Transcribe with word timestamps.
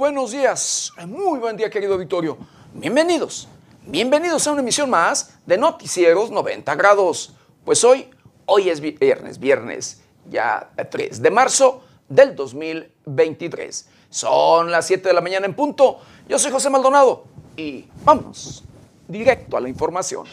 buenos 0.00 0.30
días, 0.30 0.92
muy 1.06 1.38
buen 1.38 1.58
día 1.58 1.68
querido 1.68 1.92
auditorio. 1.92 2.38
Bienvenidos, 2.72 3.46
bienvenidos 3.86 4.46
a 4.46 4.52
una 4.52 4.62
emisión 4.62 4.88
más 4.88 5.34
de 5.44 5.58
Noticieros 5.58 6.30
90 6.30 6.74
grados. 6.74 7.34
Pues 7.66 7.84
hoy, 7.84 8.08
hoy 8.46 8.70
es 8.70 8.80
viernes, 8.80 9.38
viernes 9.38 10.00
ya 10.30 10.70
3 10.90 11.20
de 11.20 11.30
marzo 11.30 11.84
del 12.08 12.34
2023. 12.34 13.90
Son 14.08 14.70
las 14.70 14.86
7 14.86 15.06
de 15.06 15.12
la 15.12 15.20
mañana 15.20 15.44
en 15.44 15.52
punto. 15.52 15.98
Yo 16.26 16.38
soy 16.38 16.50
José 16.50 16.70
Maldonado 16.70 17.24
y 17.54 17.84
vamos 18.02 18.64
directo 19.06 19.58
a 19.58 19.60
la 19.60 19.68
información. 19.68 20.24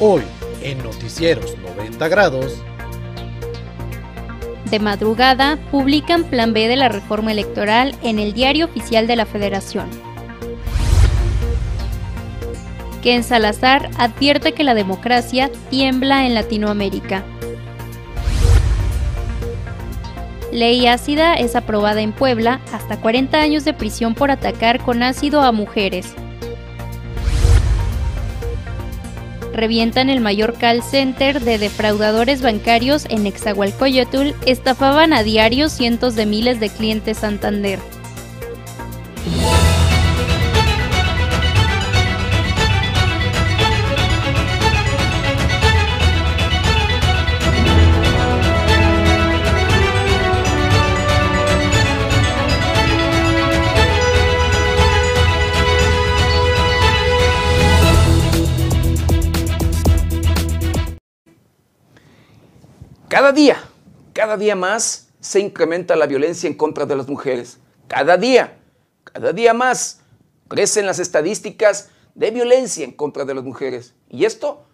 Hoy 0.00 0.24
en 0.64 0.82
Noticieros 0.82 1.56
90 1.58 2.08
grados 2.08 2.56
de 4.70 4.78
madrugada 4.78 5.58
publican 5.70 6.24
Plan 6.24 6.52
B 6.52 6.68
de 6.68 6.76
la 6.76 6.88
reforma 6.88 7.32
electoral 7.32 7.94
en 8.02 8.18
el 8.18 8.32
Diario 8.32 8.66
Oficial 8.66 9.06
de 9.06 9.16
la 9.16 9.26
Federación. 9.26 9.88
Ken 13.02 13.22
Salazar 13.22 13.90
advierte 13.98 14.52
que 14.52 14.64
la 14.64 14.74
democracia 14.74 15.50
tiembla 15.68 16.26
en 16.26 16.34
Latinoamérica. 16.34 17.22
Ley 20.52 20.86
ácida 20.86 21.34
es 21.34 21.56
aprobada 21.56 22.00
en 22.00 22.12
Puebla 22.12 22.60
hasta 22.72 23.00
40 23.00 23.38
años 23.38 23.64
de 23.64 23.74
prisión 23.74 24.14
por 24.14 24.30
atacar 24.30 24.80
con 24.80 25.02
ácido 25.02 25.42
a 25.42 25.52
mujeres. 25.52 26.14
Revientan 29.54 30.10
el 30.10 30.20
mayor 30.20 30.54
call 30.54 30.82
center 30.82 31.40
de 31.40 31.58
defraudadores 31.58 32.42
bancarios 32.42 33.06
en 33.08 33.26
Exahualcoyotl, 33.26 34.32
estafaban 34.44 35.12
a 35.12 35.22
diario 35.22 35.68
cientos 35.68 36.14
de 36.14 36.26
miles 36.26 36.60
de 36.60 36.68
clientes 36.68 37.18
Santander. 37.18 37.78
Cada 63.24 63.32
día, 63.32 63.56
cada 64.12 64.36
día 64.36 64.54
más 64.54 65.08
se 65.18 65.40
incrementa 65.40 65.96
la 65.96 66.06
violencia 66.06 66.46
en 66.46 66.52
contra 66.52 66.84
de 66.84 66.94
las 66.94 67.08
mujeres. 67.08 67.58
Cada 67.88 68.18
día, 68.18 68.58
cada 69.02 69.32
día 69.32 69.54
más 69.54 70.02
crecen 70.46 70.84
las 70.84 70.98
estadísticas 70.98 71.88
de 72.14 72.30
violencia 72.30 72.84
en 72.84 72.92
contra 72.92 73.24
de 73.24 73.32
las 73.32 73.42
mujeres. 73.42 73.94
Y 74.10 74.26
esto, 74.26 74.66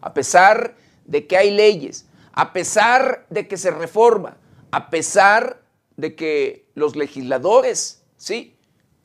a 0.00 0.14
pesar 0.14 0.74
de 1.04 1.28
que 1.28 1.36
hay 1.36 1.52
leyes, 1.52 2.06
a 2.32 2.52
pesar 2.52 3.24
de 3.30 3.46
que 3.46 3.56
se 3.56 3.70
reforma, 3.70 4.36
a 4.72 4.90
pesar 4.90 5.62
de 5.96 6.16
que 6.16 6.68
los 6.74 6.96
legisladores, 6.96 8.02
sí, 8.16 8.58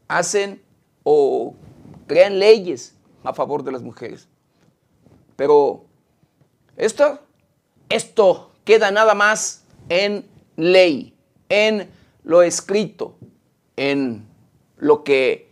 hacen 0.08 0.60
o 1.04 1.54
crean 2.08 2.40
leyes 2.40 2.96
a 3.24 3.32
favor 3.36 3.64
de 3.64 3.74
las 3.74 3.84
mujeres. 3.84 4.28
Pero 5.36 5.86
esto, 6.78 7.20
esto 7.88 8.51
queda 8.64 8.92
nada 8.92 9.14
más 9.14 9.64
en 9.90 10.26
ley, 10.56 11.16
en 11.50 11.90
lo 12.24 12.42
escrito, 12.42 13.18
en 13.76 14.28
lo 14.78 15.04
que, 15.04 15.52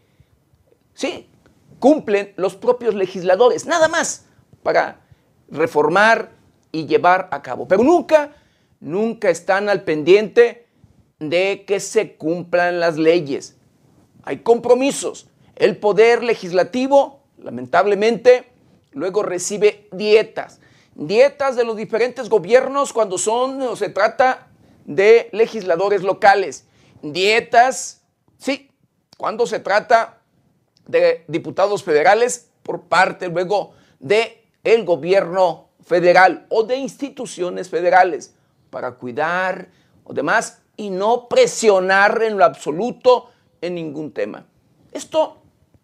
sí, 0.93 1.27
cumplen 1.79 2.33
los 2.35 2.55
propios 2.55 2.93
legisladores, 2.95 3.65
nada 3.65 3.87
más 3.87 4.25
para 4.63 5.01
reformar 5.49 6.31
y 6.71 6.85
llevar 6.85 7.27
a 7.31 7.41
cabo. 7.41 7.67
Pero 7.67 7.83
nunca, 7.83 8.35
nunca 8.79 9.29
están 9.29 9.69
al 9.69 9.83
pendiente 9.83 10.67
de 11.19 11.63
que 11.65 11.79
se 11.79 12.15
cumplan 12.15 12.79
las 12.79 12.97
leyes. 12.97 13.57
Hay 14.23 14.39
compromisos. 14.39 15.27
El 15.55 15.77
poder 15.77 16.23
legislativo, 16.23 17.23
lamentablemente, 17.37 18.51
luego 18.91 19.23
recibe 19.23 19.87
dietas 19.91 20.59
dietas 20.99 21.55
de 21.55 21.63
los 21.63 21.77
diferentes 21.77 22.27
gobiernos 22.27 22.91
cuando 22.91 23.17
son 23.17 23.61
o 23.61 23.75
se 23.75 23.89
trata 23.89 24.47
de 24.85 25.29
legisladores 25.31 26.03
locales. 26.03 26.65
Dietas, 27.01 28.01
sí, 28.37 28.69
cuando 29.17 29.47
se 29.47 29.59
trata 29.59 30.21
de 30.85 31.23
diputados 31.27 31.83
federales 31.83 32.49
por 32.63 32.81
parte 32.83 33.29
luego 33.29 33.73
de 33.99 34.43
el 34.63 34.83
gobierno 34.83 35.69
federal 35.85 36.45
o 36.49 36.63
de 36.63 36.75
instituciones 36.75 37.69
federales 37.69 38.35
para 38.69 38.91
cuidar 38.91 39.69
o 40.03 40.13
demás 40.13 40.61
y 40.75 40.89
no 40.89 41.29
presionar 41.29 42.21
en 42.23 42.37
lo 42.37 42.43
absoluto 42.43 43.29
en 43.61 43.75
ningún 43.75 44.11
tema. 44.11 44.45
Esto 44.91 45.37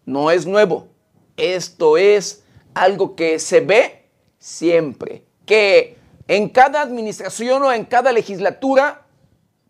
no 0.04 0.30
es 0.30 0.46
nuevo. 0.46 0.88
Esto 1.36 1.96
es 1.96 2.44
algo 2.74 3.16
que 3.16 3.38
se 3.38 3.60
ve 3.60 4.05
siempre 4.38 5.24
que 5.44 5.96
en 6.28 6.48
cada 6.48 6.82
administración 6.82 7.62
o 7.62 7.72
en 7.72 7.84
cada 7.84 8.12
legislatura 8.12 9.06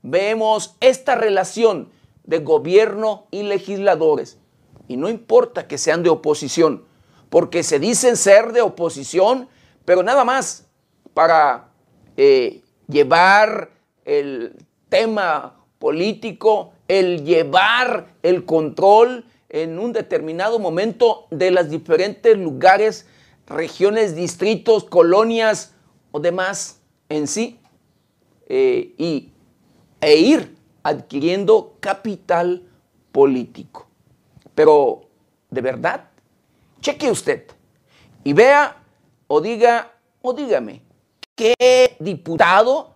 vemos 0.03 0.77
esta 0.81 1.15
relación 1.15 1.91
de 2.25 2.38
gobierno 2.38 3.26
y 3.31 3.43
legisladores. 3.43 4.38
Y 4.88 4.97
no 4.97 5.09
importa 5.09 5.66
que 5.66 5.78
sean 5.78 6.03
de 6.03 6.10
oposición, 6.10 6.84
porque 7.28 7.62
se 7.62 7.78
dicen 7.78 8.16
ser 8.16 8.53
de 8.53 8.62
oposición, 8.62 9.49
pero 9.84 10.03
nada 10.03 10.25
más 10.25 10.66
para 11.12 11.69
eh, 12.16 12.62
llevar 12.88 13.71
el 14.05 14.56
tema 14.88 15.56
político, 15.78 16.72
el 16.88 17.25
llevar 17.25 18.15
el 18.22 18.44
control 18.44 19.25
en 19.49 19.78
un 19.78 19.93
determinado 19.93 20.59
momento 20.59 21.26
de 21.31 21.50
los 21.50 21.69
diferentes 21.69 22.37
lugares 22.37 23.06
regiones, 23.46 24.14
distritos, 24.14 24.84
colonias 24.84 25.74
o 26.12 26.20
demás 26.20 26.80
en 27.08 27.26
sí, 27.26 27.60
eh, 28.48 28.94
y, 28.98 29.32
e 30.00 30.16
ir 30.16 30.56
adquiriendo 30.82 31.76
capital 31.80 32.62
político. 33.12 33.88
Pero, 34.54 35.08
de 35.50 35.60
verdad, 35.60 36.08
cheque 36.80 37.10
usted 37.10 37.46
y 38.24 38.32
vea 38.32 38.76
o 39.26 39.40
diga 39.40 39.92
o 40.22 40.32
dígame 40.32 40.82
qué 41.34 41.96
diputado 41.98 42.94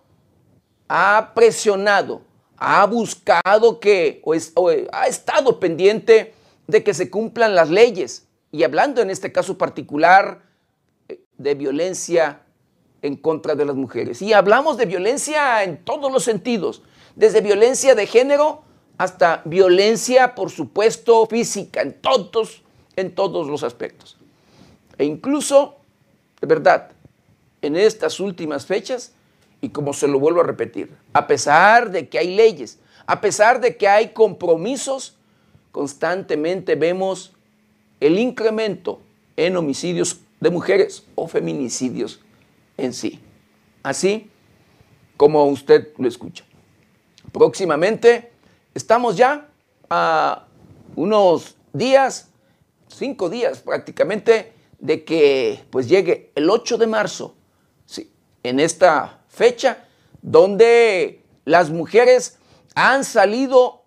ha 0.87 1.31
presionado, 1.33 2.21
ha 2.57 2.85
buscado 2.85 3.79
que 3.79 4.21
o 4.23 4.69
ha 4.91 5.07
estado 5.07 5.59
pendiente 5.59 6.33
de 6.67 6.83
que 6.83 6.93
se 6.93 7.09
cumplan 7.09 7.55
las 7.55 7.69
leyes 7.69 8.27
y 8.51 8.63
hablando 8.63 9.01
en 9.01 9.09
este 9.09 9.31
caso 9.31 9.57
particular 9.57 10.43
eh, 11.07 11.21
de 11.37 11.55
violencia 11.55 12.41
en 13.01 13.15
contra 13.15 13.55
de 13.55 13.65
las 13.65 13.75
mujeres. 13.75 14.21
Y 14.21 14.33
hablamos 14.33 14.77
de 14.77 14.85
violencia 14.85 15.63
en 15.63 15.83
todos 15.83 16.11
los 16.11 16.23
sentidos, 16.23 16.83
desde 17.15 17.41
violencia 17.41 17.95
de 17.95 18.05
género 18.05 18.63
hasta 18.97 19.41
violencia, 19.45 20.35
por 20.35 20.51
supuesto, 20.51 21.25
física, 21.25 21.81
en 21.81 21.93
todos, 21.93 22.61
en 22.95 23.15
todos 23.15 23.47
los 23.47 23.63
aspectos. 23.63 24.17
E 24.97 25.05
incluso, 25.05 25.77
de 26.39 26.47
verdad, 26.47 26.91
en 27.61 27.75
estas 27.75 28.19
últimas 28.19 28.65
fechas, 28.65 29.13
y 29.61 29.69
como 29.69 29.93
se 29.93 30.07
lo 30.07 30.19
vuelvo 30.19 30.41
a 30.41 30.43
repetir, 30.43 30.95
a 31.13 31.25
pesar 31.25 31.89
de 31.91 32.09
que 32.09 32.19
hay 32.19 32.35
leyes, 32.35 32.79
a 33.07 33.21
pesar 33.21 33.59
de 33.59 33.77
que 33.77 33.87
hay 33.87 34.09
compromisos, 34.09 35.17
constantemente 35.71 36.75
vemos 36.75 37.33
el 38.01 38.19
incremento 38.19 38.99
en 39.37 39.55
homicidios 39.55 40.19
de 40.41 40.49
mujeres 40.49 41.05
o 41.15 41.27
feminicidios 41.27 42.19
en 42.75 42.93
sí. 42.93 43.19
Así 43.83 44.29
como 45.15 45.45
usted 45.45 45.89
lo 45.97 46.07
escucha. 46.07 46.43
Próximamente 47.31 48.31
estamos 48.73 49.15
ya 49.15 49.47
a 49.89 50.47
unos 50.95 51.55
días, 51.71 52.29
cinco 52.87 53.29
días 53.29 53.59
prácticamente, 53.59 54.53
de 54.79 55.05
que 55.05 55.63
pues 55.69 55.87
llegue 55.87 56.31
el 56.35 56.49
8 56.49 56.77
de 56.79 56.87
marzo, 56.87 57.35
sí, 57.85 58.11
en 58.41 58.59
esta 58.59 59.21
fecha, 59.27 59.85
donde 60.23 61.23
las 61.45 61.69
mujeres 61.69 62.39
han 62.73 63.03
salido 63.03 63.83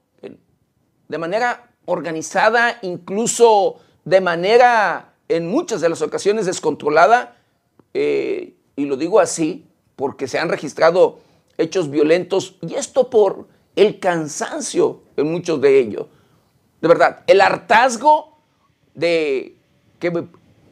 de 1.08 1.19
manera 1.19 1.70
organizada, 1.84 2.78
incluso 2.82 3.81
de 4.05 4.21
manera 4.21 5.15
en 5.29 5.49
muchas 5.49 5.81
de 5.81 5.89
las 5.89 6.03
ocasiones 6.03 6.47
descontrolada, 6.47 7.37
eh, 7.95 8.55
y 8.77 8.85
lo 8.85 8.97
digo 8.97 9.21
así 9.21 9.67
porque 9.97 10.29
se 10.29 10.39
han 10.39 10.49
registrado 10.49 11.21
hechos 11.56 11.91
violentos, 11.91 12.56
y 12.61 12.75
esto 12.75 13.11
por 13.11 13.47
el 13.77 13.99
cansancio 14.01 15.03
en 15.17 15.31
muchos 15.31 15.61
de 15.61 15.79
ellos, 15.79 16.06
de 16.81 16.89
verdad, 16.89 17.21
el 17.27 17.41
hartazgo 17.41 18.39
de 18.95 19.56
que 19.99 20.27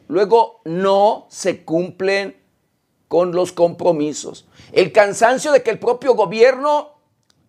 luego 0.08 0.60
no 0.64 1.26
se 1.30 1.64
cumplen 1.64 2.36
con 3.08 3.32
los 3.32 3.52
compromisos, 3.52 4.46
el 4.72 4.92
cansancio 4.92 5.52
de 5.52 5.62
que 5.62 5.70
el 5.70 5.78
propio 5.78 6.14
gobierno 6.14 6.90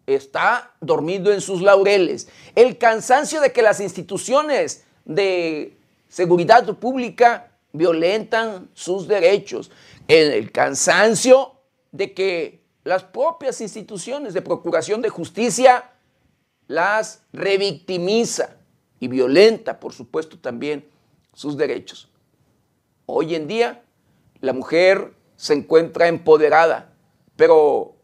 está 0.06 0.74
dormido 0.82 1.32
en 1.32 1.42
sus 1.42 1.62
laureles, 1.62 2.28
el 2.56 2.78
cansancio 2.78 3.42
de 3.42 3.52
que 3.52 3.62
las 3.62 3.80
instituciones 3.80 4.86
de 5.06 5.78
seguridad 6.08 6.66
pública 6.78 7.52
violentan 7.72 8.70
sus 8.74 9.08
derechos, 9.08 9.72
el 10.08 10.52
cansancio 10.52 11.54
de 11.92 12.14
que 12.14 12.64
las 12.84 13.04
propias 13.04 13.62
instituciones 13.62 14.34
de 14.34 14.42
procuración 14.42 15.02
de 15.02 15.10
justicia 15.10 15.92
las 16.68 17.24
revictimiza 17.32 18.58
y 19.00 19.08
violenta, 19.08 19.80
por 19.80 19.94
supuesto, 19.94 20.38
también 20.40 20.88
sus 21.34 21.58
derechos. 21.58 22.10
Hoy 23.06 23.36
en 23.36 23.48
día 23.48 23.84
la 24.40 24.54
mujer 24.54 25.14
se 25.36 25.54
encuentra 25.54 26.08
empoderada, 26.08 26.94
pero 27.36 27.96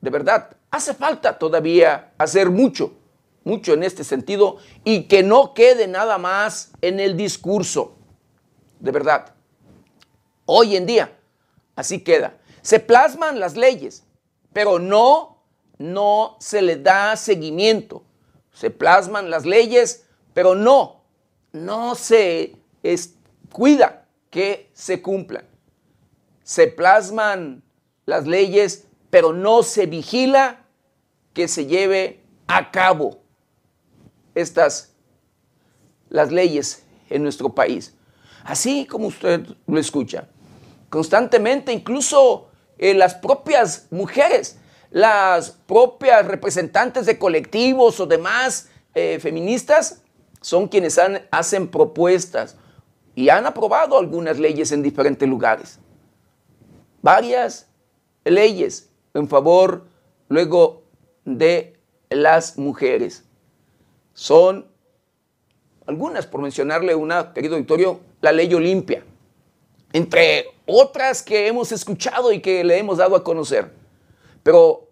de 0.00 0.10
verdad 0.10 0.56
hace 0.70 0.94
falta 0.94 1.38
todavía 1.38 2.12
hacer 2.18 2.50
mucho, 2.50 2.94
mucho 3.44 3.72
en 3.72 3.82
este 3.82 4.04
sentido 4.04 4.58
y 4.84 5.04
que 5.04 5.22
no 5.22 5.54
quede 5.54 5.88
nada 5.88 6.18
más 6.18 6.72
en 6.80 7.00
el 7.00 7.16
discurso. 7.16 7.96
De 8.80 8.90
verdad, 8.90 9.34
hoy 10.46 10.76
en 10.76 10.86
día 10.86 11.16
así 11.76 12.00
queda. 12.00 12.38
Se 12.62 12.78
plasman 12.78 13.40
las 13.40 13.56
leyes, 13.56 14.04
pero 14.52 14.78
no, 14.78 15.42
no 15.78 16.36
se 16.40 16.62
le 16.62 16.76
da 16.76 17.16
seguimiento. 17.16 18.04
Se 18.52 18.70
plasman 18.70 19.30
las 19.30 19.46
leyes, 19.46 20.06
pero 20.34 20.54
no, 20.54 21.02
no 21.52 21.94
se 21.94 22.56
cuida 23.50 24.06
que 24.30 24.70
se 24.72 25.02
cumplan. 25.02 25.46
Se 26.44 26.66
plasman 26.68 27.62
las 28.06 28.26
leyes, 28.26 28.86
pero 29.10 29.32
no 29.32 29.62
se 29.62 29.86
vigila 29.86 30.64
que 31.32 31.48
se 31.48 31.66
lleve 31.66 32.20
a 32.46 32.70
cabo 32.70 33.21
estas 34.34 34.92
las 36.08 36.30
leyes 36.30 36.84
en 37.10 37.22
nuestro 37.22 37.48
país. 37.54 37.94
Así 38.44 38.86
como 38.86 39.06
usted 39.06 39.46
lo 39.66 39.78
escucha, 39.78 40.28
constantemente 40.88 41.72
incluso 41.72 42.48
eh, 42.78 42.94
las 42.94 43.14
propias 43.14 43.86
mujeres, 43.90 44.58
las 44.90 45.50
propias 45.50 46.26
representantes 46.26 47.06
de 47.06 47.18
colectivos 47.18 48.00
o 48.00 48.06
demás 48.06 48.68
eh, 48.94 49.18
feministas 49.20 50.02
son 50.40 50.68
quienes 50.68 51.00
hacen 51.30 51.68
propuestas 51.68 52.56
y 53.14 53.28
han 53.28 53.46
aprobado 53.46 53.98
algunas 53.98 54.38
leyes 54.38 54.72
en 54.72 54.82
diferentes 54.82 55.28
lugares. 55.28 55.78
Varias 57.00 57.68
leyes 58.24 58.90
en 59.14 59.28
favor 59.28 59.86
luego 60.28 60.82
de 61.24 61.78
las 62.10 62.58
mujeres. 62.58 63.24
Son 64.14 64.66
algunas, 65.86 66.26
por 66.26 66.40
mencionarle 66.40 66.94
una, 66.94 67.32
querido 67.32 67.54
auditorio, 67.54 68.00
la 68.20 68.32
ley 68.32 68.52
Olimpia, 68.54 69.04
entre 69.92 70.46
otras 70.66 71.22
que 71.22 71.48
hemos 71.48 71.72
escuchado 71.72 72.32
y 72.32 72.40
que 72.40 72.64
le 72.64 72.78
hemos 72.78 72.98
dado 72.98 73.16
a 73.16 73.24
conocer. 73.24 73.72
Pero 74.42 74.88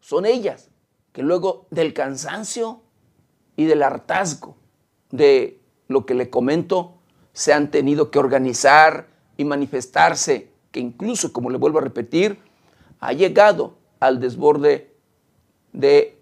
son 0.00 0.26
ellas 0.26 0.70
que 1.12 1.22
luego 1.22 1.66
del 1.70 1.92
cansancio 1.92 2.80
y 3.56 3.66
del 3.66 3.82
hartazgo 3.82 4.56
de 5.10 5.60
lo 5.88 6.06
que 6.06 6.14
le 6.14 6.30
comento, 6.30 6.94
se 7.32 7.52
han 7.52 7.70
tenido 7.70 8.10
que 8.10 8.18
organizar 8.18 9.08
y 9.36 9.44
manifestarse, 9.44 10.50
que 10.70 10.80
incluso, 10.80 11.32
como 11.32 11.50
le 11.50 11.58
vuelvo 11.58 11.78
a 11.78 11.82
repetir, 11.82 12.38
ha 13.00 13.12
llegado 13.12 13.74
al 14.00 14.20
desborde 14.20 14.94
de, 15.72 16.18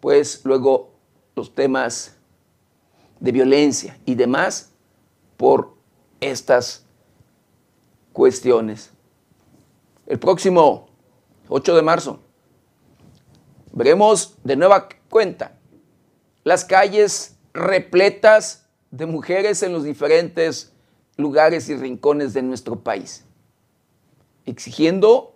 pues 0.00 0.40
luego, 0.44 0.95
los 1.36 1.54
temas 1.54 2.16
de 3.20 3.30
violencia 3.30 3.98
y 4.06 4.14
demás 4.14 4.70
por 5.36 5.74
estas 6.18 6.86
cuestiones. 8.14 8.90
El 10.06 10.18
próximo 10.18 10.88
8 11.48 11.76
de 11.76 11.82
marzo 11.82 12.20
veremos 13.72 14.34
de 14.42 14.56
nueva 14.56 14.88
cuenta 15.10 15.58
las 16.42 16.64
calles 16.64 17.36
repletas 17.52 18.66
de 18.90 19.04
mujeres 19.04 19.62
en 19.62 19.74
los 19.74 19.84
diferentes 19.84 20.72
lugares 21.18 21.68
y 21.68 21.76
rincones 21.76 22.32
de 22.32 22.40
nuestro 22.40 22.80
país, 22.80 23.26
exigiendo 24.46 25.34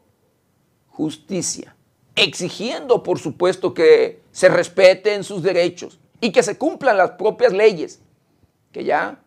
justicia, 0.88 1.76
exigiendo 2.16 3.02
por 3.02 3.18
supuesto 3.18 3.72
que 3.74 4.22
se 4.32 4.48
respeten 4.48 5.24
sus 5.24 5.42
derechos 5.42 5.98
y 6.20 6.32
que 6.32 6.42
se 6.42 6.58
cumplan 6.58 6.96
las 6.96 7.12
propias 7.12 7.52
leyes 7.52 8.00
que 8.72 8.84
ya 8.84 9.20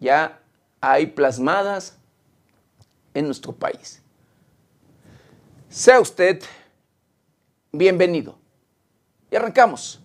ya 0.00 0.40
hay 0.80 1.06
plasmadas 1.06 1.98
en 3.14 3.26
nuestro 3.26 3.52
país. 3.52 4.02
Sea 5.68 6.00
usted 6.00 6.42
bienvenido. 7.72 8.38
Y 9.30 9.36
arrancamos. 9.36 10.00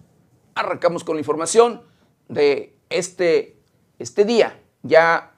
Arrancamos 0.56 1.04
con 1.04 1.16
la 1.16 1.22
información 1.22 1.84
de 2.27 2.75
este, 2.89 3.57
este 4.00 4.25
día, 4.25 4.60
ya 4.84 5.34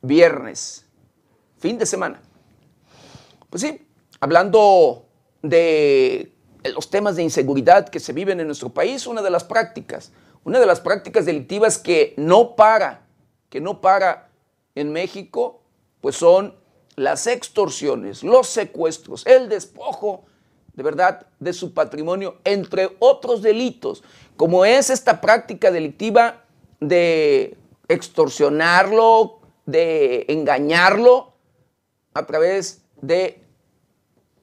viernes, 0.00 0.86
fin 1.58 1.78
de 1.78 1.86
semana. 1.86 2.20
Pues 3.50 3.62
sí, 3.62 3.86
hablando 4.20 5.05
de 5.48 6.32
los 6.74 6.90
temas 6.90 7.16
de 7.16 7.22
inseguridad 7.22 7.88
que 7.88 8.00
se 8.00 8.12
viven 8.12 8.40
en 8.40 8.46
nuestro 8.46 8.70
país, 8.70 9.06
una 9.06 9.22
de 9.22 9.30
las 9.30 9.44
prácticas, 9.44 10.12
una 10.44 10.58
de 10.58 10.66
las 10.66 10.80
prácticas 10.80 11.26
delictivas 11.26 11.78
que 11.78 12.14
no 12.16 12.56
para, 12.56 13.06
que 13.48 13.60
no 13.60 13.80
para 13.80 14.30
en 14.74 14.92
México, 14.92 15.62
pues 16.00 16.16
son 16.16 16.54
las 16.96 17.26
extorsiones, 17.26 18.22
los 18.22 18.48
secuestros, 18.48 19.26
el 19.26 19.48
despojo 19.48 20.24
de 20.74 20.82
verdad 20.82 21.26
de 21.40 21.52
su 21.52 21.72
patrimonio, 21.72 22.36
entre 22.44 22.96
otros 22.98 23.42
delitos, 23.42 24.04
como 24.36 24.64
es 24.64 24.90
esta 24.90 25.20
práctica 25.20 25.70
delictiva 25.70 26.44
de 26.80 27.56
extorsionarlo, 27.88 29.40
de 29.64 30.26
engañarlo 30.28 31.32
a 32.12 32.26
través 32.26 32.82
de 33.00 33.45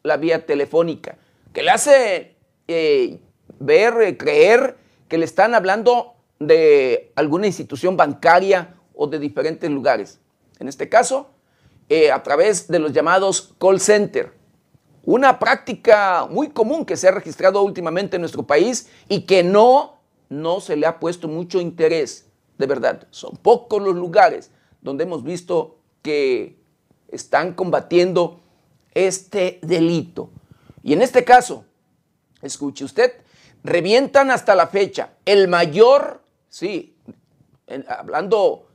la 0.03 0.17
vía 0.17 0.45
telefónica, 0.45 1.17
que 1.53 1.63
le 1.63 1.72
hace 1.72 2.36
eh, 2.67 3.19
ver, 3.60 4.01
eh, 4.01 4.17
creer 4.17 4.77
que 5.07 5.17
le 5.17 5.25
están 5.25 5.55
hablando 5.55 6.13
de 6.39 7.12
alguna 7.15 7.48
institución 7.48 7.95
bancaria 7.95 8.75
o 8.93 9.07
de 9.07 9.19
diferentes 9.19 9.69
lugares. 9.69 10.19
En 10.60 10.67
este 10.67 10.89
caso, 10.89 11.29
eh, 11.89 12.12
a 12.12 12.24
través 12.24 12.67
de 12.67 12.79
los 12.79 12.93
llamados 12.93 13.53
call 13.60 13.79
center. 13.79 14.33
Una 15.05 15.39
práctica 15.39 16.27
muy 16.29 16.50
común 16.50 16.86
que 16.86 16.95
se 16.95 17.07
ha 17.07 17.12
registrado 17.12 17.62
últimamente 17.62 18.15
en 18.15 18.22
nuestro 18.22 18.43
país 18.43 18.89
y 19.10 19.22
que 19.22 19.43
no, 19.43 20.00
no 20.29 20.62
se 20.62 20.77
le 20.77 20.86
ha 20.86 21.00
puesto 21.00 21.27
mucho 21.27 21.60
interés. 21.60 22.29
De 22.57 22.67
verdad, 22.67 23.07
son 23.10 23.36
pocos 23.38 23.81
los 23.81 23.95
lugares 23.95 24.51
donde 24.81 25.03
hemos 25.03 25.24
visto 25.24 25.79
que 26.01 26.57
están 27.10 27.53
combatiendo 27.53 28.43
este 28.94 29.60
delito. 29.62 30.30
Y 30.84 30.94
en 30.94 31.02
este 31.02 31.24
caso, 31.24 31.66
escuche 32.42 32.86
usted, 32.86 33.14
revientan 33.64 34.32
hasta 34.32 34.56
la 34.56 34.68
fecha 34.68 35.14
el 35.26 35.48
mayor, 35.48 36.22
sí, 36.50 36.96
hablando 37.88 38.68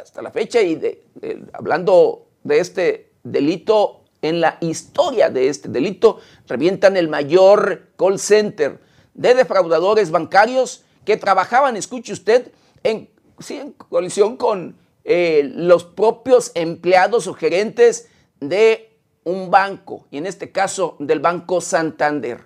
hasta 0.00 0.22
la 0.22 0.30
fecha 0.30 0.60
y 0.60 0.74
de, 0.74 1.04
hablando 1.52 2.26
de 2.42 2.58
este 2.58 3.12
delito 3.22 4.02
en 4.22 4.40
la 4.40 4.58
historia 4.60 5.28
de 5.28 5.48
este 5.48 5.68
delito, 5.68 6.20
revientan 6.46 6.96
el 6.96 7.08
mayor 7.08 7.88
call 7.96 8.18
center 8.18 8.80
de 9.12 9.34
defraudadores 9.34 10.10
bancarios 10.10 10.84
que 11.04 11.16
trabajaban, 11.16 11.76
escuche 11.76 12.12
usted, 12.12 12.50
en, 12.82 13.10
en 13.48 13.72
colisión 13.72 14.36
con 14.36 14.76
eh, 15.04 15.50
los 15.54 15.84
propios 15.84 16.52
empleados 16.54 17.26
o 17.26 17.34
gerentes 17.34 18.08
de 18.40 18.93
un 19.24 19.50
banco, 19.50 20.06
y 20.10 20.18
en 20.18 20.26
este 20.26 20.52
caso 20.52 20.96
del 20.98 21.20
Banco 21.20 21.60
Santander. 21.60 22.44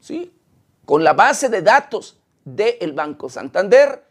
¿sí? 0.00 0.32
Con 0.84 1.04
la 1.04 1.12
base 1.12 1.48
de 1.48 1.62
datos 1.62 2.18
del 2.44 2.92
Banco 2.92 3.28
Santander, 3.28 4.04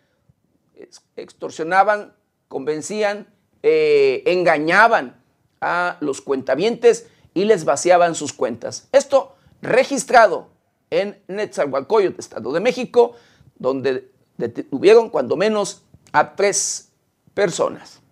extorsionaban, 1.15 2.13
convencían 2.47 3.27
eh, 3.67 4.21
engañaban 4.27 5.19
a 5.59 5.97
los 5.99 6.21
cuentavientes 6.21 7.07
y 7.33 7.45
les 7.45 7.65
vaciaban 7.65 8.13
sus 8.13 8.31
cuentas. 8.31 8.87
Esto 8.91 9.37
registrado 9.63 10.49
en 10.91 11.19
Nezahualcóyotl, 11.27 12.19
Estado 12.19 12.53
de 12.53 12.59
México, 12.59 13.15
donde 13.57 14.11
detuvieron 14.37 15.09
cuando 15.09 15.35
menos 15.35 15.81
a 16.11 16.35
tres 16.35 16.91
personas. 17.33 18.03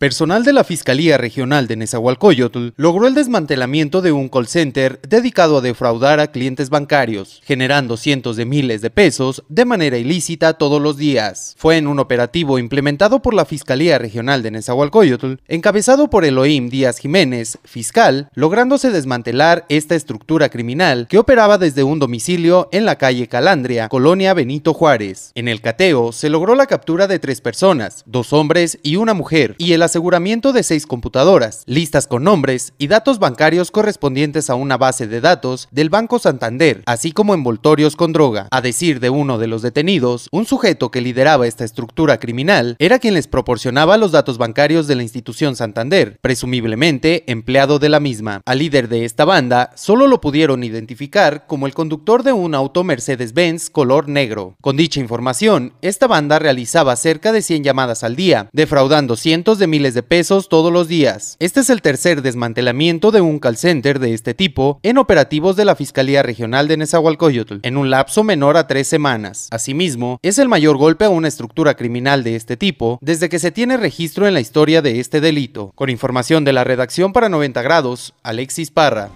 Personal 0.00 0.44
de 0.44 0.54
la 0.54 0.64
Fiscalía 0.64 1.18
Regional 1.18 1.68
de 1.68 1.76
Nezahualcóyotl 1.76 2.70
logró 2.76 3.06
el 3.06 3.12
desmantelamiento 3.12 4.00
de 4.00 4.12
un 4.12 4.30
call 4.30 4.46
center 4.46 4.98
dedicado 5.06 5.58
a 5.58 5.60
defraudar 5.60 6.20
a 6.20 6.28
clientes 6.28 6.70
bancarios, 6.70 7.42
generando 7.44 7.98
cientos 7.98 8.36
de 8.36 8.46
miles 8.46 8.80
de 8.80 8.88
pesos 8.88 9.44
de 9.50 9.66
manera 9.66 9.98
ilícita 9.98 10.54
todos 10.54 10.80
los 10.80 10.96
días. 10.96 11.54
Fue 11.58 11.76
en 11.76 11.86
un 11.86 11.98
operativo 11.98 12.58
implementado 12.58 13.20
por 13.20 13.34
la 13.34 13.44
Fiscalía 13.44 13.98
Regional 13.98 14.42
de 14.42 14.52
Nezahualcóyotl, 14.52 15.34
encabezado 15.48 16.08
por 16.08 16.24
Elohim 16.24 16.70
Díaz 16.70 16.96
Jiménez, 16.96 17.58
fiscal, 17.64 18.30
lográndose 18.32 18.88
desmantelar 18.88 19.66
esta 19.68 19.96
estructura 19.96 20.48
criminal 20.48 21.08
que 21.10 21.18
operaba 21.18 21.58
desde 21.58 21.82
un 21.82 21.98
domicilio 21.98 22.70
en 22.72 22.86
la 22.86 22.96
calle 22.96 23.28
Calandria, 23.28 23.90
Colonia 23.90 24.32
Benito 24.32 24.72
Juárez. 24.72 25.32
En 25.34 25.46
el 25.46 25.60
cateo 25.60 26.12
se 26.12 26.30
logró 26.30 26.54
la 26.54 26.64
captura 26.64 27.06
de 27.06 27.18
tres 27.18 27.42
personas, 27.42 28.02
dos 28.06 28.32
hombres 28.32 28.78
y 28.82 28.96
una 28.96 29.12
mujer, 29.12 29.56
y 29.58 29.74
el 29.74 29.89
aseguramiento 29.90 30.52
de 30.52 30.62
seis 30.62 30.86
computadoras, 30.86 31.64
listas 31.66 32.06
con 32.06 32.22
nombres 32.22 32.74
y 32.78 32.86
datos 32.86 33.18
bancarios 33.18 33.72
correspondientes 33.72 34.48
a 34.48 34.54
una 34.54 34.76
base 34.76 35.08
de 35.08 35.20
datos 35.20 35.66
del 35.72 35.90
Banco 35.90 36.20
Santander, 36.20 36.84
así 36.86 37.10
como 37.10 37.34
envoltorios 37.34 37.96
con 37.96 38.12
droga. 38.12 38.46
A 38.52 38.60
decir 38.60 39.00
de 39.00 39.10
uno 39.10 39.36
de 39.38 39.48
los 39.48 39.62
detenidos, 39.62 40.28
un 40.30 40.46
sujeto 40.46 40.92
que 40.92 41.00
lideraba 41.00 41.48
esta 41.48 41.64
estructura 41.64 42.20
criminal 42.20 42.76
era 42.78 43.00
quien 43.00 43.14
les 43.14 43.26
proporcionaba 43.26 43.96
los 43.96 44.12
datos 44.12 44.38
bancarios 44.38 44.86
de 44.86 44.94
la 44.94 45.02
institución 45.02 45.56
Santander, 45.56 46.18
presumiblemente 46.20 47.24
empleado 47.26 47.80
de 47.80 47.88
la 47.88 47.98
misma. 47.98 48.42
Al 48.46 48.60
líder 48.60 48.88
de 48.88 49.04
esta 49.04 49.24
banda 49.24 49.72
solo 49.74 50.06
lo 50.06 50.20
pudieron 50.20 50.62
identificar 50.62 51.48
como 51.48 51.66
el 51.66 51.74
conductor 51.74 52.22
de 52.22 52.32
un 52.32 52.54
auto 52.54 52.84
Mercedes-Benz 52.84 53.70
color 53.70 54.08
negro. 54.08 54.54
Con 54.60 54.76
dicha 54.76 55.00
información, 55.00 55.72
esta 55.82 56.06
banda 56.06 56.38
realizaba 56.38 56.94
cerca 56.94 57.32
de 57.32 57.42
100 57.42 57.64
llamadas 57.64 58.04
al 58.04 58.14
día, 58.14 58.48
defraudando 58.52 59.16
cientos 59.16 59.58
de 59.58 59.66
miles 59.66 59.79
de 59.80 60.02
pesos 60.02 60.50
todos 60.50 60.70
los 60.70 60.88
días. 60.88 61.36
Este 61.40 61.60
es 61.60 61.70
el 61.70 61.80
tercer 61.80 62.20
desmantelamiento 62.20 63.10
de 63.10 63.22
un 63.22 63.38
call 63.38 63.56
center 63.56 63.98
de 63.98 64.12
este 64.12 64.34
tipo 64.34 64.78
en 64.82 64.98
operativos 64.98 65.56
de 65.56 65.64
la 65.64 65.74
Fiscalía 65.74 66.22
Regional 66.22 66.68
de 66.68 66.76
Nezahualcóyotl, 66.76 67.60
en 67.62 67.78
un 67.78 67.88
lapso 67.88 68.22
menor 68.22 68.58
a 68.58 68.66
tres 68.66 68.86
semanas. 68.86 69.48
Asimismo, 69.50 70.18
es 70.22 70.38
el 70.38 70.48
mayor 70.48 70.76
golpe 70.76 71.06
a 71.06 71.10
una 71.10 71.28
estructura 71.28 71.74
criminal 71.74 72.22
de 72.22 72.36
este 72.36 72.58
tipo 72.58 72.98
desde 73.00 73.30
que 73.30 73.38
se 73.38 73.50
tiene 73.50 73.78
registro 73.78 74.28
en 74.28 74.34
la 74.34 74.40
historia 74.40 74.82
de 74.82 75.00
este 75.00 75.22
delito. 75.22 75.72
Con 75.74 75.88
información 75.88 76.44
de 76.44 76.52
la 76.52 76.64
redacción 76.64 77.14
para 77.14 77.30
90 77.30 77.62
grados, 77.62 78.12
Alexis 78.22 78.70
Parra. 78.70 79.10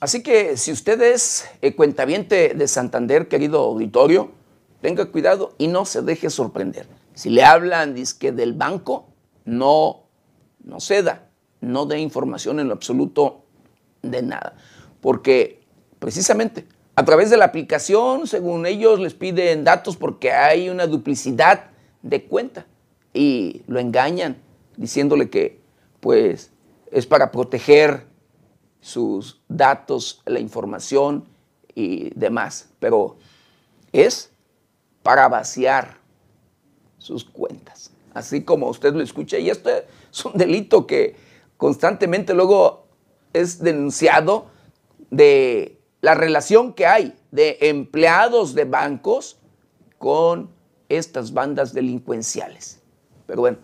Así 0.00 0.22
que 0.22 0.56
si 0.56 0.70
usted 0.70 1.00
es 1.02 1.48
eh, 1.60 1.74
cuentaviente 1.74 2.54
de 2.54 2.68
Santander, 2.68 3.28
querido 3.28 3.60
auditorio, 3.60 4.30
tenga 4.80 5.06
cuidado 5.06 5.54
y 5.58 5.66
no 5.66 5.84
se 5.84 6.02
deje 6.02 6.30
sorprender. 6.30 6.86
Si 7.14 7.30
le 7.30 7.42
hablan 7.44 7.94
disque 7.94 8.30
del 8.30 8.52
banco, 8.52 9.08
no, 9.44 10.04
no 10.62 10.78
ceda, 10.78 11.28
no 11.60 11.86
dé 11.86 11.98
información 11.98 12.60
en 12.60 12.68
lo 12.68 12.74
absoluto 12.74 13.44
de 14.02 14.22
nada. 14.22 14.56
Porque 15.00 15.62
precisamente 15.98 16.64
a 16.98 17.04
través 17.04 17.30
de 17.30 17.36
la 17.36 17.44
aplicación, 17.44 18.26
según 18.26 18.66
ellos, 18.66 18.98
les 18.98 19.14
piden 19.14 19.62
datos 19.62 19.96
porque 19.96 20.32
hay 20.32 20.68
una 20.68 20.88
duplicidad 20.88 21.66
de 22.02 22.24
cuenta 22.24 22.66
y 23.14 23.62
lo 23.68 23.78
engañan 23.78 24.36
diciéndole 24.76 25.30
que 25.30 25.60
pues 26.00 26.50
es 26.90 27.06
para 27.06 27.30
proteger 27.30 28.04
sus 28.80 29.40
datos, 29.48 30.22
la 30.26 30.40
información 30.40 31.28
y 31.74 32.10
demás, 32.14 32.68
pero 32.78 33.16
es 33.92 34.30
para 35.02 35.28
vaciar 35.28 35.98
sus 36.98 37.24
cuentas. 37.24 37.92
Así 38.14 38.44
como 38.44 38.68
usted 38.68 38.94
lo 38.94 39.02
escucha, 39.02 39.38
y 39.38 39.50
esto 39.50 39.70
es 39.70 40.24
un 40.24 40.32
delito 40.34 40.86
que 40.86 41.16
constantemente 41.56 42.34
luego 42.34 42.86
es 43.32 43.60
denunciado 43.60 44.46
de 45.10 45.80
la 46.00 46.14
relación 46.14 46.72
que 46.72 46.86
hay 46.86 47.14
de 47.30 47.58
empleados 47.60 48.54
de 48.54 48.64
bancos 48.64 49.38
con 49.98 50.50
estas 50.88 51.32
bandas 51.32 51.72
delincuenciales. 51.72 52.80
Pero 53.26 53.42
bueno, 53.42 53.58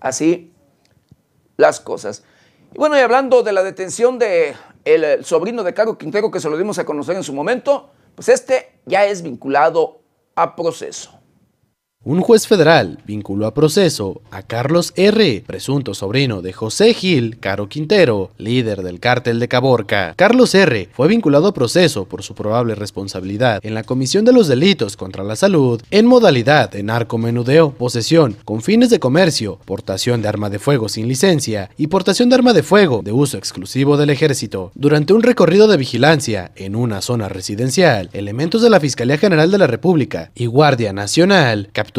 así 0.00 0.52
las 1.56 1.80
cosas. 1.80 2.24
Y 2.72 2.78
bueno, 2.78 2.96
y 2.96 3.00
hablando 3.00 3.42
de 3.42 3.52
la 3.52 3.62
detención 3.62 4.18
de 4.18 4.54
el, 4.84 5.24
sobrino 5.24 5.62
de 5.62 5.74
Caro 5.74 5.98
Quintero, 5.98 6.30
que 6.30 6.40
se 6.40 6.48
lo 6.48 6.56
dimos 6.56 6.78
a 6.78 6.84
conocer 6.84 7.16
en 7.16 7.24
su 7.24 7.32
momento, 7.32 7.90
pues 8.14 8.28
este 8.28 8.78
ya 8.86 9.04
es 9.06 9.22
vinculado 9.22 10.00
a 10.36 10.54
proceso. 10.54 11.19
Un 12.02 12.22
juez 12.22 12.46
federal 12.46 12.98
vinculó 13.06 13.44
a 13.46 13.52
proceso 13.52 14.22
a 14.30 14.42
Carlos 14.42 14.94
R., 14.96 15.44
presunto 15.46 15.92
sobrino 15.92 16.40
de 16.40 16.54
José 16.54 16.94
Gil 16.94 17.38
Caro 17.38 17.68
Quintero, 17.68 18.30
líder 18.38 18.80
del 18.80 19.00
cártel 19.00 19.38
de 19.38 19.48
Caborca. 19.48 20.14
Carlos 20.16 20.54
R. 20.54 20.88
fue 20.94 21.08
vinculado 21.08 21.48
a 21.48 21.52
proceso 21.52 22.06
por 22.06 22.22
su 22.22 22.34
probable 22.34 22.74
responsabilidad 22.74 23.60
en 23.62 23.74
la 23.74 23.82
comisión 23.82 24.24
de 24.24 24.32
los 24.32 24.48
delitos 24.48 24.96
contra 24.96 25.22
la 25.24 25.36
salud 25.36 25.82
en 25.90 26.06
modalidad 26.06 26.70
de 26.70 26.82
narcomenudeo, 26.82 27.72
posesión 27.72 28.34
con 28.46 28.62
fines 28.62 28.88
de 28.88 28.98
comercio, 28.98 29.58
portación 29.66 30.22
de 30.22 30.28
arma 30.28 30.48
de 30.48 30.58
fuego 30.58 30.88
sin 30.88 31.06
licencia 31.06 31.68
y 31.76 31.88
portación 31.88 32.30
de 32.30 32.36
arma 32.36 32.54
de 32.54 32.62
fuego 32.62 33.02
de 33.04 33.12
uso 33.12 33.36
exclusivo 33.36 33.98
del 33.98 34.08
ejército. 34.08 34.72
Durante 34.74 35.12
un 35.12 35.22
recorrido 35.22 35.68
de 35.68 35.76
vigilancia 35.76 36.52
en 36.56 36.76
una 36.76 37.02
zona 37.02 37.28
residencial, 37.28 38.08
elementos 38.14 38.62
de 38.62 38.70
la 38.70 38.80
Fiscalía 38.80 39.18
General 39.18 39.50
de 39.50 39.58
la 39.58 39.66
República 39.66 40.30
y 40.34 40.46
Guardia 40.46 40.94
Nacional 40.94 41.68
capturaron 41.74 41.89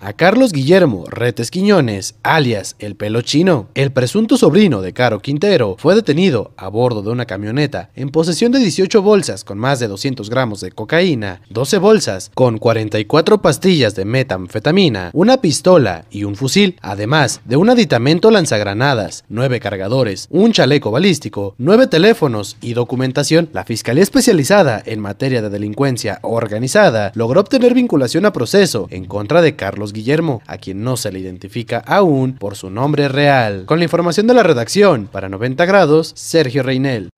a 0.00 0.12
Carlos 0.12 0.52
Guillermo 0.52 1.06
Retes 1.08 1.50
Quiñones, 1.50 2.14
alias 2.22 2.76
El 2.78 2.94
Pelo 2.94 3.22
Chino. 3.22 3.68
El 3.74 3.90
presunto 3.90 4.36
sobrino 4.36 4.82
de 4.82 4.92
Caro 4.92 5.20
Quintero 5.20 5.76
fue 5.78 5.94
detenido 5.94 6.52
a 6.58 6.68
bordo 6.68 7.00
de 7.02 7.08
una 7.08 7.24
camioneta 7.24 7.88
en 7.94 8.10
posesión 8.10 8.52
de 8.52 8.58
18 8.58 9.00
bolsas 9.00 9.42
con 9.42 9.56
más 9.56 9.80
de 9.80 9.88
200 9.88 10.28
gramos 10.28 10.60
de 10.60 10.72
cocaína, 10.72 11.40
12 11.48 11.78
bolsas 11.78 12.30
con 12.34 12.58
44 12.58 13.40
pastillas 13.40 13.94
de 13.94 14.04
metanfetamina, 14.04 15.10
una 15.14 15.38
pistola 15.38 16.04
y 16.10 16.24
un 16.24 16.36
fusil, 16.36 16.76
además 16.82 17.40
de 17.46 17.56
un 17.56 17.70
aditamento 17.70 18.30
lanzagranadas, 18.30 19.24
9 19.30 19.58
cargadores, 19.58 20.28
un 20.30 20.52
chaleco 20.52 20.90
balístico, 20.90 21.54
9 21.56 21.86
teléfonos 21.86 22.58
y 22.60 22.74
documentación. 22.74 23.48
La 23.54 23.64
Fiscalía 23.64 24.02
Especializada 24.02 24.82
en 24.84 25.00
materia 25.00 25.40
de 25.40 25.48
delincuencia 25.48 26.18
organizada 26.22 27.10
logró 27.14 27.40
obtener 27.40 27.72
vinculación 27.72 28.26
a 28.26 28.32
proceso 28.32 28.86
en 28.90 29.06
contra 29.06 29.29
de 29.38 29.54
Carlos 29.54 29.92
Guillermo, 29.92 30.42
a 30.48 30.58
quien 30.58 30.82
no 30.82 30.96
se 30.96 31.12
le 31.12 31.20
identifica 31.20 31.78
aún 31.86 32.34
por 32.34 32.56
su 32.56 32.68
nombre 32.68 33.08
real. 33.08 33.64
Con 33.66 33.78
la 33.78 33.84
información 33.84 34.26
de 34.26 34.34
la 34.34 34.42
redacción, 34.42 35.06
para 35.06 35.28
90 35.28 35.64
grados, 35.66 36.12
Sergio 36.16 36.64
Reinel. 36.64 37.10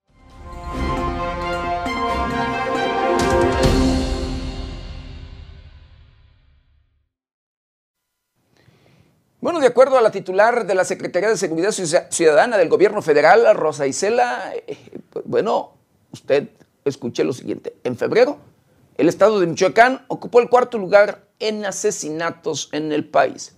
Bueno, 9.41 9.59
de 9.59 9.67
acuerdo 9.67 9.97
a 9.99 10.03
la 10.03 10.13
titular 10.13 10.67
de 10.67 10.75
la 10.75 10.85
Secretaría 10.85 11.29
de 11.29 11.37
Seguridad 11.37 11.73
Ciudadana 11.73 12.59
del 12.59 12.69
Gobierno 12.69 13.03
Federal, 13.03 13.45
Rosa 13.57 13.87
Isela, 13.87 14.53
eh, 14.55 14.77
bueno, 15.25 15.73
usted 16.13 16.51
escuche 16.85 17.25
lo 17.25 17.33
siguiente. 17.33 17.75
En 17.83 17.97
febrero, 17.97 18.39
el 18.97 19.09
estado 19.09 19.41
de 19.41 19.49
Michoacán 19.49 20.05
ocupó 20.07 20.41
el 20.41 20.49
cuarto 20.49 20.79
lugar 20.79 21.25
en 21.43 21.67
asesinatos 21.67 22.69
en 22.73 22.93
el 22.93 23.05
país. 23.05 23.57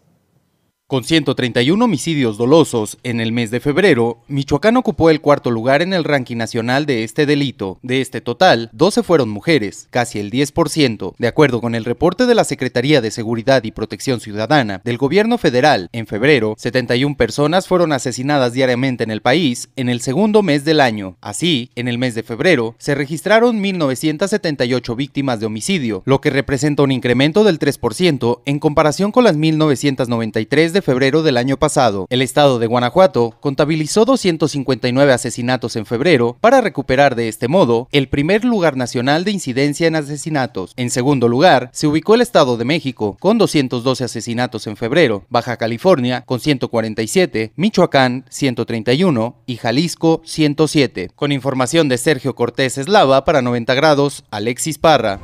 Con 0.86 1.02
131 1.02 1.82
homicidios 1.82 2.36
dolosos 2.36 2.98
en 3.04 3.18
el 3.18 3.32
mes 3.32 3.50
de 3.50 3.58
febrero, 3.58 4.18
Michoacán 4.28 4.76
ocupó 4.76 5.08
el 5.08 5.22
cuarto 5.22 5.50
lugar 5.50 5.80
en 5.80 5.94
el 5.94 6.04
ranking 6.04 6.36
nacional 6.36 6.84
de 6.84 7.04
este 7.04 7.24
delito. 7.24 7.78
De 7.82 8.02
este 8.02 8.20
total, 8.20 8.68
12 8.74 9.02
fueron 9.02 9.30
mujeres, 9.30 9.88
casi 9.88 10.18
el 10.18 10.30
10%. 10.30 11.14
De 11.16 11.26
acuerdo 11.26 11.62
con 11.62 11.74
el 11.74 11.86
reporte 11.86 12.26
de 12.26 12.34
la 12.34 12.44
Secretaría 12.44 13.00
de 13.00 13.10
Seguridad 13.10 13.64
y 13.64 13.72
Protección 13.72 14.20
Ciudadana 14.20 14.82
del 14.84 14.98
Gobierno 14.98 15.38
Federal, 15.38 15.88
en 15.92 16.06
febrero, 16.06 16.54
71 16.58 17.16
personas 17.16 17.66
fueron 17.66 17.92
asesinadas 17.92 18.52
diariamente 18.52 19.04
en 19.04 19.10
el 19.10 19.22
país 19.22 19.70
en 19.76 19.88
el 19.88 20.02
segundo 20.02 20.42
mes 20.42 20.66
del 20.66 20.82
año. 20.82 21.16
Así, 21.22 21.70
en 21.76 21.88
el 21.88 21.96
mes 21.96 22.14
de 22.14 22.24
febrero, 22.24 22.74
se 22.76 22.94
registraron 22.94 23.58
1.978 23.58 24.94
víctimas 24.96 25.40
de 25.40 25.46
homicidio, 25.46 26.02
lo 26.04 26.20
que 26.20 26.28
representa 26.28 26.82
un 26.82 26.92
incremento 26.92 27.42
del 27.42 27.58
3% 27.58 28.42
en 28.44 28.58
comparación 28.58 29.12
con 29.12 29.24
las 29.24 29.38
1.993 29.38 30.73
de 30.74 30.82
febrero 30.82 31.22
del 31.22 31.38
año 31.38 31.56
pasado. 31.56 32.06
El 32.10 32.20
estado 32.20 32.58
de 32.58 32.66
Guanajuato 32.66 33.34
contabilizó 33.40 34.04
259 34.04 35.12
asesinatos 35.12 35.76
en 35.76 35.86
febrero 35.86 36.36
para 36.42 36.60
recuperar 36.60 37.14
de 37.14 37.28
este 37.28 37.48
modo 37.48 37.88
el 37.92 38.08
primer 38.08 38.44
lugar 38.44 38.76
nacional 38.76 39.24
de 39.24 39.30
incidencia 39.30 39.86
en 39.86 39.96
asesinatos. 39.96 40.74
En 40.76 40.90
segundo 40.90 41.28
lugar, 41.28 41.70
se 41.72 41.86
ubicó 41.86 42.14
el 42.14 42.20
Estado 42.20 42.58
de 42.58 42.66
México 42.66 43.16
con 43.18 43.38
212 43.38 44.04
asesinatos 44.04 44.66
en 44.66 44.76
febrero, 44.76 45.24
Baja 45.30 45.56
California 45.56 46.22
con 46.26 46.40
147, 46.40 47.52
Michoacán 47.56 48.26
131 48.28 49.36
y 49.46 49.56
Jalisco 49.56 50.20
107. 50.24 51.10
Con 51.14 51.32
información 51.32 51.88
de 51.88 51.96
Sergio 51.96 52.34
Cortés 52.34 52.76
Eslava 52.76 53.24
para 53.24 53.40
90 53.40 53.72
grados, 53.74 54.24
Alexis 54.30 54.78
Parra. 54.78 55.20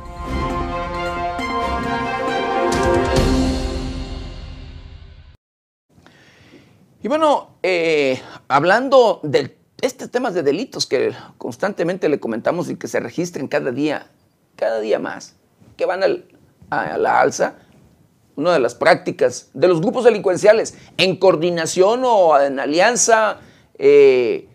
Y 7.03 7.07
bueno, 7.07 7.55
eh, 7.63 8.21
hablando 8.47 9.21
de 9.23 9.57
estos 9.81 10.11
temas 10.11 10.35
de 10.35 10.43
delitos 10.43 10.85
que 10.85 11.13
constantemente 11.39 12.07
le 12.09 12.19
comentamos 12.19 12.69
y 12.69 12.75
que 12.75 12.87
se 12.87 12.99
registran 12.99 13.47
cada 13.47 13.71
día, 13.71 14.07
cada 14.55 14.79
día 14.79 14.99
más, 14.99 15.35
que 15.77 15.87
van 15.87 16.03
a 16.69 16.97
la 16.97 17.21
alza, 17.21 17.55
una 18.35 18.53
de 18.53 18.59
las 18.59 18.75
prácticas 18.75 19.49
de 19.53 19.67
los 19.67 19.81
grupos 19.81 20.03
delincuenciales, 20.03 20.75
en 20.97 21.17
coordinación 21.17 22.03
o 22.05 22.39
en 22.39 22.59
alianza 22.59 23.39
eh, 23.79 24.47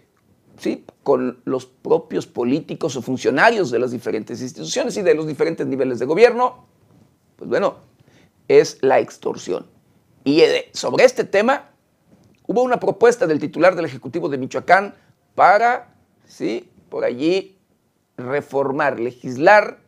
¿sí? 0.58 0.84
con 1.02 1.40
los 1.44 1.66
propios 1.66 2.28
políticos 2.28 2.94
o 2.94 3.02
funcionarios 3.02 3.72
de 3.72 3.80
las 3.80 3.90
diferentes 3.90 4.40
instituciones 4.40 4.96
y 4.96 5.02
de 5.02 5.14
los 5.14 5.26
diferentes 5.26 5.66
niveles 5.66 5.98
de 5.98 6.06
gobierno, 6.06 6.66
pues 7.34 7.50
bueno, 7.50 7.78
es 8.46 8.78
la 8.82 9.00
extorsión. 9.00 9.66
Y 10.22 10.42
eh, 10.42 10.70
sobre 10.72 11.04
este 11.04 11.24
tema 11.24 11.70
hubo 12.46 12.62
una 12.62 12.80
propuesta 12.80 13.26
del 13.26 13.38
titular 13.38 13.74
del 13.74 13.84
Ejecutivo 13.84 14.28
de 14.28 14.38
Michoacán 14.38 14.94
para, 15.34 15.94
¿sí? 16.26 16.70
por 16.88 17.04
allí, 17.04 17.58
reformar, 18.16 18.98
legislar 19.00 19.80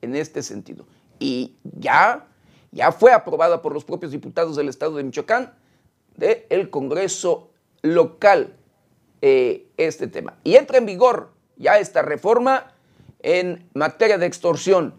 en 0.00 0.16
este 0.16 0.42
sentido. 0.42 0.86
Y 1.18 1.56
ya, 1.62 2.26
ya 2.72 2.92
fue 2.92 3.12
aprobada 3.12 3.62
por 3.62 3.72
los 3.72 3.84
propios 3.84 4.12
diputados 4.12 4.56
del 4.56 4.68
Estado 4.68 4.96
de 4.96 5.04
Michoacán, 5.04 5.54
del 6.16 6.70
Congreso 6.70 7.50
local, 7.82 8.56
eh, 9.20 9.68
este 9.76 10.06
tema. 10.06 10.38
Y 10.44 10.56
entra 10.56 10.78
en 10.78 10.86
vigor 10.86 11.32
ya 11.56 11.78
esta 11.78 12.02
reforma 12.02 12.72
en 13.20 13.68
materia 13.74 14.18
de 14.18 14.26
extorsión, 14.26 14.94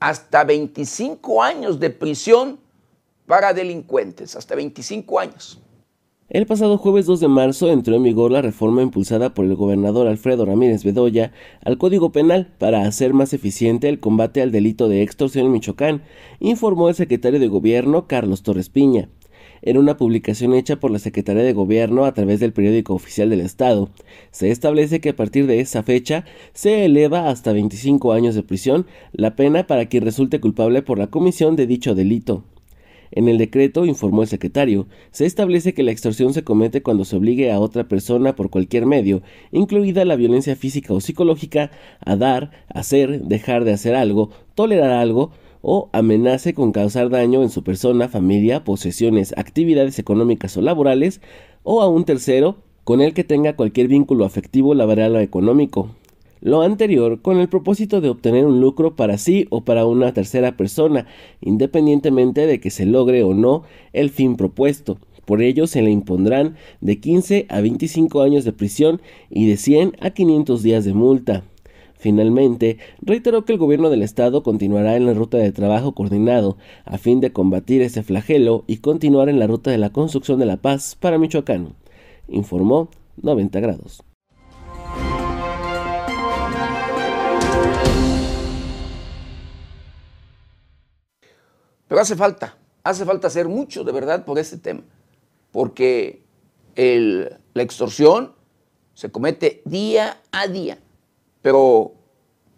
hasta 0.00 0.44
25 0.44 1.42
años 1.42 1.80
de 1.80 1.90
prisión 1.90 2.60
para 3.26 3.52
delincuentes, 3.52 4.36
hasta 4.36 4.54
25 4.54 5.18
años. 5.18 5.60
El 6.30 6.46
pasado 6.46 6.78
jueves 6.78 7.06
2 7.06 7.18
de 7.18 7.26
marzo 7.26 7.72
entró 7.72 7.96
en 7.96 8.04
vigor 8.04 8.30
la 8.30 8.40
reforma 8.40 8.82
impulsada 8.82 9.34
por 9.34 9.46
el 9.46 9.56
gobernador 9.56 10.06
Alfredo 10.06 10.46
Ramírez 10.46 10.84
Bedoya 10.84 11.32
al 11.64 11.76
Código 11.76 12.12
Penal 12.12 12.52
para 12.56 12.82
hacer 12.82 13.14
más 13.14 13.32
eficiente 13.32 13.88
el 13.88 13.98
combate 13.98 14.40
al 14.40 14.52
delito 14.52 14.88
de 14.88 15.02
extorsión 15.02 15.46
en 15.46 15.50
Michoacán, 15.50 16.02
informó 16.38 16.88
el 16.88 16.94
secretario 16.94 17.40
de 17.40 17.48
Gobierno 17.48 18.06
Carlos 18.06 18.44
Torres 18.44 18.68
Piña. 18.68 19.08
En 19.60 19.76
una 19.76 19.96
publicación 19.96 20.54
hecha 20.54 20.78
por 20.78 20.92
la 20.92 21.00
Secretaría 21.00 21.42
de 21.42 21.52
Gobierno 21.52 22.04
a 22.04 22.14
través 22.14 22.38
del 22.38 22.52
periódico 22.52 22.94
oficial 22.94 23.28
del 23.28 23.40
Estado, 23.40 23.90
se 24.30 24.52
establece 24.52 25.00
que 25.00 25.08
a 25.08 25.16
partir 25.16 25.48
de 25.48 25.58
esa 25.58 25.82
fecha 25.82 26.24
se 26.52 26.84
eleva 26.84 27.28
hasta 27.28 27.52
25 27.52 28.12
años 28.12 28.36
de 28.36 28.44
prisión 28.44 28.86
la 29.10 29.34
pena 29.34 29.66
para 29.66 29.86
quien 29.86 30.04
resulte 30.04 30.38
culpable 30.40 30.82
por 30.82 30.96
la 30.96 31.08
comisión 31.08 31.56
de 31.56 31.66
dicho 31.66 31.96
delito. 31.96 32.44
En 33.12 33.28
el 33.28 33.38
decreto, 33.38 33.84
informó 33.84 34.22
el 34.22 34.28
secretario, 34.28 34.86
se 35.10 35.26
establece 35.26 35.74
que 35.74 35.82
la 35.82 35.90
extorsión 35.90 36.32
se 36.32 36.44
comete 36.44 36.82
cuando 36.82 37.04
se 37.04 37.16
obligue 37.16 37.50
a 37.50 37.58
otra 37.58 37.88
persona 37.88 38.36
por 38.36 38.50
cualquier 38.50 38.86
medio, 38.86 39.22
incluida 39.50 40.04
la 40.04 40.16
violencia 40.16 40.54
física 40.56 40.94
o 40.94 41.00
psicológica, 41.00 41.70
a 42.04 42.16
dar, 42.16 42.50
hacer, 42.68 43.22
dejar 43.22 43.64
de 43.64 43.72
hacer 43.72 43.94
algo, 43.94 44.30
tolerar 44.54 44.92
algo, 44.92 45.32
o 45.62 45.90
amenace 45.92 46.54
con 46.54 46.72
causar 46.72 47.10
daño 47.10 47.42
en 47.42 47.50
su 47.50 47.62
persona, 47.62 48.08
familia, 48.08 48.64
posesiones, 48.64 49.34
actividades 49.36 49.98
económicas 49.98 50.56
o 50.56 50.62
laborales, 50.62 51.20
o 51.62 51.82
a 51.82 51.88
un 51.88 52.04
tercero 52.04 52.58
con 52.84 53.00
el 53.00 53.12
que 53.12 53.24
tenga 53.24 53.56
cualquier 53.56 53.88
vínculo 53.88 54.24
afectivo, 54.24 54.74
laboral 54.74 55.14
o 55.16 55.20
económico, 55.20 55.90
lo 56.40 56.62
anterior 56.62 57.20
con 57.20 57.38
el 57.38 57.48
propósito 57.48 58.00
de 58.00 58.08
obtener 58.08 58.46
un 58.46 58.60
lucro 58.60 58.96
para 58.96 59.18
sí 59.18 59.46
o 59.50 59.62
para 59.62 59.86
una 59.86 60.12
tercera 60.14 60.56
persona, 60.56 61.06
independientemente 61.40 62.46
de 62.46 62.60
que 62.60 62.70
se 62.70 62.86
logre 62.86 63.22
o 63.22 63.34
no 63.34 63.62
el 63.92 64.10
fin 64.10 64.36
propuesto. 64.36 64.98
Por 65.24 65.42
ello 65.42 65.66
se 65.66 65.82
le 65.82 65.90
impondrán 65.90 66.56
de 66.80 66.98
15 66.98 67.46
a 67.48 67.60
25 67.60 68.22
años 68.22 68.44
de 68.44 68.52
prisión 68.52 69.00
y 69.28 69.48
de 69.48 69.56
100 69.56 69.96
a 70.00 70.10
500 70.10 70.62
días 70.62 70.84
de 70.84 70.94
multa. 70.94 71.44
Finalmente, 72.00 72.78
reiteró 73.02 73.44
que 73.44 73.52
el 73.52 73.58
gobierno 73.58 73.90
del 73.90 74.02
estado 74.02 74.42
continuará 74.42 74.96
en 74.96 75.04
la 75.04 75.12
ruta 75.12 75.36
de 75.36 75.52
trabajo 75.52 75.94
coordinado 75.94 76.56
a 76.86 76.96
fin 76.96 77.20
de 77.20 77.32
combatir 77.32 77.82
ese 77.82 78.02
flagelo 78.02 78.64
y 78.66 78.78
continuar 78.78 79.28
en 79.28 79.38
la 79.38 79.46
ruta 79.46 79.70
de 79.70 79.78
la 79.78 79.90
construcción 79.90 80.40
de 80.40 80.46
la 80.46 80.56
paz 80.56 80.96
para 80.98 81.18
Michoacán, 81.18 81.74
informó 82.26 82.88
90 83.20 83.60
grados. 83.60 84.02
Pero 91.90 92.02
hace 92.02 92.14
falta, 92.14 92.56
hace 92.84 93.04
falta 93.04 93.26
hacer 93.26 93.48
mucho 93.48 93.82
de 93.82 93.90
verdad 93.90 94.24
por 94.24 94.38
este 94.38 94.58
tema, 94.58 94.82
porque 95.50 96.22
la 96.76 97.62
extorsión 97.64 98.32
se 98.94 99.10
comete 99.10 99.60
día 99.64 100.20
a 100.30 100.46
día, 100.46 100.78
pero 101.42 101.94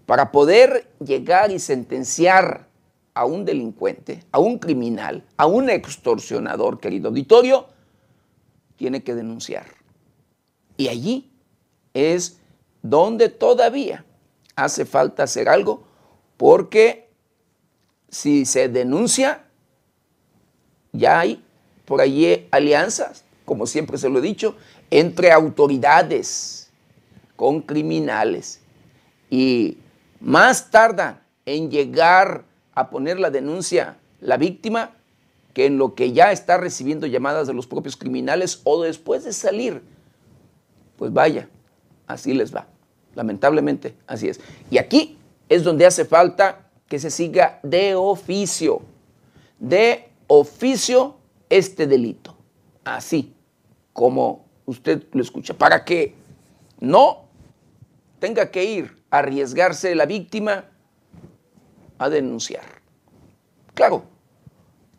para 0.04 0.32
poder 0.32 0.92
llegar 1.02 1.50
y 1.50 1.58
sentenciar 1.60 2.68
a 3.14 3.24
un 3.24 3.46
delincuente, 3.46 4.22
a 4.32 4.38
un 4.38 4.58
criminal, 4.58 5.24
a 5.38 5.46
un 5.46 5.70
extorsionador, 5.70 6.78
querido 6.78 7.08
auditorio, 7.08 7.68
tiene 8.76 9.02
que 9.02 9.14
denunciar. 9.14 9.64
Y 10.76 10.88
allí 10.88 11.32
es 11.94 12.38
donde 12.82 13.30
todavía 13.30 14.04
hace 14.56 14.84
falta 14.84 15.22
hacer 15.22 15.48
algo 15.48 15.84
porque 16.36 17.08
si 18.12 18.44
se 18.44 18.68
denuncia, 18.68 19.42
ya 20.92 21.18
hay 21.18 21.42
por 21.86 22.00
allí 22.00 22.46
alianzas, 22.50 23.24
como 23.44 23.66
siempre 23.66 23.98
se 23.98 24.08
lo 24.08 24.18
he 24.18 24.22
dicho, 24.22 24.54
entre 24.90 25.32
autoridades 25.32 26.70
con 27.34 27.62
criminales. 27.62 28.60
Y 29.30 29.78
más 30.20 30.70
tarda 30.70 31.22
en 31.46 31.70
llegar 31.70 32.44
a 32.74 32.90
poner 32.90 33.18
la 33.18 33.30
denuncia 33.30 33.96
la 34.20 34.36
víctima 34.36 34.94
que 35.54 35.66
en 35.66 35.78
lo 35.78 35.94
que 35.94 36.12
ya 36.12 36.32
está 36.32 36.58
recibiendo 36.58 37.06
llamadas 37.06 37.46
de 37.46 37.54
los 37.54 37.66
propios 37.66 37.96
criminales 37.96 38.60
o 38.64 38.82
después 38.82 39.24
de 39.24 39.32
salir. 39.32 39.82
Pues 40.96 41.12
vaya, 41.12 41.48
así 42.06 42.34
les 42.34 42.54
va. 42.54 42.66
Lamentablemente, 43.14 43.96
así 44.06 44.28
es. 44.28 44.38
Y 44.70 44.78
aquí 44.78 45.18
es 45.48 45.64
donde 45.64 45.86
hace 45.86 46.04
falta 46.04 46.70
que 46.92 46.98
se 46.98 47.10
siga 47.10 47.58
de 47.62 47.94
oficio, 47.94 48.82
de 49.58 50.10
oficio 50.26 51.16
este 51.48 51.86
delito. 51.86 52.36
Así 52.84 53.32
como 53.94 54.44
usted 54.66 55.04
lo 55.12 55.22
escucha, 55.22 55.54
para 55.54 55.86
que 55.86 56.14
no 56.80 57.28
tenga 58.18 58.50
que 58.50 58.64
ir 58.64 59.02
a 59.10 59.20
arriesgarse 59.20 59.94
la 59.94 60.04
víctima 60.04 60.66
a 61.96 62.10
denunciar. 62.10 62.82
Claro, 63.72 64.02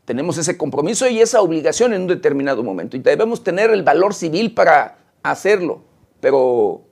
tenemos 0.06 0.39
ese 0.39 0.58
compromiso 0.58 1.08
y 1.08 1.21
esa 1.21 1.41
obligación 1.43 1.93
en 1.93 2.01
un 2.01 2.08
determinado 2.08 2.63
momento 2.63 2.97
y 2.97 3.01
debemos 3.01 3.43
tener 3.43 3.69
el 3.69 3.84
valor 3.84 4.15
civil 4.15 4.56
para 4.56 4.97
hacerlo, 5.21 5.84
pero 6.19 6.86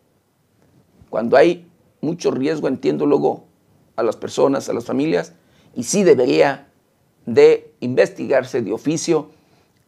cuando 1.09 1.37
hay 1.37 1.67
mucho 2.01 2.29
riesgo, 2.29 2.67
entiendo 2.67 3.07
luego, 3.07 3.49
a 3.95 4.03
las 4.03 4.15
personas, 4.15 4.69
a 4.69 4.73
las 4.73 4.85
familias, 4.85 5.33
y 5.75 5.83
sí 5.83 6.03
debería 6.03 6.67
de 7.25 7.73
investigarse 7.79 8.61
de 8.61 8.73
oficio 8.73 9.29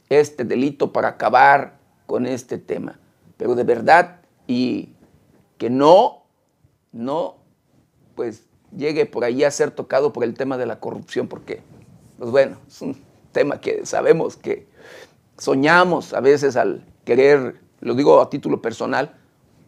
este 0.10 0.44
delito 0.44 0.92
para 0.92 1.10
acabar 1.10 1.78
con 2.06 2.26
este 2.26 2.58
tema. 2.58 3.00
Pero 3.38 3.56
de 3.56 3.64
verdad, 3.64 4.22
y 4.48 4.90
que 5.58 5.70
no, 5.70 6.24
no, 6.92 7.38
pues 8.16 8.44
llegue 8.76 9.06
por 9.06 9.24
ahí 9.24 9.44
a 9.44 9.52
ser 9.52 9.72
tocado 9.72 10.14
por 10.14 10.24
el 10.24 10.34
tema 10.34 10.58
de 10.58 10.66
la 10.66 10.80
corrupción, 10.80 11.28
porque, 11.28 11.62
pues 12.18 12.32
bueno, 12.32 12.58
es 12.68 12.82
un 12.82 13.02
tema 13.32 13.60
que 13.60 13.86
sabemos 13.86 14.36
que 14.36 14.68
soñamos 15.38 16.14
a 16.14 16.20
veces 16.20 16.56
al 16.56 16.86
querer, 17.06 17.60
lo 17.82 17.96
digo 17.96 18.22
a 18.22 18.30
título 18.30 18.62
personal, 18.62 19.16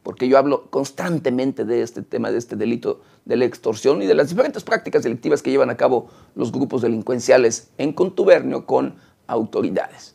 porque 0.06 0.28
yo 0.28 0.38
hablo 0.38 0.70
constantemente 0.70 1.66
de 1.66 1.82
este 1.82 2.04
tema, 2.04 2.30
de 2.30 2.38
este 2.38 2.56
delito 2.56 3.02
de 3.26 3.38
la 3.38 3.46
extorsión 3.46 4.04
y 4.04 4.06
de 4.06 4.14
las 4.14 4.30
diferentes 4.30 4.64
prácticas 4.64 5.02
delictivas 5.02 5.42
que 5.42 5.50
llevan 5.50 5.72
a 5.72 5.78
cabo 5.78 6.12
los 6.36 6.52
grupos 6.52 6.84
delincuenciales 6.84 7.72
en 7.80 7.92
contubernio 7.92 8.68
con 8.68 8.98
autoridades. 9.26 10.14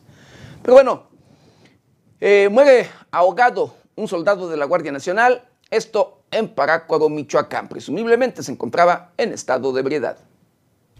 Pero 0.61 0.75
bueno, 0.75 1.03
eh, 2.21 2.47
muere 2.49 2.87
ahogado 3.11 3.75
un 3.97 4.07
soldado 4.07 4.47
de 4.47 4.55
la 4.55 4.63
Guardia 4.63 4.93
Nacional, 4.93 5.43
esto 5.69 6.21
en 6.31 6.47
Parácuaro, 6.47 7.09
Michoacán. 7.09 7.67
Presumiblemente 7.67 8.43
se 8.43 8.53
encontraba 8.53 9.11
en 9.17 9.33
estado 9.33 9.73
de 9.73 9.81
ebriedad. 9.81 10.19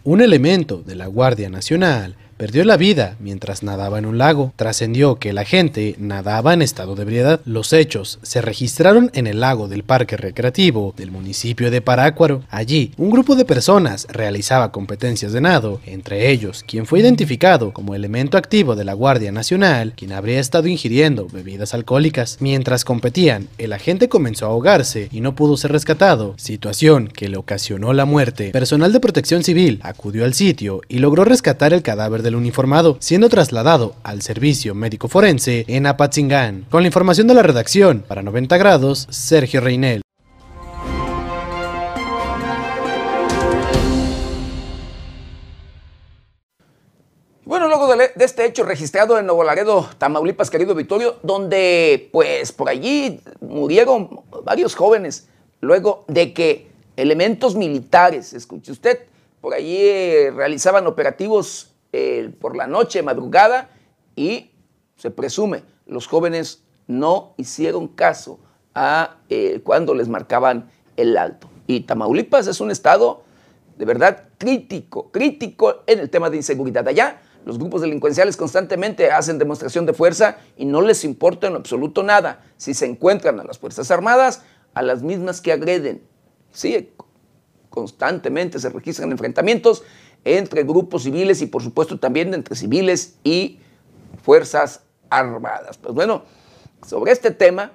Un 0.03 0.19
elemento 0.19 0.83
de 0.83 0.95
la 0.95 1.07
Guardia 1.07 1.49
Nacional 1.49 2.17
perdió 2.41 2.65
la 2.65 2.75
vida 2.75 3.17
mientras 3.19 3.61
nadaba 3.61 3.99
en 3.99 4.07
un 4.07 4.17
lago. 4.17 4.51
Trascendió 4.55 5.19
que 5.19 5.31
la 5.31 5.45
gente 5.45 5.93
nadaba 5.99 6.55
en 6.55 6.63
estado 6.63 6.95
de 6.95 7.03
ebriedad. 7.03 7.39
Los 7.45 7.71
hechos 7.71 8.17
se 8.23 8.41
registraron 8.41 9.11
en 9.13 9.27
el 9.27 9.41
lago 9.41 9.67
del 9.67 9.83
Parque 9.83 10.17
Recreativo 10.17 10.95
del 10.97 11.11
municipio 11.11 11.69
de 11.69 11.81
Parácuaro. 11.81 12.41
Allí, 12.49 12.93
un 12.97 13.11
grupo 13.11 13.35
de 13.35 13.45
personas 13.45 14.07
realizaba 14.09 14.71
competencias 14.71 15.33
de 15.33 15.41
nado, 15.41 15.81
entre 15.85 16.31
ellos 16.31 16.65
quien 16.67 16.87
fue 16.87 17.01
identificado 17.01 17.73
como 17.73 17.93
elemento 17.93 18.39
activo 18.39 18.75
de 18.75 18.85
la 18.85 18.93
Guardia 18.93 19.31
Nacional, 19.31 19.93
quien 19.95 20.11
habría 20.11 20.39
estado 20.39 20.67
ingiriendo 20.67 21.27
bebidas 21.27 21.75
alcohólicas. 21.75 22.37
Mientras 22.39 22.85
competían, 22.85 23.49
el 23.59 23.71
agente 23.71 24.09
comenzó 24.09 24.47
a 24.47 24.49
ahogarse 24.49 25.09
y 25.11 25.21
no 25.21 25.35
pudo 25.35 25.57
ser 25.57 25.73
rescatado, 25.73 26.33
situación 26.39 27.07
que 27.07 27.29
le 27.29 27.37
ocasionó 27.37 27.93
la 27.93 28.05
muerte. 28.05 28.49
Personal 28.49 28.91
de 28.91 28.99
protección 28.99 29.43
civil 29.43 29.79
acudió 29.83 30.25
al 30.25 30.33
sitio 30.33 30.81
y 30.89 30.97
logró 30.97 31.23
rescatar 31.23 31.71
el 31.71 31.83
cadáver 31.83 32.23
del 32.23 32.30
uniformado, 32.35 32.97
siendo 32.99 33.29
trasladado 33.29 33.95
al 34.03 34.21
servicio 34.21 34.75
médico 34.75 35.07
forense 35.07 35.65
en 35.67 35.87
Apatzingán. 35.87 36.65
Con 36.69 36.83
la 36.83 36.87
información 36.87 37.27
de 37.27 37.33
la 37.33 37.43
redacción, 37.43 38.03
para 38.07 38.23
90 38.23 38.57
grados, 38.57 39.07
Sergio 39.09 39.61
Reinel. 39.61 40.01
Bueno, 47.51 47.67
luego 47.67 47.93
de, 47.97 48.11
este 48.15 48.45
hecho 48.45 48.63
registrado 48.63 49.19
en 49.19 49.25
Nuevo 49.25 49.43
Laredo, 49.43 49.89
Tamaulipas, 49.97 50.49
querido 50.49 50.73
Victorio, 50.73 51.17
donde 51.21 52.07
pues 52.13 52.53
por 52.53 52.69
allí 52.69 53.19
murieron 53.41 54.21
varios 54.45 54.73
jóvenes, 54.73 55.27
luego 55.59 56.05
de 56.07 56.33
que 56.33 56.71
elementos 56.95 57.55
militares, 57.55 58.31
escuche 58.31 58.71
usted, 58.71 58.99
por 59.41 59.53
allí 59.53 59.79
eh, 59.81 60.31
realizaban 60.33 60.87
operativos 60.87 61.70
por 62.39 62.55
la 62.55 62.67
noche, 62.67 63.03
madrugada, 63.03 63.69
y 64.15 64.51
se 64.95 65.11
presume, 65.11 65.63
los 65.85 66.07
jóvenes 66.07 66.63
no 66.87 67.33
hicieron 67.37 67.87
caso 67.87 68.39
a 68.73 69.17
eh, 69.29 69.61
cuando 69.63 69.93
les 69.93 70.07
marcaban 70.07 70.69
el 70.97 71.17
alto. 71.17 71.49
Y 71.67 71.81
Tamaulipas 71.81 72.47
es 72.47 72.61
un 72.61 72.71
estado 72.71 73.23
de 73.77 73.85
verdad 73.85 74.29
crítico, 74.37 75.11
crítico 75.11 75.83
en 75.87 75.99
el 75.99 76.09
tema 76.09 76.29
de 76.29 76.37
inseguridad. 76.37 76.87
Allá 76.87 77.21
los 77.45 77.57
grupos 77.57 77.81
delincuenciales 77.81 78.37
constantemente 78.37 79.11
hacen 79.11 79.39
demostración 79.39 79.85
de 79.85 79.93
fuerza 79.93 80.37
y 80.57 80.65
no 80.65 80.81
les 80.81 81.03
importa 81.03 81.47
en 81.47 81.55
absoluto 81.55 82.03
nada 82.03 82.43
si 82.57 82.73
se 82.73 82.85
encuentran 82.85 83.39
a 83.39 83.43
las 83.43 83.57
Fuerzas 83.57 83.89
Armadas, 83.89 84.43
a 84.73 84.81
las 84.83 85.01
mismas 85.01 85.41
que 85.41 85.51
agreden. 85.51 86.03
Sí, 86.51 86.91
constantemente 87.69 88.59
se 88.59 88.69
registran 88.69 89.11
enfrentamientos 89.11 89.83
entre 90.25 90.63
grupos 90.63 91.03
civiles 91.03 91.41
y 91.41 91.47
por 91.47 91.63
supuesto 91.63 91.99
también 91.99 92.33
entre 92.33 92.55
civiles 92.55 93.15
y 93.23 93.59
Fuerzas 94.23 94.83
Armadas. 95.09 95.77
Pues 95.77 95.93
bueno, 95.93 96.23
sobre 96.85 97.11
este 97.11 97.31
tema 97.31 97.73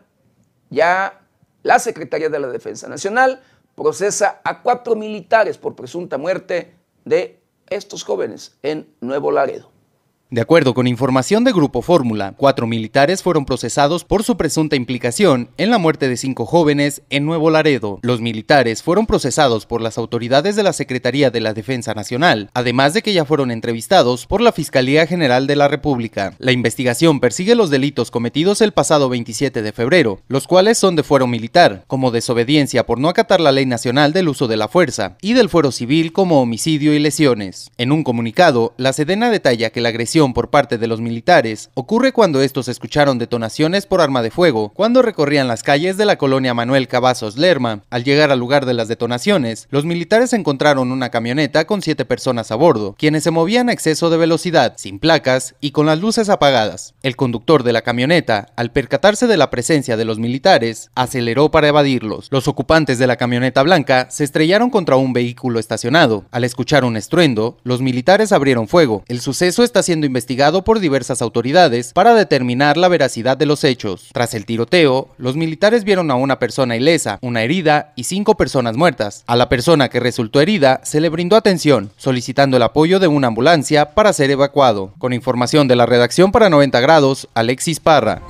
ya 0.71 1.21
la 1.63 1.79
Secretaría 1.79 2.29
de 2.29 2.39
la 2.39 2.49
Defensa 2.49 2.89
Nacional 2.89 3.43
procesa 3.75 4.41
a 4.45 4.63
cuatro 4.63 4.97
militares 4.97 5.59
por 5.59 5.75
presunta 5.75 6.19
muerte 6.19 6.75
de 7.05 7.41
estos 7.69 8.05
jóvenes 8.05 8.57
en 8.63 8.89
Nuevo 9.01 9.31
Laredo. 9.31 9.76
De 10.29 10.41
acuerdo 10.41 10.75
con 10.75 10.89
información 10.89 11.45
de 11.45 11.53
Grupo 11.53 11.83
Fórmula, 11.83 12.35
cuatro 12.37 12.67
militares 12.67 13.23
fueron 13.23 13.45
procesados 13.45 14.03
por 14.03 14.25
su 14.25 14.37
presunta 14.37 14.75
implicación 14.75 15.51
en 15.57 15.71
la 15.71 15.79
muerte 15.79 16.09
de 16.09 16.17
cinco 16.17 16.47
jóvenes 16.47 17.03
en 17.11 17.25
Nuevo 17.25 17.49
Laredo. 17.49 18.01
Los 18.03 18.21
militares 18.21 18.83
fueron 18.83 19.07
procesados 19.07 19.67
por 19.67 19.81
las 19.81 19.99
autoridades 19.99 20.57
de 20.57 20.65
la 20.65 20.73
Secretaría 20.73 21.31
de 21.31 21.41
la 21.41 21.55
Defensa 21.55 21.95
Nacional, 21.95 22.51
además 22.55 22.93
de 22.93 23.03
que 23.03 23.13
ya 23.13 23.25
fueron 23.25 23.53
entrevistados 23.53 24.27
por 24.27 24.41
la 24.41 24.51
Fiscalía 24.51 25.07
General 25.07 25.47
de 25.47 25.55
la 25.55 25.69
República. 25.69 26.35
La 26.39 26.51
investigación 26.51 27.21
persigue 27.21 27.55
los 27.55 27.71
delitos 27.71 28.11
cometidos 28.11 28.63
el 28.63 28.73
pasado 28.73 29.09
27 29.09 29.63
de 29.63 29.71
febrero, 29.71 30.23
los 30.27 30.49
cuales 30.49 30.77
son 30.77 30.97
de 30.97 31.05
fuero 31.05 31.29
militar, 31.29 31.85
como 31.87 32.11
desobediencia 32.11 32.85
por 32.85 32.99
no 32.99 33.09
acatar 33.09 33.41
la 33.41 33.53
ley 33.53 33.67
nacional 33.67 34.13
del 34.13 34.29
uso 34.29 34.49
de 34.49 34.57
la 34.57 34.67
fuerza, 34.67 35.19
y 35.23 35.35
del 35.35 35.49
fuero 35.49 35.71
civil 35.71 36.13
como 36.13 36.41
homicidio 36.41 36.95
y 36.95 36.99
lesiones. 36.99 37.71
En 37.79 37.93
un 37.93 38.03
comunicado, 38.03 38.75
la 38.77 38.93
Sedena 38.93 39.31
detalla 39.31 39.71
que 39.71 39.81
la 39.81 39.91
agresión 39.91 40.16
por 40.17 40.49
parte 40.49 40.79
de 40.79 40.87
los 40.87 41.03
militares 41.03 41.69
ocurre 41.75 42.13
cuando 42.13 42.41
estos 42.41 42.69
escucharon 42.69 43.19
detonaciones 43.19 43.85
por 43.85 44.01
arma 44.01 44.23
de 44.23 44.31
fuego, 44.31 44.71
cuando 44.71 45.03
recorrían 45.03 45.47
las 45.47 45.63
calles 45.63 45.99
de 45.99 46.07
la 46.07 46.17
colonia 46.17 46.55
Manuel 46.55 46.89
Cavazos 46.89 47.37
Lerma. 47.37 47.83
Al 47.91 48.03
llegar 48.03 48.31
al 48.31 48.39
lugar 48.39 48.65
de 48.65 48.73
las 48.73 48.89
detonaciones, 48.89 49.69
los 49.71 49.85
militares 49.85 50.33
encontraron 50.33 50.91
una 50.91 51.11
camioneta 51.11 51.67
con 51.67 51.83
siete 51.83 52.07
personas 52.07 52.51
a 52.51 52.55
bordo, 52.55 52.95
quienes 52.99 53.25
se 53.25 53.31
movían 53.31 53.69
a 53.69 53.75
exceso 53.75 54.09
de 54.09 54.17
velocidad, 54.17 54.75
sin 54.79 54.99
placas 54.99 55.55
y 55.61 55.73
con 55.73 55.85
las 55.85 56.01
luces 56.01 56.31
apagadas. 56.31 56.95
El 57.03 57.15
conductor 57.15 57.63
de 57.63 57.75
la 57.75 57.83
camioneta, 57.83 58.49
al 58.57 58.73
percatarse 58.73 59.27
de 59.27 59.37
la 59.37 59.51
presencia 59.51 59.99
de 59.99 60.07
los 60.07 60.19
militares, 60.19 60.91
aceleró 60.95 61.51
para 61.51 61.69
evadirlos. 61.69 62.29
Los 62.31 62.49
ocupantes 62.49 62.99
de 62.99 63.07
la 63.07 63.17
camioneta 63.17 63.63
blanca 63.63 64.09
se 64.11 64.25
estrellaron 64.25 64.71
contra 64.71 64.97
un 64.97 65.13
vehículo 65.13 65.59
estacionado. 65.59 66.25
Al 66.31 66.45
escuchar 66.45 66.87
un 66.87 66.97
estruendo, 66.97 67.59
los 67.65 67.83
militares 67.83 68.33
abrieron 68.33 68.67
fuego. 68.67 69.05
El 69.09 69.21
suceso 69.21 69.63
está 69.63 69.83
siendo 69.83 70.06
investigado 70.07 70.65
por 70.65 70.81
diversas 70.81 71.21
autoridades 71.21 71.93
para 71.93 72.15
determinar 72.15 72.77
la 72.77 72.89
veracidad 72.89 73.37
de 73.37 73.47
los 73.47 73.65
hechos. 73.65 74.09
Tras 74.13 74.35
el 74.35 74.47
tiroteo, 74.47 75.09
los 75.19 75.37
militares 75.37 75.85
vieron 75.85 76.11
a 76.11 76.15
una 76.15 76.39
persona 76.39 76.77
ilesa, 76.77 77.19
una 77.21 77.43
herida 77.43 77.93
y 77.97 78.05
cinco 78.05 78.37
personas 78.37 78.77
muertas. 78.77 79.25
A 79.27 79.37
la 79.37 79.49
persona 79.49 79.89
que 79.89 80.01
resultó 80.01 80.41
herida 80.41 80.81
se 80.85 81.01
le 81.01 81.09
brindó 81.09 81.37
atención, 81.37 81.91
solicitando 81.97 82.57
el 82.57 82.63
apoyo 82.63 82.99
de 82.99 83.09
una 83.09 83.29
ambulancia 83.29 83.95
para 83.95 84.13
ser 84.13 84.31
evacuado. 84.31 84.95
Con 84.99 85.13
información 85.13 85.69
de 85.69 85.77
la 85.77 85.87
redacción 85.87 86.33
para 86.33 86.49
90 86.49 86.81
grados, 86.81 87.29
Alexis 87.35 87.81
Parra. 87.81 88.23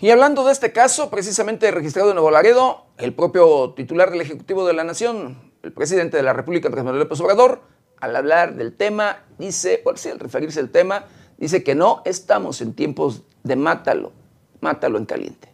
Y 0.00 0.10
hablando 0.10 0.44
de 0.44 0.52
este 0.52 0.70
caso, 0.70 1.10
precisamente 1.10 1.68
registrado 1.72 2.10
en 2.10 2.14
Nuevo 2.14 2.30
Laredo, 2.30 2.86
el 2.98 3.12
propio 3.12 3.70
titular 3.70 4.12
del 4.12 4.20
Ejecutivo 4.20 4.64
de 4.64 4.72
la 4.72 4.84
Nación, 4.84 5.50
el 5.64 5.72
presidente 5.72 6.16
de 6.16 6.22
la 6.22 6.32
República, 6.32 6.68
Andrés 6.68 6.84
Manuel 6.84 7.02
López 7.02 7.20
Obrador, 7.20 7.62
al 8.00 8.14
hablar 8.14 8.54
del 8.54 8.74
tema, 8.74 9.24
dice, 9.38 9.82
o 9.84 9.90
al 9.90 10.20
referirse 10.20 10.60
al 10.60 10.70
tema, 10.70 11.06
dice 11.36 11.64
que 11.64 11.74
no 11.74 12.02
estamos 12.04 12.60
en 12.60 12.74
tiempos 12.74 13.22
de 13.42 13.56
mátalo, 13.56 14.12
mátalo 14.60 14.98
en 14.98 15.04
caliente. 15.04 15.48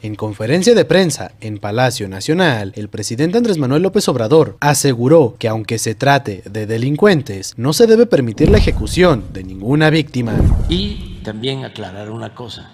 En 0.00 0.16
conferencia 0.16 0.74
de 0.74 0.84
prensa 0.84 1.30
en 1.40 1.58
Palacio 1.58 2.08
Nacional, 2.08 2.72
el 2.74 2.88
presidente 2.88 3.38
Andrés 3.38 3.58
Manuel 3.58 3.82
López 3.82 4.08
Obrador 4.08 4.56
aseguró 4.58 5.36
que 5.38 5.46
aunque 5.46 5.78
se 5.78 5.94
trate 5.94 6.42
de 6.50 6.66
delincuentes, 6.66 7.54
no 7.56 7.72
se 7.72 7.86
debe 7.86 8.06
permitir 8.06 8.50
la 8.50 8.58
ejecución 8.58 9.26
de 9.32 9.44
ninguna 9.44 9.88
víctima. 9.90 10.34
Y 10.68 11.20
también 11.22 11.64
aclarar 11.64 12.10
una 12.10 12.34
cosa 12.34 12.72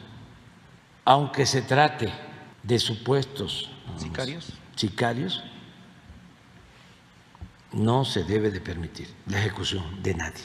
aunque 1.08 1.46
se 1.46 1.62
trate 1.62 2.12
de 2.62 2.78
supuestos 2.78 3.70
sicarios, 3.96 4.52
sicarios 4.76 5.42
no 7.72 8.04
se 8.04 8.24
debe 8.24 8.50
de 8.50 8.60
permitir 8.60 9.08
la 9.26 9.38
ejecución 9.38 10.02
de 10.02 10.12
nadie. 10.12 10.44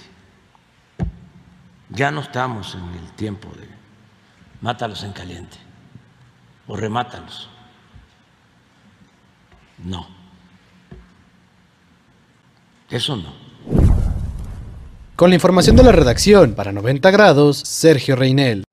Ya 1.90 2.12
no 2.12 2.22
estamos 2.22 2.76
en 2.76 2.98
el 2.98 3.12
tiempo 3.12 3.50
de 3.60 3.68
mátalos 4.62 5.04
en 5.04 5.12
caliente 5.12 5.58
o 6.68 6.78
remátalos. 6.78 7.50
No. 9.84 10.08
Eso 12.90 13.18
no. 13.18 13.34
Con 15.18 15.30
la 15.30 15.36
información 15.36 15.76
de 15.76 15.84
la 15.84 15.92
redacción 15.92 16.54
para 16.56 16.72
90 16.72 17.12
grados, 17.12 17.58
Sergio 17.58 18.16
Reinel. 18.16 18.64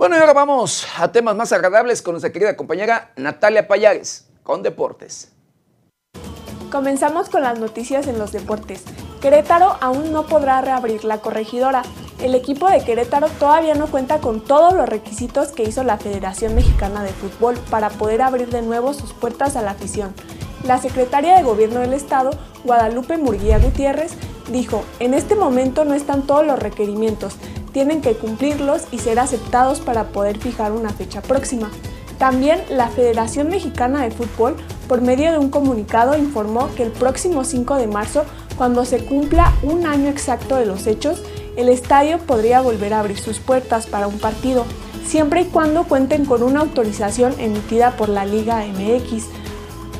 Bueno, 0.00 0.16
y 0.16 0.18
ahora 0.18 0.32
vamos 0.32 0.86
a 0.96 1.12
temas 1.12 1.36
más 1.36 1.52
agradables 1.52 2.00
con 2.00 2.14
nuestra 2.14 2.32
querida 2.32 2.56
compañera 2.56 3.12
Natalia 3.16 3.68
Payares, 3.68 4.30
con 4.42 4.62
Deportes. 4.62 5.30
Comenzamos 6.72 7.28
con 7.28 7.42
las 7.42 7.58
noticias 7.58 8.06
en 8.06 8.18
los 8.18 8.32
deportes. 8.32 8.82
Querétaro 9.20 9.76
aún 9.82 10.10
no 10.10 10.26
podrá 10.26 10.62
reabrir 10.62 11.04
la 11.04 11.18
corregidora. 11.18 11.82
El 12.18 12.34
equipo 12.34 12.70
de 12.70 12.82
Querétaro 12.82 13.28
todavía 13.28 13.74
no 13.74 13.88
cuenta 13.88 14.20
con 14.20 14.42
todos 14.42 14.72
los 14.72 14.88
requisitos 14.88 15.48
que 15.48 15.64
hizo 15.64 15.84
la 15.84 15.98
Federación 15.98 16.54
Mexicana 16.54 17.02
de 17.02 17.12
Fútbol 17.12 17.58
para 17.68 17.90
poder 17.90 18.22
abrir 18.22 18.48
de 18.48 18.62
nuevo 18.62 18.94
sus 18.94 19.12
puertas 19.12 19.54
a 19.54 19.60
la 19.60 19.72
afición. 19.72 20.14
La 20.64 20.78
secretaria 20.78 21.36
de 21.36 21.42
Gobierno 21.42 21.80
del 21.80 21.92
Estado, 21.92 22.30
Guadalupe 22.64 23.18
Murguía 23.18 23.58
Gutiérrez, 23.58 24.12
dijo, 24.50 24.82
en 24.98 25.12
este 25.12 25.34
momento 25.34 25.84
no 25.84 25.92
están 25.92 26.22
todos 26.26 26.46
los 26.46 26.58
requerimientos, 26.58 27.36
tienen 27.72 28.00
que 28.00 28.14
cumplirlos 28.14 28.82
y 28.90 28.98
ser 28.98 29.18
aceptados 29.18 29.80
para 29.80 30.08
poder 30.08 30.38
fijar 30.38 30.72
una 30.72 30.90
fecha 30.90 31.22
próxima. 31.22 31.70
También 32.18 32.62
la 32.68 32.88
Federación 32.88 33.48
Mexicana 33.48 34.02
de 34.02 34.10
Fútbol, 34.10 34.56
por 34.88 35.00
medio 35.00 35.32
de 35.32 35.38
un 35.38 35.48
comunicado, 35.48 36.18
informó 36.18 36.68
que 36.74 36.82
el 36.82 36.90
próximo 36.90 37.44
5 37.44 37.76
de 37.76 37.86
marzo, 37.86 38.24
cuando 38.58 38.84
se 38.84 39.04
cumpla 39.04 39.54
un 39.62 39.86
año 39.86 40.10
exacto 40.10 40.56
de 40.56 40.66
los 40.66 40.86
hechos, 40.86 41.22
el 41.56 41.68
estadio 41.68 42.18
podría 42.18 42.60
volver 42.60 42.92
a 42.92 43.00
abrir 43.00 43.18
sus 43.18 43.38
puertas 43.38 43.86
para 43.86 44.06
un 44.06 44.18
partido, 44.18 44.66
siempre 45.06 45.42
y 45.42 45.44
cuando 45.46 45.84
cuenten 45.84 46.24
con 46.26 46.42
una 46.42 46.60
autorización 46.60 47.34
emitida 47.38 47.96
por 47.96 48.08
la 48.08 48.26
Liga 48.26 48.64
MX, 48.66 49.24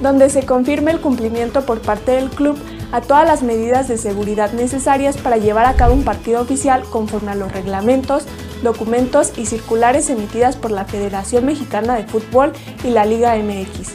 donde 0.03 0.31
se 0.31 0.45
confirme 0.45 0.91
el 0.91 1.01
cumplimiento 1.01 1.65
por 1.65 1.81
parte 1.81 2.13
del 2.13 2.31
club 2.31 2.59
a 2.93 3.01
todas 3.01 3.27
las 3.27 3.43
medidas 3.43 3.89
de 3.89 3.99
seguridad 3.99 4.53
necesarias 4.53 5.17
para 5.17 5.37
llevar 5.37 5.67
a 5.67 5.75
cabo 5.75 5.95
un 5.95 6.05
partido 6.05 6.41
oficial 6.41 6.83
conforme 6.91 7.31
a 7.31 7.35
los 7.35 7.53
reglamentos, 7.53 8.25
documentos 8.63 9.33
y 9.37 9.47
circulares 9.47 10.11
emitidas 10.11 10.57
por 10.57 10.71
la 10.71 10.85
Federación 10.85 11.47
Mexicana 11.47 11.95
de 11.95 12.05
Fútbol 12.05 12.53
y 12.85 12.91
la 12.91 13.05
Liga 13.05 13.37
MX. 13.37 13.91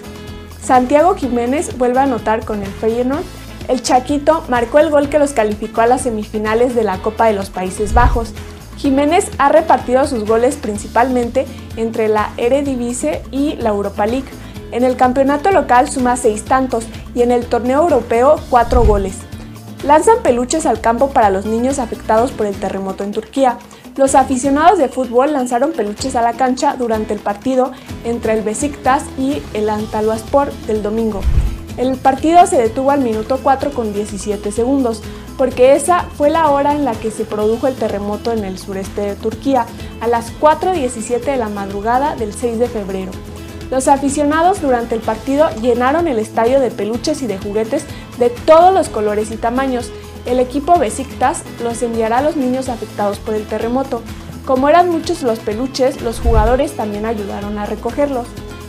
Santiago 0.61 1.15
Jiménez 1.15 1.77
vuelve 1.77 1.99
a 1.99 2.03
anotar 2.03 2.43
con 2.45 2.63
el 2.63 2.71
Feyenoord. 2.71 3.23
El 3.67 3.81
Chaquito 3.81 4.43
marcó 4.47 4.79
el 4.79 4.89
gol 4.89 5.09
que 5.09 5.19
los 5.19 5.33
calificó 5.33 5.81
a 5.81 5.87
las 5.87 6.01
semifinales 6.01 6.75
de 6.75 6.83
la 6.83 6.97
Copa 6.99 7.27
de 7.27 7.33
los 7.33 7.49
Países 7.49 7.93
Bajos. 7.93 8.33
Jiménez 8.77 9.29
ha 9.37 9.49
repartido 9.49 10.05
sus 10.07 10.25
goles 10.25 10.55
principalmente 10.55 11.45
entre 11.77 12.07
la 12.07 12.31
Eredivisie 12.37 13.21
y 13.31 13.55
la 13.57 13.69
Europa 13.69 14.05
League. 14.05 14.27
En 14.71 14.83
el 14.83 14.95
campeonato 14.97 15.51
local 15.51 15.89
suma 15.89 16.17
seis 16.17 16.43
tantos 16.43 16.85
y 17.15 17.21
en 17.21 17.31
el 17.31 17.47
torneo 17.47 17.81
europeo 17.81 18.35
cuatro 18.49 18.85
goles. 18.85 19.15
Lanzan 19.83 20.21
peluches 20.21 20.65
al 20.65 20.81
campo 20.81 21.09
para 21.09 21.29
los 21.29 21.45
niños 21.45 21.79
afectados 21.79 22.31
por 22.31 22.45
el 22.45 22.55
terremoto 22.55 23.03
en 23.03 23.11
Turquía. 23.11 23.57
Los 23.95 24.13
aficionados 24.13 24.77
de 24.77 24.89
fútbol 24.89 25.31
lanzaron 25.31 25.71
peluches 25.71 26.15
a 26.15 26.21
la 26.21 26.33
cancha 26.33 26.75
durante 26.75 27.13
el 27.13 27.19
partido 27.19 27.71
entre 28.03 28.33
el 28.33 28.43
Besiktas 28.43 29.03
y 29.17 29.41
el 29.53 29.69
Antalyaspor 29.69 30.51
del 30.67 30.83
domingo. 30.83 31.21
El 31.77 31.97
partido 31.97 32.45
se 32.47 32.57
detuvo 32.57 32.91
al 32.91 33.01
minuto 33.01 33.39
4 33.41 33.71
con 33.71 33.93
17 33.93 34.51
segundos, 34.51 35.01
porque 35.37 35.75
esa 35.75 36.03
fue 36.15 36.29
la 36.29 36.49
hora 36.49 36.73
en 36.73 36.85
la 36.85 36.93
que 36.93 37.11
se 37.11 37.25
produjo 37.25 37.67
el 37.67 37.75
terremoto 37.75 38.31
en 38.31 38.45
el 38.45 38.57
sureste 38.57 39.01
de 39.01 39.15
Turquía, 39.15 39.65
a 39.99 40.07
las 40.07 40.31
4.17 40.39 41.19
de 41.19 41.37
la 41.37 41.49
madrugada 41.49 42.15
del 42.15 42.33
6 42.33 42.59
de 42.59 42.67
febrero. 42.67 43.11
Los 43.71 43.87
aficionados 43.87 44.61
durante 44.61 44.95
el 44.95 45.01
partido 45.01 45.49
llenaron 45.61 46.07
el 46.07 46.19
estadio 46.19 46.59
de 46.59 46.71
peluches 46.71 47.21
y 47.21 47.27
de 47.27 47.37
juguetes 47.37 47.85
de 48.19 48.29
todos 48.29 48.73
los 48.73 48.89
colores 48.89 49.31
y 49.31 49.37
tamaños. 49.37 49.91
El 50.25 50.39
equipo 50.39 50.77
Besiktas 50.77 51.43
los 51.63 51.81
enviará 51.81 52.19
a 52.19 52.21
los 52.21 52.35
niños 52.35 52.69
afectados 52.69 53.19
por 53.19 53.33
el 53.33 53.45
terremoto. 53.45 54.01
Como 54.45 54.69
eran 54.69 54.89
muchos 54.89 55.23
los 55.23 55.39
peluches, 55.39 56.01
los 56.01 56.19
jugadores 56.19 56.73
también 56.73 57.05
ayudaron 57.05 57.57
a 57.57 57.65
recogerlos. 57.65 58.27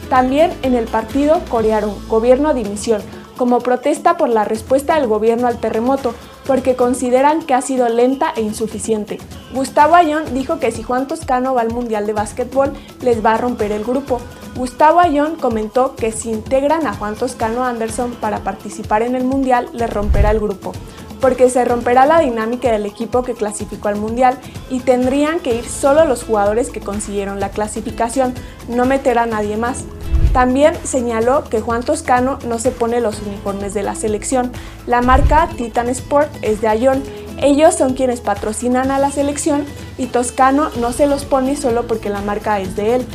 También 0.08 0.52
en 0.62 0.74
el 0.74 0.86
partido 0.86 1.40
corearon 1.48 1.94
Gobierno 2.08 2.54
dimisión, 2.54 3.02
como 3.36 3.60
protesta 3.60 4.16
por 4.16 4.30
la 4.30 4.44
respuesta 4.44 4.94
del 4.94 5.08
gobierno 5.08 5.46
al 5.46 5.58
terremoto, 5.58 6.14
porque 6.46 6.76
consideran 6.76 7.42
que 7.42 7.54
ha 7.54 7.60
sido 7.60 7.88
lenta 7.88 8.32
e 8.36 8.40
insuficiente. 8.40 9.18
Gustavo 9.52 9.94
Ayón 9.94 10.32
dijo 10.32 10.58
que 10.58 10.72
si 10.72 10.82
Juan 10.82 11.06
Toscano 11.06 11.54
va 11.54 11.60
al 11.60 11.72
Mundial 11.72 12.06
de 12.06 12.12
Básquetbol, 12.12 12.72
les 13.02 13.24
va 13.24 13.34
a 13.34 13.38
romper 13.38 13.72
el 13.72 13.84
grupo. 13.84 14.20
Gustavo 14.56 15.00
Ayón 15.00 15.36
comentó 15.36 15.96
que 15.96 16.12
si 16.12 16.30
integran 16.30 16.86
a 16.86 16.94
Juan 16.94 17.14
Toscano 17.14 17.62
Anderson 17.62 18.12
para 18.12 18.38
participar 18.38 19.02
en 19.02 19.14
el 19.14 19.22
Mundial, 19.22 19.68
le 19.74 19.86
romperá 19.86 20.30
el 20.30 20.40
grupo, 20.40 20.72
porque 21.20 21.50
se 21.50 21.62
romperá 21.66 22.06
la 22.06 22.20
dinámica 22.20 22.72
del 22.72 22.86
equipo 22.86 23.22
que 23.22 23.34
clasificó 23.34 23.88
al 23.88 23.96
Mundial 23.96 24.38
y 24.70 24.80
tendrían 24.80 25.40
que 25.40 25.56
ir 25.56 25.66
solo 25.66 26.06
los 26.06 26.24
jugadores 26.24 26.70
que 26.70 26.80
consiguieron 26.80 27.38
la 27.38 27.50
clasificación, 27.50 28.32
no 28.66 28.86
meter 28.86 29.18
a 29.18 29.26
nadie 29.26 29.58
más. 29.58 29.84
También 30.32 30.74
señaló 30.84 31.44
que 31.44 31.60
Juan 31.60 31.82
Toscano 31.82 32.38
no 32.48 32.58
se 32.58 32.70
pone 32.70 33.02
los 33.02 33.20
uniformes 33.20 33.74
de 33.74 33.82
la 33.82 33.94
selección. 33.94 34.52
La 34.86 35.02
marca 35.02 35.50
Titan 35.54 35.90
Sport 35.90 36.30
es 36.40 36.62
de 36.62 36.68
Ayón. 36.68 37.02
Ellos 37.42 37.74
son 37.74 37.92
quienes 37.92 38.22
patrocinan 38.22 38.90
a 38.90 38.98
la 38.98 39.10
selección 39.10 39.66
y 39.98 40.06
Toscano 40.06 40.70
no 40.80 40.92
se 40.92 41.06
los 41.06 41.26
pone 41.26 41.56
solo 41.56 41.86
porque 41.86 42.08
la 42.08 42.22
marca 42.22 42.58
es 42.58 42.74
de 42.74 42.96
él. 42.96 43.06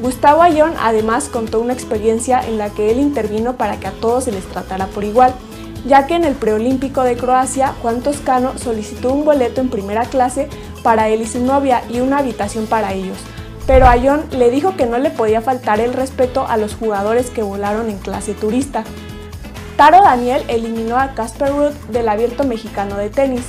Gustavo 0.00 0.40
Ayón 0.40 0.72
además 0.80 1.28
contó 1.28 1.60
una 1.60 1.74
experiencia 1.74 2.40
en 2.40 2.56
la 2.56 2.70
que 2.70 2.90
él 2.90 2.98
intervino 2.98 3.56
para 3.56 3.78
que 3.78 3.86
a 3.86 3.92
todos 3.92 4.24
se 4.24 4.32
les 4.32 4.46
tratara 4.46 4.86
por 4.86 5.04
igual, 5.04 5.34
ya 5.86 6.06
que 6.06 6.14
en 6.14 6.24
el 6.24 6.34
preolímpico 6.34 7.02
de 7.02 7.18
Croacia, 7.18 7.74
Juan 7.82 8.00
Toscano 8.00 8.56
solicitó 8.56 9.12
un 9.12 9.26
boleto 9.26 9.60
en 9.60 9.68
primera 9.68 10.06
clase 10.06 10.48
para 10.82 11.08
él 11.08 11.20
y 11.20 11.26
su 11.26 11.44
novia 11.44 11.82
y 11.90 12.00
una 12.00 12.18
habitación 12.18 12.66
para 12.66 12.94
ellos. 12.94 13.18
Pero 13.66 13.86
Ayón 13.86 14.24
le 14.30 14.50
dijo 14.50 14.74
que 14.74 14.86
no 14.86 14.96
le 14.96 15.10
podía 15.10 15.42
faltar 15.42 15.80
el 15.80 15.92
respeto 15.92 16.46
a 16.48 16.56
los 16.56 16.74
jugadores 16.74 17.28
que 17.28 17.42
volaron 17.42 17.90
en 17.90 17.98
clase 17.98 18.32
turista. 18.32 18.84
Taro 19.76 20.02
Daniel 20.02 20.42
eliminó 20.48 20.96
a 20.98 21.12
Casper 21.14 21.50
Ruud 21.50 21.72
del 21.90 22.08
abierto 22.08 22.44
mexicano 22.44 22.96
de 22.96 23.10
tenis. 23.10 23.44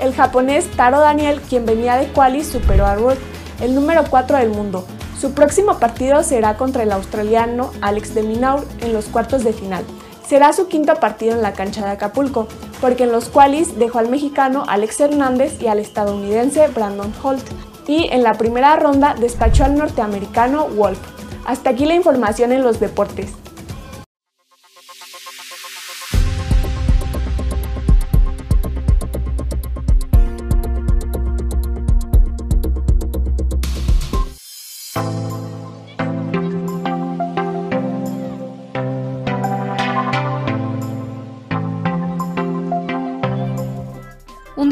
El 0.00 0.14
japonés 0.14 0.70
Taro 0.70 1.00
Daniel, 1.00 1.42
quien 1.42 1.66
venía 1.66 1.96
de 1.96 2.08
quali, 2.08 2.44
superó 2.44 2.86
a 2.86 2.94
Ruud, 2.94 3.14
el 3.60 3.74
número 3.74 4.04
4 4.08 4.38
del 4.38 4.48
mundo, 4.48 4.86
su 5.22 5.34
próximo 5.34 5.78
partido 5.78 6.24
será 6.24 6.56
contra 6.56 6.82
el 6.82 6.90
australiano 6.90 7.70
Alex 7.80 8.12
de 8.12 8.24
Minaur 8.24 8.66
en 8.80 8.92
los 8.92 9.04
cuartos 9.04 9.44
de 9.44 9.52
final. 9.52 9.84
Será 10.26 10.52
su 10.52 10.66
quinto 10.66 10.96
partido 10.96 11.36
en 11.36 11.42
la 11.42 11.52
cancha 11.52 11.84
de 11.84 11.92
Acapulco, 11.92 12.48
porque 12.80 13.04
en 13.04 13.12
los 13.12 13.28
cuales 13.28 13.78
dejó 13.78 14.00
al 14.00 14.08
mexicano 14.08 14.64
Alex 14.66 14.98
Hernández 14.98 15.62
y 15.62 15.68
al 15.68 15.78
estadounidense 15.78 16.66
Brandon 16.74 17.14
Holt, 17.22 17.44
y 17.86 18.08
en 18.10 18.24
la 18.24 18.34
primera 18.34 18.74
ronda 18.74 19.14
despachó 19.14 19.62
al 19.62 19.76
norteamericano 19.76 20.66
Wolf. 20.70 20.98
Hasta 21.44 21.70
aquí 21.70 21.86
la 21.86 21.94
información 21.94 22.50
en 22.50 22.64
los 22.64 22.80
deportes. 22.80 23.30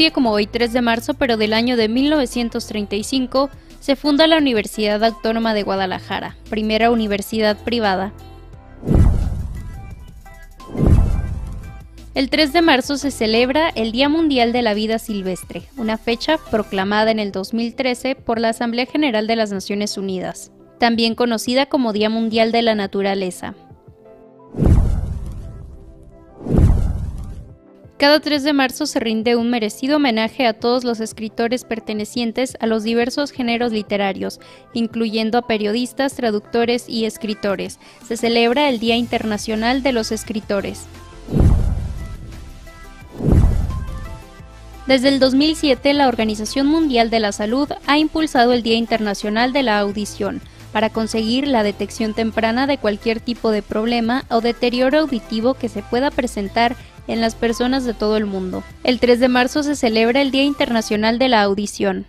Día 0.01 0.13
como 0.13 0.31
hoy, 0.31 0.47
3 0.47 0.73
de 0.73 0.81
marzo, 0.81 1.13
pero 1.13 1.37
del 1.37 1.53
año 1.53 1.77
de 1.77 1.87
1935, 1.89 3.51
se 3.81 3.97
funda 3.97 4.27
la 4.27 4.39
Universidad 4.39 5.05
Autónoma 5.05 5.53
de 5.53 5.63
Guadalajara, 5.63 6.37
primera 6.49 6.91
universidad 6.91 7.59
privada. 7.59 8.15
El 12.15 12.31
3 12.31 12.55
de 12.55 12.63
marzo 12.63 12.97
se 12.97 13.11
celebra 13.11 13.69
el 13.69 13.93
Día 13.93 14.09
Mundial 14.09 14.53
de 14.53 14.63
la 14.63 14.73
Vida 14.73 14.99
Silvestre, 14.99 15.65
una 15.77 15.99
fecha 15.99 16.39
proclamada 16.51 17.11
en 17.11 17.19
el 17.19 17.31
2013 17.31 18.15
por 18.15 18.41
la 18.41 18.49
Asamblea 18.49 18.87
General 18.87 19.27
de 19.27 19.37
las 19.37 19.53
Naciones 19.53 19.99
Unidas, 19.99 20.51
también 20.79 21.15
conocida 21.15 21.67
como 21.67 21.93
Día 21.93 22.09
Mundial 22.09 22.53
de 22.53 22.63
la 22.63 22.75
Naturaleza. 22.75 23.55
Cada 28.01 28.19
3 28.19 28.43
de 28.45 28.55
marzo 28.55 28.87
se 28.87 28.99
rinde 28.99 29.37
un 29.37 29.51
merecido 29.51 29.97
homenaje 29.97 30.47
a 30.47 30.55
todos 30.55 30.85
los 30.85 31.01
escritores 31.01 31.65
pertenecientes 31.65 32.57
a 32.59 32.67
los 32.67 32.83
diversos 32.83 33.31
géneros 33.31 33.73
literarios, 33.73 34.41
incluyendo 34.73 35.37
a 35.37 35.47
periodistas, 35.47 36.15
traductores 36.15 36.89
y 36.89 37.05
escritores. 37.05 37.79
Se 38.09 38.17
celebra 38.17 38.71
el 38.71 38.79
Día 38.79 38.97
Internacional 38.97 39.83
de 39.83 39.93
los 39.93 40.13
Escritores. 40.13 40.87
Desde 44.87 45.09
el 45.09 45.21
2007, 45.21 45.93
la 45.93 46.09
Organización 46.09 46.69
Mundial 46.69 47.11
de 47.11 47.21
la 47.21 47.33
Salud 47.33 47.69
ha 47.87 47.99
impulsado 47.99 48.55
el 48.55 48.63
Día 48.63 48.77
Internacional 48.77 49.53
de 49.53 49.63
la 49.63 49.79
Audición 49.79 50.41
para 50.73 50.91
conseguir 50.91 51.47
la 51.47 51.63
detección 51.63 52.15
temprana 52.15 52.67
de 52.67 52.79
cualquier 52.79 53.21
tipo 53.21 53.51
de 53.51 53.63
problema 53.63 54.25
o 54.31 54.41
deterioro 54.41 55.01
auditivo 55.01 55.55
que 55.55 55.69
se 55.69 55.83
pueda 55.83 56.11
presentar 56.11 56.77
en 57.09 57.21
las 57.21 57.35
personas 57.35 57.85
de 57.85 57.95
todo 57.95 58.17
el 58.17 58.27
mundo. 58.27 58.63
El 58.85 59.01
3 59.01 59.21
de 59.21 59.29
marzo 59.29 59.63
se 59.63 59.77
celebra 59.77 60.21
el 60.21 60.31
Día 60.31 60.45
Internacional 60.45 61.19
de 61.19 61.29
la 61.29 61.43
Audición. 61.43 62.07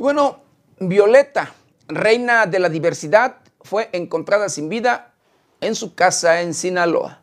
Y 0.00 0.02
bueno, 0.02 0.40
Violeta, 0.78 1.52
reina 1.86 2.46
de 2.46 2.58
la 2.58 2.70
diversidad, 2.70 3.36
fue 3.60 3.90
encontrada 3.92 4.48
sin 4.48 4.70
vida 4.70 5.12
en 5.60 5.74
su 5.74 5.94
casa 5.94 6.40
en 6.40 6.54
Sinaloa. 6.54 7.20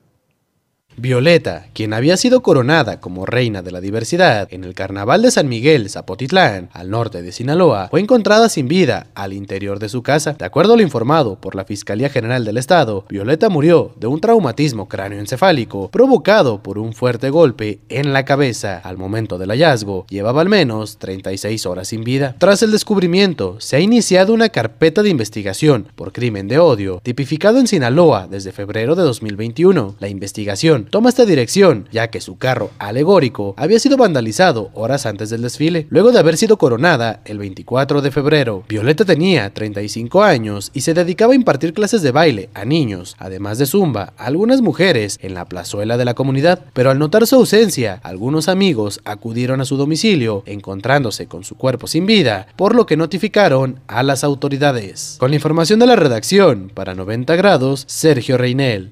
Violeta, 0.99 1.67
quien 1.73 1.93
había 1.93 2.17
sido 2.17 2.41
coronada 2.41 2.99
como 2.99 3.27
reina 3.27 3.61
de 3.61 3.69
la 3.69 3.81
diversidad 3.81 4.47
en 4.49 4.63
el 4.63 4.73
carnaval 4.73 5.21
de 5.21 5.29
San 5.29 5.47
Miguel, 5.47 5.91
Zapotitlán, 5.91 6.71
al 6.73 6.89
norte 6.89 7.21
de 7.21 7.31
Sinaloa, 7.31 7.89
fue 7.91 7.99
encontrada 7.99 8.49
sin 8.49 8.67
vida 8.67 9.05
al 9.13 9.31
interior 9.31 9.77
de 9.77 9.89
su 9.89 10.01
casa. 10.01 10.33
De 10.33 10.45
acuerdo 10.45 10.73
a 10.73 10.75
lo 10.75 10.81
informado 10.81 11.39
por 11.39 11.53
la 11.53 11.65
Fiscalía 11.65 12.09
General 12.09 12.43
del 12.43 12.57
Estado, 12.57 13.05
Violeta 13.09 13.47
murió 13.47 13.93
de 13.99 14.07
un 14.07 14.19
traumatismo 14.19 14.87
cráneoencefálico 14.87 15.91
provocado 15.91 16.63
por 16.63 16.79
un 16.79 16.93
fuerte 16.93 17.29
golpe 17.29 17.79
en 17.89 18.11
la 18.11 18.25
cabeza. 18.25 18.79
Al 18.83 18.97
momento 18.97 19.37
del 19.37 19.51
hallazgo, 19.51 20.07
llevaba 20.09 20.41
al 20.41 20.49
menos 20.49 20.97
36 20.97 21.67
horas 21.67 21.89
sin 21.89 22.03
vida. 22.03 22.35
Tras 22.39 22.63
el 22.63 22.71
descubrimiento, 22.71 23.57
se 23.59 23.75
ha 23.75 23.79
iniciado 23.79 24.33
una 24.33 24.49
carpeta 24.49 25.03
de 25.03 25.09
investigación 25.09 25.89
por 25.95 26.11
crimen 26.11 26.47
de 26.47 26.57
odio, 26.57 27.01
tipificado 27.03 27.59
en 27.59 27.67
Sinaloa 27.67 28.27
desde 28.27 28.51
febrero 28.51 28.95
de 28.95 29.03
2021. 29.03 29.95
La 29.99 30.07
investigación 30.07 30.86
toma 30.89 31.09
esta 31.09 31.25
dirección, 31.25 31.87
ya 31.91 32.09
que 32.09 32.21
su 32.21 32.37
carro 32.37 32.71
alegórico 32.79 33.53
había 33.57 33.79
sido 33.79 33.97
vandalizado 33.97 34.71
horas 34.73 35.05
antes 35.05 35.29
del 35.29 35.41
desfile, 35.41 35.87
luego 35.89 36.11
de 36.11 36.19
haber 36.19 36.37
sido 36.37 36.57
coronada 36.57 37.21
el 37.25 37.37
24 37.37 38.01
de 38.01 38.11
febrero. 38.11 38.63
Violeta 38.67 39.05
tenía 39.05 39.53
35 39.53 40.23
años 40.23 40.71
y 40.73 40.81
se 40.81 40.93
dedicaba 40.93 41.33
a 41.33 41.35
impartir 41.35 41.73
clases 41.73 42.01
de 42.01 42.11
baile 42.11 42.49
a 42.53 42.65
niños, 42.65 43.15
además 43.19 43.57
de 43.57 43.65
zumba, 43.65 44.13
a 44.17 44.25
algunas 44.25 44.61
mujeres 44.61 45.19
en 45.21 45.33
la 45.33 45.45
plazuela 45.45 45.97
de 45.97 46.05
la 46.05 46.13
comunidad, 46.13 46.61
pero 46.73 46.89
al 46.89 46.99
notar 46.99 47.27
su 47.27 47.35
ausencia, 47.35 47.99
algunos 48.03 48.47
amigos 48.49 48.99
acudieron 49.05 49.61
a 49.61 49.65
su 49.65 49.77
domicilio, 49.77 50.43
encontrándose 50.45 51.27
con 51.27 51.43
su 51.43 51.55
cuerpo 51.55 51.87
sin 51.87 52.05
vida, 52.05 52.47
por 52.55 52.75
lo 52.75 52.85
que 52.85 52.97
notificaron 52.97 53.79
a 53.87 54.03
las 54.03 54.23
autoridades. 54.23 55.17
Con 55.19 55.31
la 55.31 55.35
información 55.35 55.79
de 55.79 55.87
la 55.87 55.95
redacción, 55.95 56.71
para 56.73 56.95
90 56.95 57.35
grados, 57.35 57.83
Sergio 57.87 58.37
Reinel. 58.37 58.91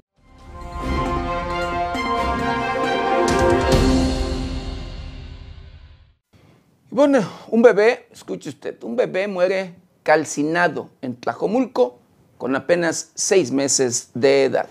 Bueno, 6.95 7.29
un 7.49 7.61
bebé, 7.61 8.07
escuche 8.09 8.47
usted, 8.47 8.81
un 8.83 8.95
bebé 8.95 9.27
muere 9.27 9.75
calcinado 10.01 10.91
en 11.01 11.17
Tlajomulco 11.17 11.99
con 12.37 12.55
apenas 12.55 13.11
seis 13.15 13.51
meses 13.51 14.11
de 14.13 14.45
edad. 14.45 14.69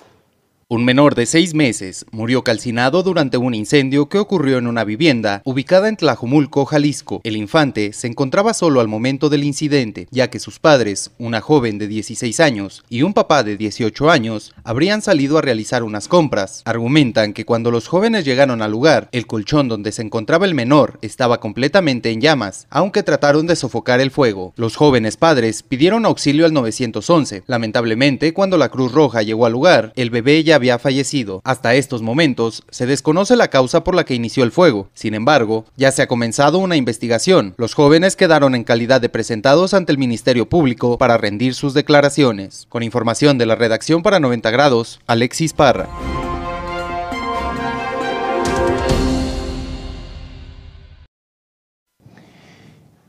Un 0.67 0.83
menor 0.83 1.15
de 1.15 1.27
seis 1.27 1.53
meses 1.53 2.07
murió 2.11 2.43
calcinado 2.43 3.03
durante 3.03 3.37
un 3.37 3.53
incendio 3.53 4.09
que 4.09 4.19
ocurrió 4.19 4.57
en 4.57 4.67
una 4.67 4.85
vivienda 4.85 5.43
ubicada 5.45 5.91
en 5.91 5.97
Tlajumulco, 5.97 6.65
Jalisco. 6.65 7.21
El 7.23 7.37
infante 7.37 7.93
se 7.93 8.07
encontraba 8.07 8.55
solo 8.55 8.81
al 8.81 8.89
momento 8.89 9.29
del 9.29 9.45
incidente, 9.45 10.09
ya 10.11 10.31
que 10.31 10.39
sus 10.39 10.59
padres, 10.61 11.11
una 11.19 11.43
joven 11.43 11.77
de 11.77 11.87
16 11.87 12.41
años 12.41 12.83
y 12.89 13.03
un 13.03 13.13
papá 13.13 13.43
de 13.43 13.59
18 13.59 14.11
años, 14.11 14.55
habrían 14.65 15.03
salido 15.03 15.37
a 15.37 15.43
realizar 15.43 15.83
unas 15.83 16.09
compras. 16.09 16.63
Argumentan 16.65 17.35
que 17.35 17.45
cuando 17.45 17.71
los 17.71 17.87
jóvenes 17.87 18.25
llegaron 18.25 18.63
al 18.63 18.71
lugar, 18.71 19.11
el 19.13 19.27
colchón 19.27 19.69
donde 19.69 19.93
se 19.93 20.01
encontraba 20.01 20.47
el 20.47 20.55
menor 20.55 20.99
estaba 21.03 21.41
completamente 21.41 22.11
en 22.11 22.23
llamas, 22.23 22.67
aunque 22.71 23.03
trataron 23.03 23.47
de 23.47 23.57
sofocar 23.57 24.01
el 24.01 24.11
fuego. 24.11 24.55
Los 24.57 24.77
jóvenes 24.77 25.19
padres 25.19 25.63
pidieron 25.63 26.07
auxilio 26.07 26.47
al 26.47 26.55
911. 26.55 27.43
Lamentablemente, 27.47 28.33
cuando 28.33 28.57
la 28.57 28.71
Cruz 28.71 28.93
Roja 28.93 29.21
llegó 29.21 29.45
al 29.45 29.53
lugar, 29.53 29.93
el 29.97 30.09
bebé 30.09 30.43
ya 30.43 30.54
había 30.55 30.79
fallecido. 30.79 31.41
Hasta 31.45 31.75
estos 31.75 32.03
momentos, 32.03 32.65
se 32.71 32.87
desconoce 32.87 33.37
la 33.37 33.49
causa 33.49 33.85
por 33.85 33.95
la 33.95 34.05
que 34.05 34.15
inició 34.15 34.45
el 34.45 34.53
fuego. 34.53 34.89
Sin 34.95 35.15
embargo, 35.15 35.67
ya 35.77 35.93
se 35.93 36.03
ha 36.03 36.09
comenzado 36.09 36.59
una 36.59 36.77
investigación. 36.77 37.55
Los 37.57 37.75
jóvenes 37.75 38.17
quedaron 38.17 38.55
en 38.55 38.65
calidad 38.65 39.01
de 39.01 39.09
presentados 39.09 39.75
ante 39.75 39.93
el 39.93 39.99
Ministerio 39.99 40.49
Público 40.49 40.99
para 40.99 41.19
rendir 41.19 41.55
sus 41.55 41.75
declaraciones. 41.75 42.67
Con 42.69 42.83
información 42.83 43.39
de 43.39 43.47
la 43.47 43.55
redacción 43.55 44.03
para 44.03 44.21
90 44.21 44.51
grados, 44.51 45.01
Alexis 45.07 45.53
Parra. 45.53 45.89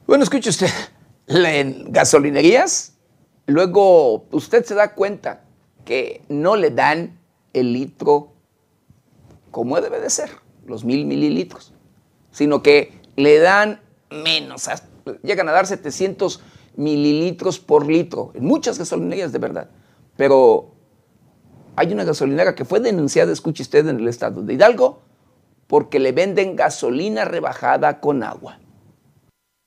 Bueno, 0.07 0.23
escuche 0.23 0.49
usted, 0.49 0.69
en 1.27 1.91
gasolinerías, 1.91 2.93
luego 3.47 4.25
usted 4.31 4.63
se 4.63 4.75
da 4.75 4.93
cuenta 4.93 5.41
que 5.83 6.21
no 6.29 6.55
le 6.55 6.69
dan 6.69 7.19
el 7.59 7.73
litro 7.73 8.33
como 9.51 9.79
debe 9.79 10.01
de 10.01 10.09
ser, 10.09 10.29
los 10.65 10.83
mil 10.83 11.05
mililitros, 11.05 11.71
sino 12.31 12.61
que 12.61 12.99
le 13.15 13.39
dan 13.39 13.79
menos, 14.09 14.69
llegan 15.23 15.47
a 15.47 15.53
dar 15.53 15.65
700 15.65 16.41
mililitros 16.75 17.59
por 17.59 17.87
litro, 17.87 18.31
en 18.33 18.43
muchas 18.43 18.77
gasolinerías 18.77 19.31
de 19.31 19.39
verdad, 19.39 19.69
pero 20.17 20.71
hay 21.77 21.93
una 21.93 22.03
gasolinera 22.03 22.53
que 22.53 22.65
fue 22.65 22.81
denunciada, 22.81 23.31
escuche 23.31 23.63
usted, 23.63 23.87
en 23.87 23.99
el 23.99 24.07
estado 24.09 24.41
de 24.41 24.53
Hidalgo, 24.53 25.01
porque 25.67 25.99
le 25.99 26.11
venden 26.11 26.55
gasolina 26.55 27.23
rebajada 27.23 28.01
con 28.01 28.23
agua. 28.23 28.59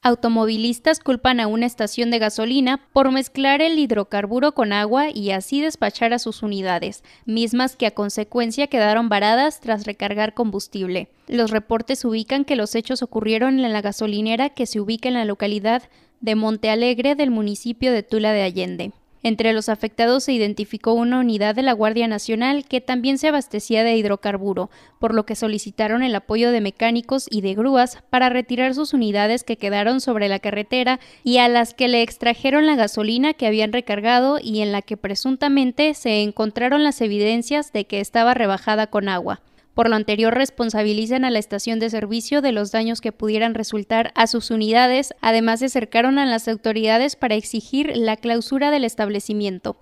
Automovilistas 0.09 1.01
culpan 1.01 1.38
a 1.38 1.47
una 1.49 1.66
estación 1.66 2.11
de 2.11 2.18
gasolina 2.18 2.81
por 2.94 3.12
mezclar 3.12 3.61
el 3.61 3.79
hidrocarburo 3.79 4.53
con 4.53 4.73
agua 4.73 5.11
y 5.11 5.33
así 5.33 5.61
despachar 5.61 6.14
a 6.14 6.18
sus 6.18 6.42
unidades, 6.42 7.05
mismas 7.27 7.77
que 7.77 7.85
a 7.85 7.90
consecuencia 7.90 8.68
quedaron 8.68 9.11
varadas 9.11 9.61
tras 9.61 9.85
recargar 9.85 10.33
combustible. 10.33 11.11
Los 11.27 11.51
reportes 11.51 12.07
ubican 12.07 12.47
que 12.47 12.57
los 12.57 12.75
hechos 12.75 13.03
ocurrieron 13.03 13.61
en 13.61 13.71
la 13.71 13.83
gasolinera 13.83 14.49
que 14.49 14.64
se 14.64 14.81
ubica 14.81 15.11
en 15.11 15.14
la 15.14 15.27
localidad 15.27 15.83
de 16.23 16.35
Monte 16.37 16.71
Alegre 16.71 17.14
del 17.14 17.31
municipio 17.31 17.92
de 17.92 18.03
Tula 18.03 18.33
de 18.33 18.44
Allende. 18.44 18.92
Entre 19.28 19.52
los 19.52 19.68
afectados 19.68 20.24
se 20.24 20.32
identificó 20.32 20.94
una 20.94 21.20
unidad 21.20 21.54
de 21.54 21.60
la 21.60 21.74
Guardia 21.74 22.08
Nacional 22.08 22.64
que 22.64 22.80
también 22.80 23.18
se 23.18 23.28
abastecía 23.28 23.84
de 23.84 23.94
hidrocarburo, 23.94 24.70
por 24.98 25.12
lo 25.12 25.26
que 25.26 25.36
solicitaron 25.36 26.02
el 26.02 26.14
apoyo 26.14 26.50
de 26.50 26.62
mecánicos 26.62 27.26
y 27.30 27.42
de 27.42 27.52
grúas 27.52 27.98
para 28.08 28.30
retirar 28.30 28.74
sus 28.74 28.94
unidades 28.94 29.44
que 29.44 29.58
quedaron 29.58 30.00
sobre 30.00 30.30
la 30.30 30.38
carretera 30.38 30.98
y 31.24 31.36
a 31.36 31.48
las 31.48 31.74
que 31.74 31.88
le 31.88 32.00
extrajeron 32.00 32.64
la 32.64 32.76
gasolina 32.76 33.34
que 33.34 33.46
habían 33.46 33.74
recargado 33.74 34.38
y 34.42 34.62
en 34.62 34.72
la 34.72 34.80
que 34.80 34.96
presuntamente 34.96 35.92
se 35.92 36.22
encontraron 36.22 36.82
las 36.82 37.02
evidencias 37.02 37.70
de 37.70 37.84
que 37.84 38.00
estaba 38.00 38.32
rebajada 38.32 38.86
con 38.86 39.10
agua. 39.10 39.42
Por 39.78 39.88
lo 39.88 39.94
anterior, 39.94 40.34
responsabilizan 40.34 41.24
a 41.24 41.30
la 41.30 41.38
estación 41.38 41.78
de 41.78 41.88
servicio 41.88 42.42
de 42.42 42.50
los 42.50 42.72
daños 42.72 43.00
que 43.00 43.12
pudieran 43.12 43.54
resultar 43.54 44.10
a 44.16 44.26
sus 44.26 44.50
unidades, 44.50 45.14
además 45.20 45.60
se 45.60 45.66
acercaron 45.66 46.18
a 46.18 46.26
las 46.26 46.48
autoridades 46.48 47.14
para 47.14 47.36
exigir 47.36 47.92
la 47.94 48.16
clausura 48.16 48.72
del 48.72 48.82
establecimiento. 48.82 49.76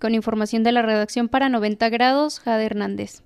Con 0.00 0.16
información 0.16 0.64
de 0.64 0.72
la 0.72 0.82
redacción 0.82 1.28
para 1.28 1.48
90 1.48 1.88
grados, 1.90 2.40
Jade 2.40 2.64
Hernández. 2.64 3.22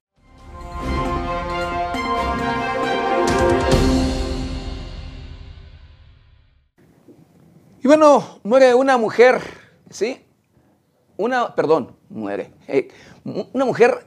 Y 7.83 7.89
bueno, 7.89 8.41
muere 8.43 8.75
una 8.75 8.99
mujer, 8.99 9.41
¿sí? 9.89 10.21
Una, 11.17 11.55
perdón, 11.55 11.97
muere. 12.11 12.53
Eh, 12.69 12.89
una 13.25 13.65
mujer 13.65 14.05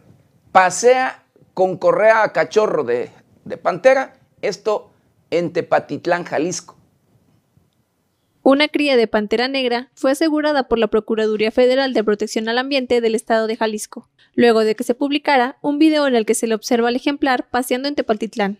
pasea 0.52 1.23
con 1.54 1.78
correa 1.78 2.24
a 2.24 2.34
cachorro 2.34 2.84
de, 2.84 3.12
de 3.46 3.58
pantera, 3.58 4.16
esto 4.42 4.92
en 5.30 5.54
Tepatitlán, 5.54 6.24
Jalisco. 6.26 6.78
Una 8.46 8.68
cría 8.68 8.98
de 8.98 9.08
pantera 9.08 9.48
negra 9.48 9.90
fue 9.94 10.12
asegurada 10.12 10.68
por 10.68 10.78
la 10.78 10.88
Procuraduría 10.88 11.50
Federal 11.50 11.94
de 11.94 12.04
Protección 12.04 12.50
al 12.50 12.58
Ambiente 12.58 13.00
del 13.00 13.16
Estado 13.16 13.48
de 13.48 13.56
Jalisco, 13.56 14.10
luego 14.36 14.66
de 14.66 14.76
que 14.76 14.84
se 14.84 14.96
publicara 14.96 15.58
un 15.62 15.80
video 15.80 16.08
en 16.08 16.16
el 16.16 16.26
que 16.26 16.36
se 16.36 16.48
le 16.48 16.56
observa 16.56 16.90
al 16.90 16.98
ejemplar 16.98 17.48
paseando 17.50 17.88
en 17.88 17.96
Tepatitlán. 17.96 18.58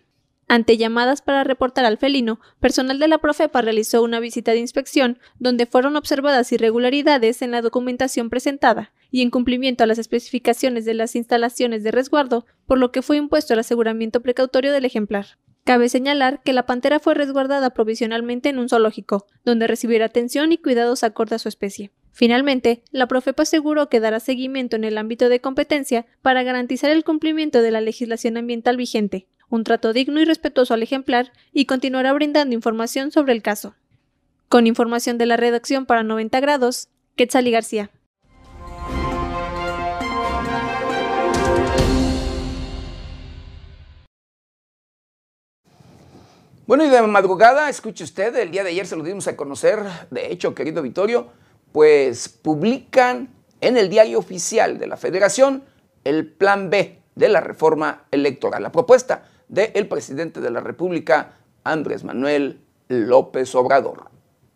Ante 0.48 0.78
llamadas 0.78 1.20
para 1.20 1.44
reportar 1.44 1.84
al 1.84 1.98
felino, 1.98 2.40
personal 2.60 2.98
de 2.98 3.08
la 3.08 3.18
Profepa 3.18 3.60
realizó 3.60 4.02
una 4.02 4.20
visita 4.20 4.52
de 4.52 4.58
inspección 4.58 5.18
donde 5.38 5.66
fueron 5.66 5.96
observadas 5.96 6.50
irregularidades 6.52 7.42
en 7.42 7.50
la 7.50 7.60
documentación 7.60 8.30
presentada 8.30 8.92
y 9.14 9.22
en 9.22 9.30
cumplimiento 9.30 9.84
a 9.84 9.86
las 9.86 9.98
especificaciones 9.98 10.84
de 10.84 10.92
las 10.92 11.14
instalaciones 11.14 11.84
de 11.84 11.92
resguardo, 11.92 12.46
por 12.66 12.78
lo 12.78 12.90
que 12.90 13.00
fue 13.00 13.16
impuesto 13.16 13.52
el 13.52 13.60
aseguramiento 13.60 14.22
precautorio 14.22 14.72
del 14.72 14.86
ejemplar. 14.86 15.38
Cabe 15.62 15.88
señalar 15.88 16.42
que 16.42 16.52
la 16.52 16.66
pantera 16.66 16.98
fue 16.98 17.14
resguardada 17.14 17.70
provisionalmente 17.70 18.48
en 18.48 18.58
un 18.58 18.68
zoológico, 18.68 19.28
donde 19.44 19.68
recibirá 19.68 20.06
atención 20.06 20.50
y 20.50 20.58
cuidados 20.58 21.04
acorde 21.04 21.36
a 21.36 21.38
su 21.38 21.48
especie. 21.48 21.92
Finalmente, 22.10 22.82
la 22.90 23.06
Profepa 23.06 23.44
aseguró 23.44 23.88
que 23.88 24.00
dará 24.00 24.18
seguimiento 24.18 24.74
en 24.74 24.82
el 24.82 24.98
ámbito 24.98 25.28
de 25.28 25.40
competencia 25.40 26.06
para 26.20 26.42
garantizar 26.42 26.90
el 26.90 27.04
cumplimiento 27.04 27.62
de 27.62 27.70
la 27.70 27.80
legislación 27.80 28.36
ambiental 28.36 28.76
vigente, 28.76 29.28
un 29.48 29.62
trato 29.62 29.92
digno 29.92 30.20
y 30.20 30.24
respetuoso 30.24 30.74
al 30.74 30.82
ejemplar 30.82 31.30
y 31.52 31.66
continuará 31.66 32.12
brindando 32.14 32.56
información 32.56 33.12
sobre 33.12 33.32
el 33.32 33.42
caso. 33.42 33.76
Con 34.48 34.66
información 34.66 35.18
de 35.18 35.26
la 35.26 35.36
redacción 35.36 35.86
para 35.86 36.02
90 36.02 36.40
grados, 36.40 36.88
Quetzali 37.14 37.52
García. 37.52 37.92
Bueno, 46.66 46.82
y 46.82 46.88
de 46.88 47.02
madrugada, 47.02 47.68
escuche 47.68 48.04
usted, 48.04 48.34
el 48.36 48.50
día 48.50 48.64
de 48.64 48.70
ayer 48.70 48.86
se 48.86 48.96
lo 48.96 49.04
dimos 49.04 49.28
a 49.28 49.36
conocer, 49.36 49.82
de 50.10 50.32
hecho, 50.32 50.54
querido 50.54 50.80
Vittorio, 50.80 51.26
pues 51.72 52.30
publican 52.30 53.28
en 53.60 53.76
el 53.76 53.90
diario 53.90 54.18
oficial 54.18 54.78
de 54.78 54.86
la 54.86 54.96
Federación 54.96 55.62
el 56.04 56.26
Plan 56.26 56.70
B 56.70 57.02
de 57.16 57.28
la 57.28 57.42
reforma 57.42 58.06
electoral. 58.10 58.62
La 58.62 58.72
propuesta 58.72 59.28
del 59.46 59.88
presidente 59.88 60.40
de 60.40 60.50
la 60.50 60.60
República, 60.60 61.36
Andrés 61.64 62.02
Manuel 62.02 62.62
López 62.88 63.54
Obrador. 63.54 64.13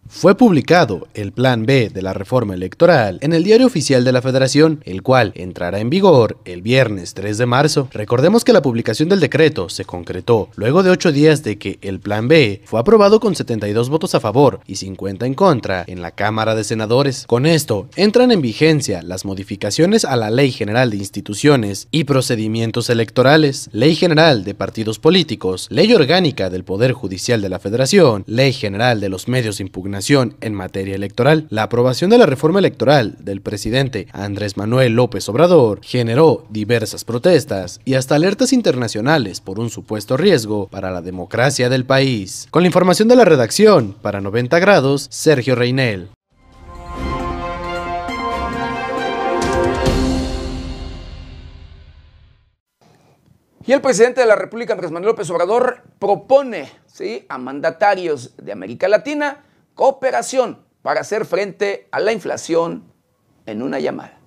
Fue 0.08 0.36
publicado 0.36 1.06
el 1.12 1.32
Plan 1.32 1.66
B 1.66 1.90
de 1.90 2.02
la 2.02 2.14
reforma 2.14 2.54
electoral 2.54 3.18
en 3.20 3.34
el 3.34 3.44
Diario 3.44 3.66
Oficial 3.66 4.04
de 4.04 4.12
la 4.12 4.22
Federación, 4.22 4.80
el 4.84 5.02
cual 5.02 5.32
entrará 5.36 5.80
en 5.80 5.90
vigor 5.90 6.38
el 6.44 6.62
viernes 6.62 7.12
3 7.14 7.36
de 7.36 7.46
marzo. 7.46 7.88
Recordemos 7.92 8.42
que 8.42 8.54
la 8.54 8.62
publicación 8.62 9.10
del 9.10 9.20
decreto 9.20 9.68
se 9.68 9.84
concretó 9.84 10.48
luego 10.56 10.82
de 10.82 10.90
ocho 10.90 11.12
días 11.12 11.42
de 11.44 11.58
que 11.58 11.78
el 11.82 12.00
Plan 12.00 12.26
B 12.26 12.62
fue 12.64 12.80
aprobado 12.80 13.20
con 13.20 13.36
72 13.36 13.90
votos 13.90 14.14
a 14.14 14.20
favor 14.20 14.60
y 14.66 14.76
50 14.76 15.26
en 15.26 15.34
contra 15.34 15.84
en 15.86 16.00
la 16.00 16.12
Cámara 16.12 16.54
de 16.54 16.64
Senadores. 16.64 17.26
Con 17.26 17.44
esto, 17.44 17.88
entran 17.94 18.32
en 18.32 18.40
vigencia 18.40 19.02
las 19.02 19.24
modificaciones 19.24 20.04
a 20.04 20.16
la 20.16 20.30
Ley 20.30 20.52
General 20.52 20.90
de 20.90 20.96
Instituciones 20.96 21.86
y 21.90 22.04
Procedimientos 22.04 22.88
Electorales, 22.88 23.68
Ley 23.72 23.94
General 23.94 24.42
de 24.42 24.54
Partidos 24.54 24.98
Políticos, 24.98 25.68
Ley 25.70 25.92
Orgánica 25.92 26.48
del 26.48 26.64
Poder 26.64 26.92
Judicial 26.92 27.42
de 27.42 27.50
la 27.50 27.58
Federación, 27.58 28.24
Ley 28.26 28.52
General 28.52 29.00
de 29.00 29.10
los 29.10 29.28
Medios 29.28 29.58
de 29.58 29.64
En 29.98 30.54
materia 30.54 30.94
electoral. 30.94 31.48
La 31.50 31.64
aprobación 31.64 32.08
de 32.08 32.18
la 32.18 32.26
reforma 32.26 32.60
electoral 32.60 33.16
del 33.18 33.40
presidente 33.40 34.06
Andrés 34.12 34.56
Manuel 34.56 34.92
López 34.94 35.28
Obrador 35.28 35.80
generó 35.82 36.46
diversas 36.50 37.04
protestas 37.04 37.80
y 37.84 37.94
hasta 37.94 38.14
alertas 38.14 38.52
internacionales 38.52 39.40
por 39.40 39.58
un 39.58 39.70
supuesto 39.70 40.16
riesgo 40.16 40.68
para 40.68 40.92
la 40.92 41.02
democracia 41.02 41.68
del 41.68 41.84
país. 41.84 42.46
Con 42.52 42.62
la 42.62 42.68
información 42.68 43.08
de 43.08 43.16
la 43.16 43.24
redacción, 43.24 43.92
para 44.00 44.20
90 44.20 44.60
grados, 44.60 45.08
Sergio 45.10 45.56
Reinel. 45.56 46.10
Y 53.66 53.72
el 53.72 53.80
presidente 53.80 54.20
de 54.20 54.28
la 54.28 54.36
República, 54.36 54.74
Andrés 54.74 54.92
Manuel 54.92 55.10
López 55.10 55.28
Obrador, 55.30 55.82
propone 55.98 56.70
¿sí? 56.86 57.26
a 57.28 57.36
mandatarios 57.36 58.36
de 58.36 58.52
América 58.52 58.86
Latina 58.86 59.44
cooperación 59.78 60.66
para 60.82 61.02
hacer 61.02 61.24
frente 61.24 61.86
a 61.92 62.00
la 62.00 62.10
inflación 62.10 62.92
en 63.46 63.62
una 63.62 63.78
llamada. 63.78 64.17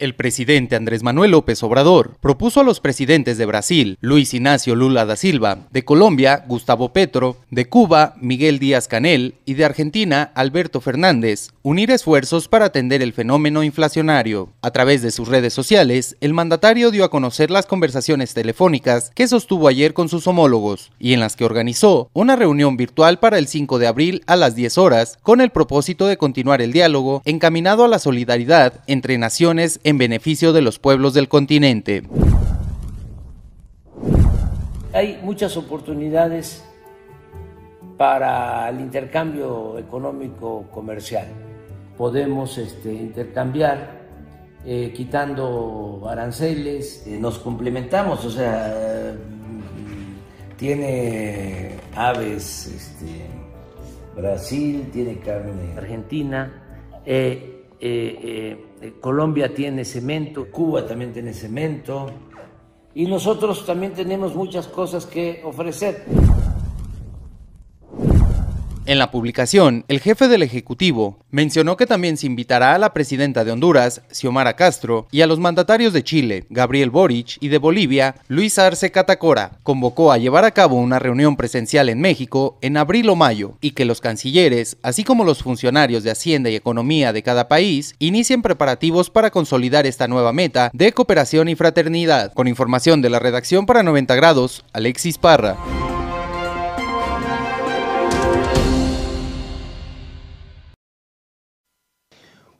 El 0.00 0.14
presidente 0.14 0.76
Andrés 0.76 1.02
Manuel 1.02 1.32
López 1.32 1.62
Obrador 1.62 2.16
propuso 2.22 2.58
a 2.60 2.64
los 2.64 2.80
presidentes 2.80 3.36
de 3.36 3.44
Brasil, 3.44 3.98
Luis 4.00 4.32
Ignacio 4.32 4.74
Lula 4.74 5.04
da 5.04 5.14
Silva, 5.14 5.66
de 5.72 5.84
Colombia, 5.84 6.42
Gustavo 6.48 6.94
Petro, 6.94 7.36
de 7.50 7.66
Cuba, 7.66 8.14
Miguel 8.18 8.58
Díaz 8.58 8.88
Canel 8.88 9.34
y 9.44 9.54
de 9.54 9.66
Argentina, 9.66 10.32
Alberto 10.34 10.80
Fernández, 10.80 11.50
unir 11.62 11.90
esfuerzos 11.90 12.48
para 12.48 12.64
atender 12.64 13.02
el 13.02 13.12
fenómeno 13.12 13.62
inflacionario. 13.62 14.48
A 14.62 14.70
través 14.70 15.02
de 15.02 15.10
sus 15.10 15.28
redes 15.28 15.52
sociales, 15.52 16.16
el 16.22 16.32
mandatario 16.32 16.90
dio 16.90 17.04
a 17.04 17.10
conocer 17.10 17.50
las 17.50 17.66
conversaciones 17.66 18.32
telefónicas 18.32 19.10
que 19.14 19.28
sostuvo 19.28 19.68
ayer 19.68 19.92
con 19.92 20.08
sus 20.08 20.26
homólogos 20.26 20.92
y 20.98 21.12
en 21.12 21.20
las 21.20 21.36
que 21.36 21.44
organizó 21.44 22.08
una 22.14 22.36
reunión 22.36 22.78
virtual 22.78 23.18
para 23.18 23.36
el 23.36 23.48
5 23.48 23.78
de 23.78 23.86
abril 23.86 24.22
a 24.26 24.36
las 24.36 24.54
10 24.54 24.78
horas 24.78 25.18
con 25.22 25.42
el 25.42 25.50
propósito 25.50 26.06
de 26.06 26.16
continuar 26.16 26.62
el 26.62 26.72
diálogo 26.72 27.20
encaminado 27.26 27.84
a 27.84 27.88
la 27.88 27.98
solidaridad 27.98 28.80
entre 28.86 29.18
naciones 29.18 29.78
beneficio 29.98 30.52
de 30.52 30.62
los 30.62 30.78
pueblos 30.78 31.14
del 31.14 31.28
continente. 31.28 32.02
Hay 34.92 35.20
muchas 35.22 35.56
oportunidades 35.56 36.64
para 37.96 38.68
el 38.70 38.80
intercambio 38.80 39.78
económico 39.78 40.64
comercial. 40.70 41.26
Podemos 41.96 42.56
este, 42.58 42.92
intercambiar 42.92 44.00
eh, 44.64 44.92
quitando 44.94 46.06
aranceles, 46.08 47.06
eh, 47.06 47.18
nos 47.18 47.38
complementamos, 47.38 48.24
o 48.24 48.30
sea, 48.30 49.14
tiene 50.56 51.76
aves 51.94 52.66
este, 52.66 53.26
Brasil, 54.14 54.90
tiene 54.92 55.18
carne 55.18 55.74
Argentina. 55.76 56.62
Eh, 57.06 57.56
Colombia 59.00 59.54
tiene 59.54 59.84
cemento, 59.84 60.50
Cuba 60.50 60.86
también 60.86 61.12
tiene 61.12 61.34
cemento 61.34 62.10
y 62.94 63.06
nosotros 63.06 63.64
también 63.66 63.92
tenemos 63.92 64.34
muchas 64.34 64.66
cosas 64.68 65.06
que 65.06 65.42
ofrecer. 65.44 66.04
En 68.86 68.98
la 68.98 69.10
publicación, 69.10 69.84
el 69.88 70.00
jefe 70.00 70.26
del 70.26 70.42
Ejecutivo 70.42 71.18
mencionó 71.30 71.76
que 71.76 71.86
también 71.86 72.16
se 72.16 72.26
invitará 72.26 72.74
a 72.74 72.78
la 72.78 72.94
presidenta 72.94 73.44
de 73.44 73.52
Honduras, 73.52 74.00
Xiomara 74.10 74.56
Castro, 74.56 75.06
y 75.10 75.20
a 75.20 75.26
los 75.26 75.38
mandatarios 75.38 75.92
de 75.92 76.02
Chile, 76.02 76.46
Gabriel 76.48 76.90
Boric, 76.90 77.36
y 77.40 77.48
de 77.48 77.58
Bolivia, 77.58 78.16
Luis 78.28 78.58
Arce 78.58 78.90
Catacora. 78.90 79.52
Convocó 79.62 80.12
a 80.12 80.18
llevar 80.18 80.44
a 80.44 80.52
cabo 80.52 80.76
una 80.76 80.98
reunión 80.98 81.36
presencial 81.36 81.90
en 81.90 82.00
México 82.00 82.58
en 82.62 82.78
abril 82.78 83.10
o 83.10 83.16
mayo 83.16 83.52
y 83.60 83.72
que 83.72 83.84
los 83.84 84.00
cancilleres, 84.00 84.78
así 84.82 85.04
como 85.04 85.24
los 85.24 85.42
funcionarios 85.42 86.02
de 86.02 86.10
Hacienda 86.10 86.48
y 86.48 86.56
Economía 86.56 87.12
de 87.12 87.22
cada 87.22 87.48
país, 87.48 87.94
inicien 87.98 88.40
preparativos 88.40 89.10
para 89.10 89.30
consolidar 89.30 89.86
esta 89.86 90.08
nueva 90.08 90.32
meta 90.32 90.70
de 90.72 90.92
cooperación 90.92 91.48
y 91.48 91.54
fraternidad. 91.54 92.32
Con 92.32 92.48
información 92.48 93.02
de 93.02 93.10
la 93.10 93.18
redacción 93.18 93.66
para 93.66 93.82
90 93.82 94.14
grados, 94.14 94.64
Alexis 94.72 95.18
Parra. 95.18 95.58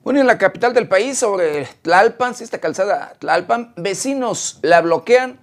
Bueno, 0.02 0.20
en 0.20 0.26
la 0.26 0.38
capital 0.38 0.72
del 0.72 0.88
país, 0.88 1.18
sobre 1.18 1.68
Tlalpan, 1.82 2.32
esta 2.40 2.58
calzada 2.58 3.12
Tlalpan, 3.18 3.74
vecinos 3.76 4.58
la 4.62 4.80
bloquean 4.80 5.40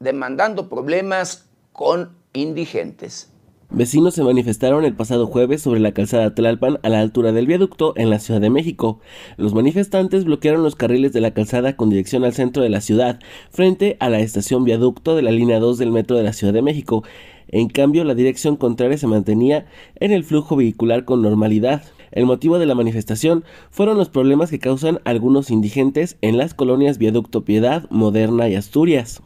demandando 0.00 0.68
problemas 0.68 1.48
con 1.70 2.16
indigentes. 2.32 3.30
Vecinos 3.70 4.14
se 4.14 4.24
manifestaron 4.24 4.84
el 4.84 4.96
pasado 4.96 5.28
jueves 5.28 5.62
sobre 5.62 5.78
la 5.78 5.92
calzada 5.92 6.34
Tlalpan 6.34 6.80
a 6.82 6.88
la 6.88 6.98
altura 6.98 7.30
del 7.30 7.46
viaducto 7.46 7.92
en 7.96 8.10
la 8.10 8.18
Ciudad 8.18 8.40
de 8.40 8.50
México. 8.50 8.98
Los 9.36 9.54
manifestantes 9.54 10.24
bloquearon 10.24 10.64
los 10.64 10.74
carriles 10.74 11.12
de 11.12 11.20
la 11.20 11.32
calzada 11.32 11.76
con 11.76 11.88
dirección 11.88 12.24
al 12.24 12.34
centro 12.34 12.64
de 12.64 12.68
la 12.68 12.80
ciudad, 12.80 13.20
frente 13.50 13.96
a 14.00 14.08
la 14.08 14.18
estación 14.18 14.64
viaducto 14.64 15.14
de 15.14 15.22
la 15.22 15.30
línea 15.30 15.60
2 15.60 15.78
del 15.78 15.92
metro 15.92 16.16
de 16.16 16.24
la 16.24 16.32
Ciudad 16.32 16.52
de 16.52 16.62
México. 16.62 17.04
En 17.46 17.68
cambio, 17.68 18.02
la 18.02 18.16
dirección 18.16 18.56
contraria 18.56 18.98
se 18.98 19.06
mantenía 19.06 19.66
en 19.94 20.10
el 20.10 20.24
flujo 20.24 20.56
vehicular 20.56 21.04
con 21.04 21.22
normalidad. 21.22 21.84
El 22.12 22.26
motivo 22.26 22.58
de 22.58 22.66
la 22.66 22.74
manifestación 22.74 23.44
fueron 23.70 23.96
los 23.96 24.08
problemas 24.08 24.50
que 24.50 24.58
causan 24.58 25.00
algunos 25.04 25.50
indigentes 25.50 26.16
en 26.20 26.38
las 26.38 26.54
colonias 26.54 26.98
Viaducto 26.98 27.44
Piedad, 27.44 27.86
Moderna 27.90 28.48
y 28.48 28.56
Asturias. 28.56 29.22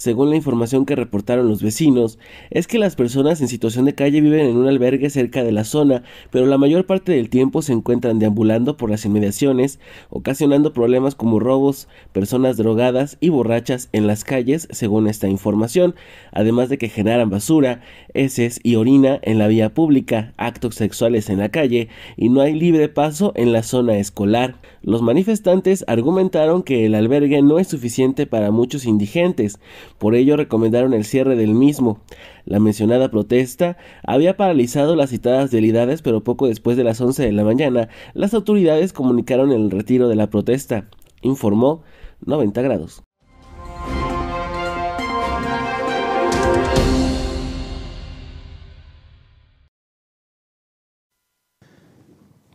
Según 0.00 0.30
la 0.30 0.36
información 0.36 0.86
que 0.86 0.96
reportaron 0.96 1.46
los 1.46 1.62
vecinos, 1.62 2.18
es 2.48 2.66
que 2.66 2.78
las 2.78 2.96
personas 2.96 3.42
en 3.42 3.48
situación 3.48 3.84
de 3.84 3.94
calle 3.94 4.22
viven 4.22 4.46
en 4.46 4.56
un 4.56 4.66
albergue 4.66 5.10
cerca 5.10 5.44
de 5.44 5.52
la 5.52 5.64
zona, 5.64 6.04
pero 6.30 6.46
la 6.46 6.56
mayor 6.56 6.86
parte 6.86 7.12
del 7.12 7.28
tiempo 7.28 7.60
se 7.60 7.74
encuentran 7.74 8.18
deambulando 8.18 8.78
por 8.78 8.88
las 8.88 9.04
inmediaciones, 9.04 9.78
ocasionando 10.08 10.72
problemas 10.72 11.14
como 11.14 11.38
robos, 11.38 11.86
personas 12.14 12.56
drogadas 12.56 13.18
y 13.20 13.28
borrachas 13.28 13.90
en 13.92 14.06
las 14.06 14.24
calles, 14.24 14.68
según 14.70 15.06
esta 15.06 15.28
información, 15.28 15.94
además 16.32 16.70
de 16.70 16.78
que 16.78 16.88
generan 16.88 17.28
basura, 17.28 17.82
heces 18.14 18.58
y 18.62 18.76
orina 18.76 19.18
en 19.20 19.36
la 19.36 19.48
vía 19.48 19.74
pública, 19.74 20.32
actos 20.38 20.76
sexuales 20.76 21.28
en 21.28 21.40
la 21.40 21.50
calle 21.50 21.88
y 22.16 22.30
no 22.30 22.40
hay 22.40 22.54
libre 22.54 22.88
paso 22.88 23.34
en 23.36 23.52
la 23.52 23.62
zona 23.62 23.98
escolar. 23.98 24.54
Los 24.80 25.02
manifestantes 25.02 25.84
argumentaron 25.88 26.62
que 26.62 26.86
el 26.86 26.94
albergue 26.94 27.42
no 27.42 27.58
es 27.58 27.68
suficiente 27.68 28.26
para 28.26 28.50
muchos 28.50 28.86
indigentes, 28.86 29.60
por 30.00 30.14
ello 30.14 30.38
recomendaron 30.38 30.94
el 30.94 31.04
cierre 31.04 31.36
del 31.36 31.52
mismo. 31.52 32.00
La 32.46 32.58
mencionada 32.58 33.10
protesta 33.10 33.76
había 34.02 34.34
paralizado 34.34 34.96
las 34.96 35.10
citadas 35.10 35.50
delidades, 35.50 36.00
pero 36.00 36.24
poco 36.24 36.48
después 36.48 36.78
de 36.78 36.84
las 36.84 37.02
11 37.02 37.22
de 37.22 37.32
la 37.32 37.44
mañana, 37.44 37.90
las 38.14 38.32
autoridades 38.32 38.94
comunicaron 38.94 39.52
el 39.52 39.70
retiro 39.70 40.08
de 40.08 40.16
la 40.16 40.30
protesta, 40.30 40.88
informó 41.20 41.82
90 42.24 42.62
grados. 42.62 43.02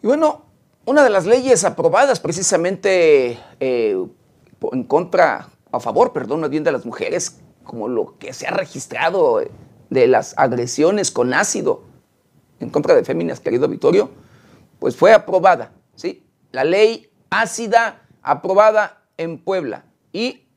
Y 0.01 0.07
bueno, 0.07 0.45
una 0.85 1.03
de 1.03 1.11
las 1.11 1.27
leyes 1.27 1.63
aprobadas 1.63 2.19
precisamente 2.19 3.37
eh, 3.59 4.03
en 4.71 4.83
contra 4.85 5.49
a 5.75 5.79
favor, 5.79 6.13
perdón, 6.13 6.49
bien 6.49 6.63
de 6.63 6.71
las 6.71 6.85
mujeres, 6.85 7.39
como 7.63 7.87
lo 7.87 8.17
que 8.17 8.33
se 8.33 8.47
ha 8.47 8.51
registrado 8.51 9.41
de 9.89 10.07
las 10.07 10.37
agresiones 10.37 11.11
con 11.11 11.33
ácido 11.33 11.83
en 12.59 12.69
contra 12.69 12.95
de 12.95 13.03
féminas, 13.03 13.39
querido 13.39 13.67
Vittorio, 13.67 14.09
pues 14.79 14.95
fue 14.95 15.13
aprobada, 15.13 15.73
¿sí? 15.95 16.25
La 16.51 16.63
ley 16.63 17.11
ácida 17.29 18.07
aprobada 18.21 19.03
en 19.17 19.43
Puebla 19.43 19.85
y, 20.13 20.47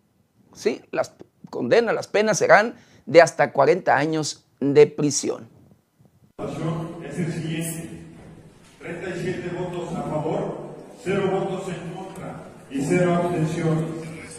sí, 0.52 0.82
las 0.90 1.14
condenas, 1.50 1.94
las 1.94 2.06
penas 2.06 2.38
serán 2.38 2.76
de 3.06 3.22
hasta 3.22 3.52
40 3.52 3.96
años 3.96 4.46
de 4.60 4.86
prisión. 4.86 5.48
Es 7.04 7.18
el 7.18 7.32
siguiente, 7.32 8.04
37 8.78 9.56
votos 9.58 9.96
a 9.96 10.02
favor, 10.02 10.58
0 11.02 11.30
votos 11.32 11.68
en 11.68 11.94
contra 11.94 12.44
y 12.70 12.80
0 12.82 13.14
abstenciones 13.14 13.97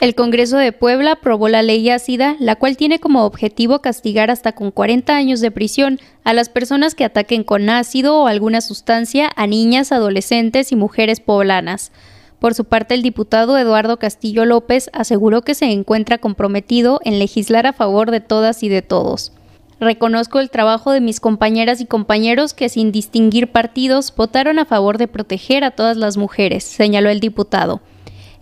El 0.00 0.14
Congreso 0.14 0.56
de 0.56 0.72
Puebla 0.72 1.12
aprobó 1.12 1.50
la 1.50 1.60
ley 1.60 1.90
ácida, 1.90 2.34
la 2.38 2.56
cual 2.56 2.78
tiene 2.78 3.00
como 3.00 3.26
objetivo 3.26 3.80
castigar 3.82 4.30
hasta 4.30 4.52
con 4.52 4.70
40 4.70 5.14
años 5.14 5.40
de 5.40 5.50
prisión 5.50 6.00
a 6.24 6.32
las 6.32 6.48
personas 6.48 6.94
que 6.94 7.04
ataquen 7.04 7.44
con 7.44 7.68
ácido 7.68 8.16
o 8.16 8.26
alguna 8.26 8.62
sustancia 8.62 9.30
a 9.36 9.46
niñas, 9.46 9.92
adolescentes 9.92 10.72
y 10.72 10.76
mujeres 10.76 11.20
poblanas. 11.20 11.92
Por 12.38 12.54
su 12.54 12.64
parte, 12.64 12.94
el 12.94 13.02
diputado 13.02 13.58
Eduardo 13.58 13.98
Castillo 13.98 14.46
López 14.46 14.88
aseguró 14.94 15.42
que 15.42 15.54
se 15.54 15.66
encuentra 15.66 16.16
comprometido 16.16 17.00
en 17.04 17.18
legislar 17.18 17.66
a 17.66 17.74
favor 17.74 18.10
de 18.10 18.20
todas 18.20 18.62
y 18.62 18.70
de 18.70 18.80
todos. 18.80 19.32
Reconozco 19.80 20.40
el 20.40 20.48
trabajo 20.48 20.92
de 20.92 21.02
mis 21.02 21.20
compañeras 21.20 21.82
y 21.82 21.84
compañeros 21.84 22.54
que 22.54 22.70
sin 22.70 22.90
distinguir 22.90 23.52
partidos 23.52 24.14
votaron 24.16 24.58
a 24.58 24.64
favor 24.64 24.96
de 24.96 25.08
proteger 25.08 25.62
a 25.62 25.72
todas 25.72 25.98
las 25.98 26.16
mujeres, 26.16 26.64
señaló 26.64 27.10
el 27.10 27.20
diputado. 27.20 27.82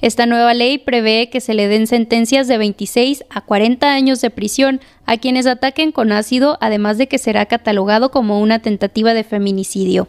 Esta 0.01 0.27
nueva 0.27 0.55
ley 0.55 0.79
prevé 0.79 1.29
que 1.29 1.41
se 1.41 1.55
le 1.55 1.67
den 1.67 1.89
sentencias 1.89 2.47
de 2.47 2.57
26 2.57 3.25
a 3.31 3.41
40 3.41 3.93
años 3.93 4.21
de 4.21 4.31
prisión 4.31 4.81
a 5.07 5.17
quienes 5.17 5.47
ataquen 5.47 5.91
con 5.91 6.13
ácido, 6.13 6.57
además 6.61 6.99
de 6.99 7.09
que 7.09 7.19
será 7.19 7.47
catalogado 7.47 8.13
como 8.13 8.41
una 8.41 8.61
tentativa 8.61 9.13
de 9.13 9.25
feminicidio. 9.25 10.07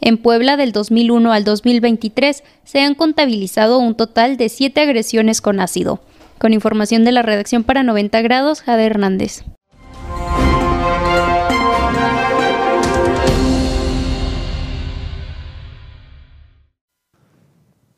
En 0.00 0.16
Puebla 0.16 0.56
del 0.56 0.72
2001 0.72 1.32
al 1.32 1.44
2023 1.44 2.44
se 2.64 2.80
han 2.80 2.94
contabilizado 2.94 3.78
un 3.78 3.94
total 3.94 4.38
de 4.38 4.48
siete 4.48 4.80
agresiones 4.80 5.42
con 5.42 5.60
ácido. 5.60 6.00
Con 6.38 6.54
información 6.54 7.04
de 7.04 7.12
la 7.12 7.22
redacción 7.22 7.62
para 7.62 7.82
90 7.82 8.22
grados, 8.22 8.62
Jade 8.62 8.86
Hernández. 8.86 9.44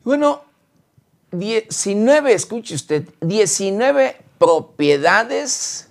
Bueno, 0.03 0.46
19, 1.31 2.33
escuche 2.33 2.75
usted, 2.75 3.07
19 3.21 4.15
propiedades 4.37 5.89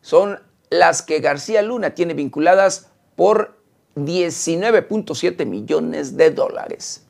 son 0.00 0.40
las 0.70 1.02
que 1.02 1.20
García 1.20 1.62
Luna 1.62 1.94
tiene 1.94 2.14
vinculadas 2.14 2.90
por 3.16 3.58
19.7 3.96 5.44
millones 5.46 6.16
de 6.16 6.30
dólares. 6.30 7.04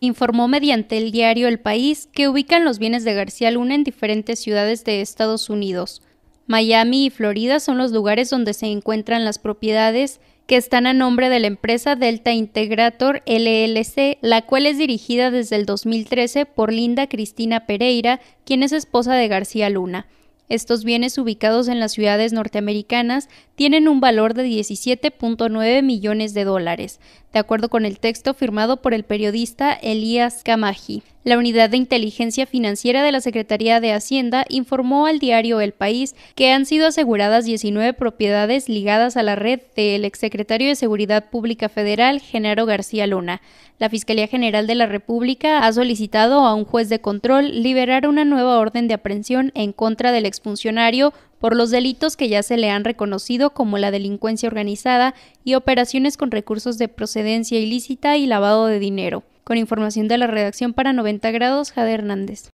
Informó 0.00 0.48
mediante 0.48 0.98
el 0.98 1.12
diario 1.12 1.48
El 1.48 1.60
País 1.60 2.08
que 2.12 2.28
ubican 2.28 2.64
los 2.64 2.78
bienes 2.78 3.04
de 3.04 3.14
García 3.14 3.50
Luna 3.50 3.74
en 3.74 3.84
diferentes 3.84 4.40
ciudades 4.40 4.84
de 4.84 5.00
Estados 5.00 5.48
Unidos. 5.48 6.02
Miami 6.46 7.06
y 7.06 7.10
Florida 7.10 7.60
son 7.60 7.78
los 7.78 7.92
lugares 7.92 8.28
donde 8.28 8.52
se 8.52 8.66
encuentran 8.66 9.24
las 9.24 9.38
propiedades 9.38 10.20
que 10.46 10.56
están 10.56 10.86
a 10.86 10.92
nombre 10.92 11.28
de 11.30 11.40
la 11.40 11.46
empresa 11.46 11.96
Delta 11.96 12.32
Integrator 12.32 13.22
LLC, 13.26 14.18
la 14.20 14.42
cual 14.42 14.66
es 14.66 14.76
dirigida 14.76 15.30
desde 15.30 15.56
el 15.56 15.64
2013 15.64 16.44
por 16.44 16.72
Linda 16.72 17.08
Cristina 17.08 17.66
Pereira, 17.66 18.20
quien 18.44 18.62
es 18.62 18.72
esposa 18.72 19.14
de 19.14 19.28
García 19.28 19.70
Luna. 19.70 20.06
Estos 20.50 20.84
bienes 20.84 21.16
ubicados 21.16 21.68
en 21.68 21.80
las 21.80 21.92
ciudades 21.92 22.34
norteamericanas 22.34 23.30
tienen 23.54 23.88
un 23.88 24.00
valor 24.00 24.34
de 24.34 24.44
17.9 24.44 25.82
millones 25.82 26.34
de 26.34 26.44
dólares, 26.44 27.00
de 27.34 27.40
acuerdo 27.40 27.68
con 27.68 27.84
el 27.84 27.98
texto 27.98 28.32
firmado 28.32 28.80
por 28.80 28.94
el 28.94 29.02
periodista 29.02 29.72
Elías 29.72 30.42
Camaji. 30.44 31.02
La 31.24 31.36
Unidad 31.36 31.68
de 31.68 31.76
Inteligencia 31.76 32.46
Financiera 32.46 33.02
de 33.02 33.10
la 33.10 33.20
Secretaría 33.20 33.80
de 33.80 33.92
Hacienda 33.92 34.44
informó 34.48 35.06
al 35.06 35.18
diario 35.18 35.60
El 35.60 35.72
País 35.72 36.14
que 36.36 36.52
han 36.52 36.64
sido 36.64 36.86
aseguradas 36.86 37.44
19 37.44 37.92
propiedades 37.94 38.68
ligadas 38.68 39.16
a 39.16 39.24
la 39.24 39.34
red 39.34 39.60
del 39.74 40.04
exsecretario 40.04 40.68
de 40.68 40.76
Seguridad 40.76 41.28
Pública 41.30 41.68
Federal, 41.68 42.20
Genaro 42.20 42.66
García 42.66 43.08
Luna. 43.08 43.40
La 43.80 43.88
Fiscalía 43.88 44.28
General 44.28 44.68
de 44.68 44.76
la 44.76 44.86
República 44.86 45.66
ha 45.66 45.72
solicitado 45.72 46.46
a 46.46 46.54
un 46.54 46.64
juez 46.64 46.88
de 46.88 47.00
control 47.00 47.62
liberar 47.62 48.06
una 48.06 48.24
nueva 48.24 48.58
orden 48.58 48.86
de 48.86 48.94
aprehensión 48.94 49.50
en 49.56 49.72
contra 49.72 50.12
del 50.12 50.26
exfuncionario 50.26 51.12
por 51.44 51.54
los 51.54 51.70
delitos 51.70 52.16
que 52.16 52.30
ya 52.30 52.42
se 52.42 52.56
le 52.56 52.70
han 52.70 52.84
reconocido 52.84 53.50
como 53.50 53.76
la 53.76 53.90
delincuencia 53.90 54.46
organizada 54.46 55.14
y 55.44 55.56
operaciones 55.56 56.16
con 56.16 56.30
recursos 56.30 56.78
de 56.78 56.88
procedencia 56.88 57.60
ilícita 57.60 58.16
y 58.16 58.24
lavado 58.24 58.64
de 58.64 58.78
dinero. 58.78 59.24
Con 59.44 59.58
información 59.58 60.08
de 60.08 60.16
la 60.16 60.26
redacción 60.26 60.72
para 60.72 60.94
90 60.94 61.30
grados, 61.32 61.70
Jade 61.70 61.92
Hernández. 61.92 62.48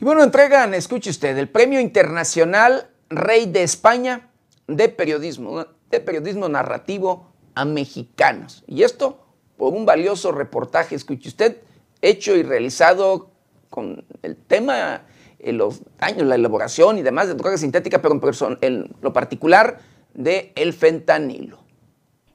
Y 0.00 0.04
bueno, 0.06 0.24
entregan, 0.24 0.72
escuche 0.72 1.10
usted, 1.10 1.36
el 1.36 1.50
Premio 1.50 1.80
Internacional 1.80 2.88
Rey 3.10 3.44
de 3.44 3.62
España 3.62 4.30
de 4.68 4.88
Periodismo, 4.88 5.66
de 5.90 6.00
Periodismo 6.00 6.48
Narrativo 6.48 7.30
a 7.54 7.66
Mexicanos. 7.66 8.64
Y 8.66 8.84
esto 8.84 9.22
por 9.56 9.72
un 9.72 9.86
valioso 9.86 10.32
reportaje, 10.32 10.94
escuche 10.94 11.28
usted, 11.28 11.58
hecho 12.00 12.36
y 12.36 12.42
realizado 12.42 13.30
con 13.70 14.04
el 14.22 14.36
tema 14.36 15.02
los 15.44 15.82
daños, 15.98 16.26
la 16.26 16.36
elaboración 16.36 16.98
y 16.98 17.02
demás 17.02 17.26
de 17.26 17.34
drogas 17.34 17.60
sintéticas, 17.60 18.00
pero 18.00 18.20
en, 18.60 18.94
lo 19.00 19.12
particular 19.12 19.80
de 20.14 20.52
el 20.54 20.72
fentanilo. 20.72 21.58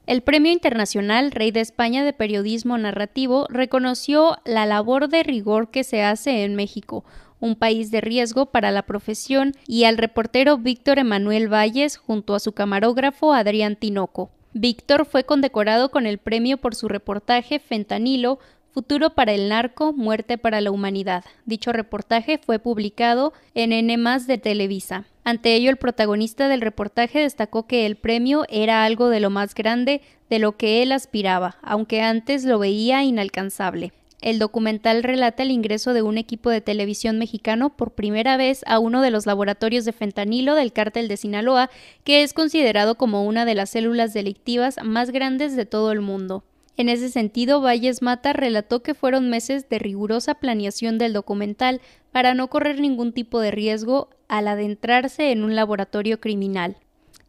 El 0.05 0.21
Premio 0.21 0.51
Internacional 0.51 1.31
Rey 1.31 1.51
de 1.51 1.61
España 1.61 2.03
de 2.03 2.13
Periodismo 2.13 2.77
Narrativo 2.77 3.45
reconoció 3.49 4.37
la 4.45 4.65
labor 4.65 5.09
de 5.09 5.23
rigor 5.23 5.69
que 5.69 5.83
se 5.83 6.01
hace 6.01 6.43
en 6.43 6.55
México, 6.55 7.03
un 7.39 7.55
país 7.55 7.91
de 7.91 8.01
riesgo 8.01 8.47
para 8.47 8.71
la 8.71 8.83
profesión, 8.83 9.53
y 9.67 9.83
al 9.83 9.97
reportero 9.97 10.57
Víctor 10.57 10.97
Emanuel 10.99 11.51
Valles 11.51 11.97
junto 11.97 12.35
a 12.35 12.39
su 12.39 12.53
camarógrafo 12.53 13.33
Adrián 13.33 13.75
Tinoco. 13.75 14.31
Víctor 14.53 15.05
fue 15.05 15.23
condecorado 15.23 15.91
con 15.91 16.05
el 16.05 16.17
premio 16.17 16.57
por 16.57 16.75
su 16.75 16.87
reportaje 16.87 17.59
Fentanilo, 17.59 18.39
Futuro 18.77 19.15
para 19.15 19.31
el 19.31 19.49
narco, 19.49 19.91
muerte 19.91 20.37
para 20.37 20.61
la 20.61 20.69
humanidad. 20.69 21.25
Dicho 21.45 21.71
reportaje 21.71 22.37
fue 22.37 22.59
publicado 22.59 23.33
en 23.55 23.73
N 23.73 23.97
de 24.27 24.37
Televisa. 24.37 25.05
Ante 25.23 25.55
ello, 25.55 25.71
el 25.71 25.77
protagonista 25.77 26.47
del 26.47 26.61
reportaje 26.61 27.21
destacó 27.21 27.65
que 27.65 27.87
el 27.87 27.95
premio 27.95 28.45
era 28.49 28.83
algo 28.83 29.09
de 29.09 29.19
lo 29.19 29.31
más 29.31 29.55
grande 29.55 30.01
de 30.29 30.37
lo 30.37 30.57
que 30.57 30.83
él 30.83 30.91
aspiraba, 30.91 31.57
aunque 31.63 32.03
antes 32.03 32.45
lo 32.45 32.59
veía 32.59 33.03
inalcanzable. 33.03 33.93
El 34.19 34.39
documental 34.39 35.03
relata 35.03 35.43
el 35.43 35.51
ingreso 35.51 35.93
de 35.93 36.01
un 36.01 36.17
equipo 36.17 36.49
de 36.49 36.59
televisión 36.59 37.19
mexicano 37.19 37.75
por 37.75 37.91
primera 37.91 38.35
vez 38.35 38.63
a 38.65 38.79
uno 38.79 39.01
de 39.01 39.11
los 39.11 39.27
laboratorios 39.27 39.85
de 39.85 39.93
fentanilo 39.93 40.55
del 40.55 40.73
cártel 40.73 41.07
de 41.07 41.17
Sinaloa, 41.17 41.69
que 42.03 42.23
es 42.23 42.33
considerado 42.33 42.95
como 42.95 43.25
una 43.25 43.45
de 43.45 43.53
las 43.53 43.69
células 43.69 44.13
delictivas 44.13 44.77
más 44.83 45.11
grandes 45.11 45.55
de 45.55 45.67
todo 45.67 45.91
el 45.91 46.01
mundo. 46.01 46.43
En 46.77 46.89
ese 46.89 47.09
sentido, 47.09 47.61
Valles 47.61 48.01
Mata 48.01 48.33
relató 48.33 48.81
que 48.81 48.95
fueron 48.95 49.29
meses 49.29 49.69
de 49.69 49.79
rigurosa 49.79 50.35
planeación 50.35 50.97
del 50.97 51.13
documental 51.13 51.81
para 52.11 52.33
no 52.33 52.49
correr 52.49 52.79
ningún 52.79 53.13
tipo 53.13 53.39
de 53.39 53.51
riesgo 53.51 54.09
al 54.27 54.47
adentrarse 54.47 55.31
en 55.31 55.43
un 55.43 55.55
laboratorio 55.55 56.19
criminal. 56.19 56.77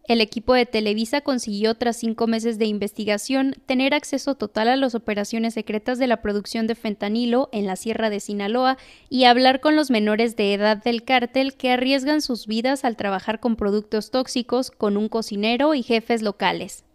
El 0.08 0.22
equipo 0.22 0.54
de 0.54 0.64
Televisa 0.64 1.20
consiguió, 1.20 1.74
tras 1.74 1.98
cinco 1.98 2.26
meses 2.26 2.58
de 2.58 2.64
investigación, 2.64 3.54
tener 3.66 3.92
acceso 3.92 4.36
total 4.36 4.68
a 4.68 4.76
las 4.76 4.94
operaciones 4.94 5.52
secretas 5.52 5.98
de 5.98 6.06
la 6.06 6.22
producción 6.22 6.66
de 6.66 6.74
fentanilo 6.74 7.50
en 7.52 7.66
la 7.66 7.76
Sierra 7.76 8.08
de 8.08 8.18
Sinaloa 8.18 8.78
y 9.10 9.24
hablar 9.24 9.60
con 9.60 9.76
los 9.76 9.90
menores 9.90 10.34
de 10.34 10.54
edad 10.54 10.82
del 10.82 11.04
cártel 11.04 11.52
que 11.52 11.72
arriesgan 11.72 12.22
sus 12.22 12.46
vidas 12.46 12.86
al 12.86 12.96
trabajar 12.96 13.38
con 13.38 13.56
productos 13.56 14.10
tóxicos 14.10 14.70
con 14.70 14.96
un 14.96 15.10
cocinero 15.10 15.74
y 15.74 15.82
jefes 15.82 16.22
locales. 16.22 16.87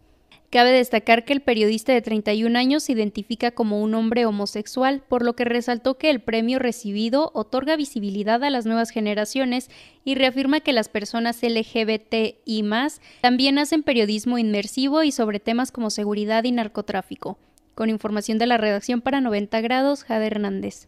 Cabe 0.54 0.70
destacar 0.70 1.24
que 1.24 1.32
el 1.32 1.40
periodista 1.40 1.92
de 1.92 2.00
31 2.00 2.56
años 2.56 2.84
se 2.84 2.92
identifica 2.92 3.50
como 3.50 3.82
un 3.82 3.92
hombre 3.92 4.24
homosexual, 4.24 5.02
por 5.08 5.24
lo 5.24 5.34
que 5.34 5.44
resaltó 5.44 5.98
que 5.98 6.10
el 6.10 6.20
premio 6.20 6.60
recibido 6.60 7.32
otorga 7.34 7.74
visibilidad 7.74 8.44
a 8.44 8.50
las 8.50 8.64
nuevas 8.64 8.90
generaciones 8.90 9.68
y 10.04 10.14
reafirma 10.14 10.60
que 10.60 10.72
las 10.72 10.88
personas 10.88 11.42
LGBT 11.42 12.36
y 12.44 12.62
más 12.62 13.00
también 13.20 13.58
hacen 13.58 13.82
periodismo 13.82 14.38
inmersivo 14.38 15.02
y 15.02 15.10
sobre 15.10 15.40
temas 15.40 15.72
como 15.72 15.90
seguridad 15.90 16.44
y 16.44 16.52
narcotráfico. 16.52 17.36
Con 17.74 17.90
información 17.90 18.38
de 18.38 18.46
la 18.46 18.56
redacción 18.56 19.00
para 19.00 19.20
90 19.20 19.60
grados, 19.60 20.04
Jade 20.04 20.26
Hernández. 20.26 20.86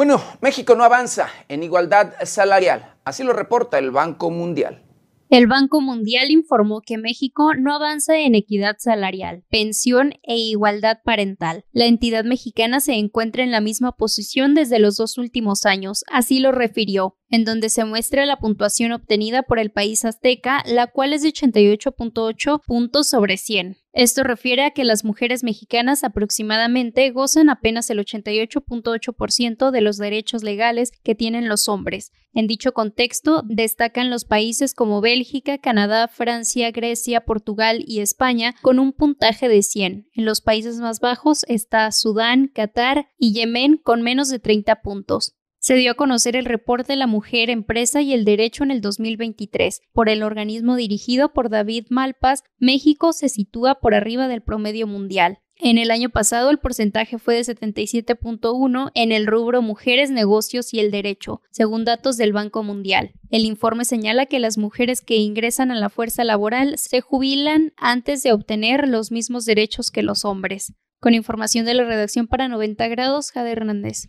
Bueno, 0.00 0.18
México 0.40 0.76
no 0.76 0.84
avanza 0.84 1.28
en 1.48 1.62
igualdad 1.62 2.14
salarial, 2.24 2.94
así 3.04 3.22
lo 3.22 3.34
reporta 3.34 3.78
el 3.78 3.90
Banco 3.90 4.30
Mundial. 4.30 4.82
El 5.28 5.46
Banco 5.46 5.82
Mundial 5.82 6.30
informó 6.30 6.80
que 6.80 6.96
México 6.96 7.52
no 7.54 7.74
avanza 7.74 8.18
en 8.18 8.34
equidad 8.34 8.76
salarial, 8.78 9.44
pensión 9.50 10.14
e 10.22 10.38
igualdad 10.38 11.00
parental. 11.04 11.66
La 11.72 11.84
entidad 11.84 12.24
mexicana 12.24 12.80
se 12.80 12.94
encuentra 12.94 13.42
en 13.42 13.50
la 13.50 13.60
misma 13.60 13.92
posición 13.92 14.54
desde 14.54 14.78
los 14.78 14.96
dos 14.96 15.18
últimos 15.18 15.66
años, 15.66 16.02
así 16.10 16.40
lo 16.40 16.50
refirió 16.50 17.18
en 17.28 17.44
donde 17.44 17.68
se 17.68 17.84
muestra 17.84 18.26
la 18.26 18.38
puntuación 18.38 18.92
obtenida 18.92 19.42
por 19.42 19.58
el 19.58 19.70
país 19.70 20.04
azteca, 20.04 20.64
la 20.66 20.88
cual 20.88 21.12
es 21.12 21.22
de 21.22 21.28
88.8 21.28 22.60
puntos 22.66 23.06
sobre 23.06 23.36
100. 23.36 23.76
Esto 23.92 24.22
refiere 24.22 24.62
a 24.62 24.70
que 24.70 24.84
las 24.84 25.04
mujeres 25.04 25.42
mexicanas 25.42 26.04
aproximadamente 26.04 27.10
gozan 27.10 27.50
apenas 27.50 27.90
el 27.90 27.98
88.8% 27.98 29.70
de 29.72 29.80
los 29.80 29.96
derechos 29.96 30.44
legales 30.44 30.92
que 31.02 31.16
tienen 31.16 31.48
los 31.48 31.68
hombres. 31.68 32.12
En 32.32 32.46
dicho 32.46 32.72
contexto, 32.72 33.42
destacan 33.44 34.08
los 34.08 34.24
países 34.24 34.74
como 34.74 35.00
Bélgica, 35.00 35.58
Canadá, 35.58 36.06
Francia, 36.06 36.70
Grecia, 36.70 37.22
Portugal 37.22 37.82
y 37.84 37.98
España 37.98 38.54
con 38.62 38.78
un 38.78 38.92
puntaje 38.92 39.48
de 39.48 39.62
100. 39.62 40.06
En 40.12 40.24
los 40.24 40.40
países 40.40 40.76
más 40.76 41.00
bajos 41.00 41.44
está 41.48 41.90
Sudán, 41.90 42.46
Qatar 42.46 43.08
y 43.18 43.32
Yemen 43.32 43.76
con 43.76 44.02
menos 44.02 44.28
de 44.28 44.38
30 44.38 44.82
puntos. 44.82 45.34
Se 45.62 45.74
dio 45.74 45.92
a 45.92 45.94
conocer 45.94 46.36
el 46.36 46.46
reporte 46.46 46.96
La 46.96 47.06
Mujer, 47.06 47.50
Empresa 47.50 48.00
y 48.00 48.14
el 48.14 48.24
Derecho 48.24 48.64
en 48.64 48.70
el 48.70 48.80
2023. 48.80 49.82
Por 49.92 50.08
el 50.08 50.22
organismo 50.22 50.74
dirigido 50.74 51.34
por 51.34 51.50
David 51.50 51.88
Malpas, 51.90 52.44
México 52.58 53.12
se 53.12 53.28
sitúa 53.28 53.74
por 53.74 53.94
arriba 53.94 54.26
del 54.26 54.40
promedio 54.40 54.86
mundial. 54.86 55.40
En 55.56 55.76
el 55.76 55.90
año 55.90 56.08
pasado 56.08 56.48
el 56.48 56.58
porcentaje 56.58 57.18
fue 57.18 57.34
de 57.34 57.42
77.1 57.42 58.90
en 58.94 59.12
el 59.12 59.26
rubro 59.26 59.60
Mujeres, 59.60 60.10
Negocios 60.10 60.72
y 60.72 60.80
el 60.80 60.90
Derecho, 60.90 61.42
según 61.50 61.84
datos 61.84 62.16
del 62.16 62.32
Banco 62.32 62.62
Mundial. 62.62 63.12
El 63.28 63.44
informe 63.44 63.84
señala 63.84 64.24
que 64.24 64.38
las 64.38 64.56
mujeres 64.56 65.02
que 65.02 65.16
ingresan 65.16 65.70
a 65.70 65.74
la 65.74 65.90
fuerza 65.90 66.24
laboral 66.24 66.78
se 66.78 67.02
jubilan 67.02 67.74
antes 67.76 68.22
de 68.22 68.32
obtener 68.32 68.88
los 68.88 69.12
mismos 69.12 69.44
derechos 69.44 69.90
que 69.90 70.02
los 70.02 70.24
hombres. 70.24 70.72
Con 71.00 71.12
información 71.12 71.66
de 71.66 71.74
la 71.74 71.84
redacción 71.84 72.26
para 72.26 72.48
90 72.48 72.88
grados, 72.88 73.30
Jade 73.30 73.52
Hernández. 73.52 74.08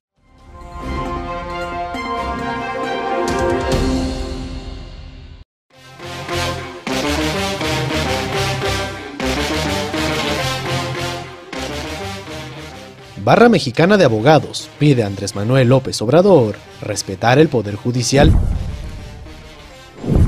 Barra 13.23 13.49
Mexicana 13.49 13.97
de 13.97 14.05
Abogados 14.05 14.67
pide 14.79 15.03
a 15.03 15.07
Andrés 15.07 15.35
Manuel 15.35 15.69
López 15.69 16.01
Obrador 16.01 16.55
respetar 16.81 17.37
el 17.37 17.49
Poder 17.49 17.75
Judicial. 17.75 18.31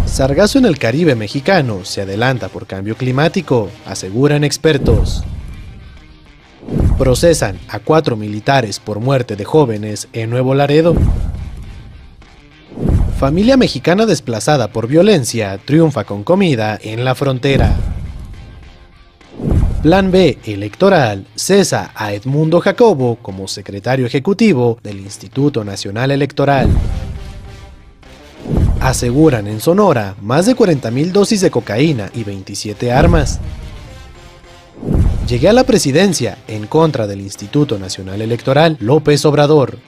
Sargazo 0.05 0.59
en 0.59 0.65
el 0.65 0.77
Caribe 0.77 1.15
mexicano 1.15 1.85
se 1.85 2.01
adelanta 2.01 2.49
por 2.49 2.67
cambio 2.67 2.95
climático, 2.95 3.69
aseguran 3.87 4.43
expertos. 4.43 5.23
Procesan 6.99 7.57
a 7.67 7.79
cuatro 7.79 8.15
militares 8.15 8.79
por 8.79 8.99
muerte 8.99 9.35
de 9.35 9.43
jóvenes 9.43 10.07
en 10.13 10.29
Nuevo 10.29 10.53
Laredo. 10.53 10.93
Familia 13.17 13.57
mexicana 13.57 14.05
desplazada 14.05 14.67
por 14.67 14.85
violencia 14.85 15.57
triunfa 15.65 16.03
con 16.03 16.23
comida 16.23 16.77
en 16.79 17.03
la 17.05 17.15
frontera. 17.15 17.75
Plan 19.84 20.11
B 20.11 20.38
electoral 20.45 21.27
cesa 21.36 21.91
a 21.93 22.13
Edmundo 22.13 22.61
Jacobo 22.61 23.17
como 23.21 23.49
secretario 23.49 24.05
ejecutivo 24.05 24.77
del 24.81 25.01
Instituto 25.01 25.65
Nacional 25.65 26.11
Electoral. 26.11 26.69
Aseguran 28.79 29.45
en 29.47 29.59
Sonora 29.59 30.15
más 30.21 30.45
de 30.45 30.55
40.000 30.55 31.11
dosis 31.11 31.41
de 31.41 31.51
cocaína 31.51 32.09
y 32.13 32.23
27 32.23 32.93
armas. 32.93 33.41
Llegué 35.27 35.49
a 35.49 35.53
la 35.53 35.65
presidencia 35.65 36.38
en 36.47 36.65
contra 36.67 37.05
del 37.05 37.19
Instituto 37.19 37.77
Nacional 37.77 38.21
Electoral 38.21 38.77
López 38.79 39.25
Obrador. 39.25 39.79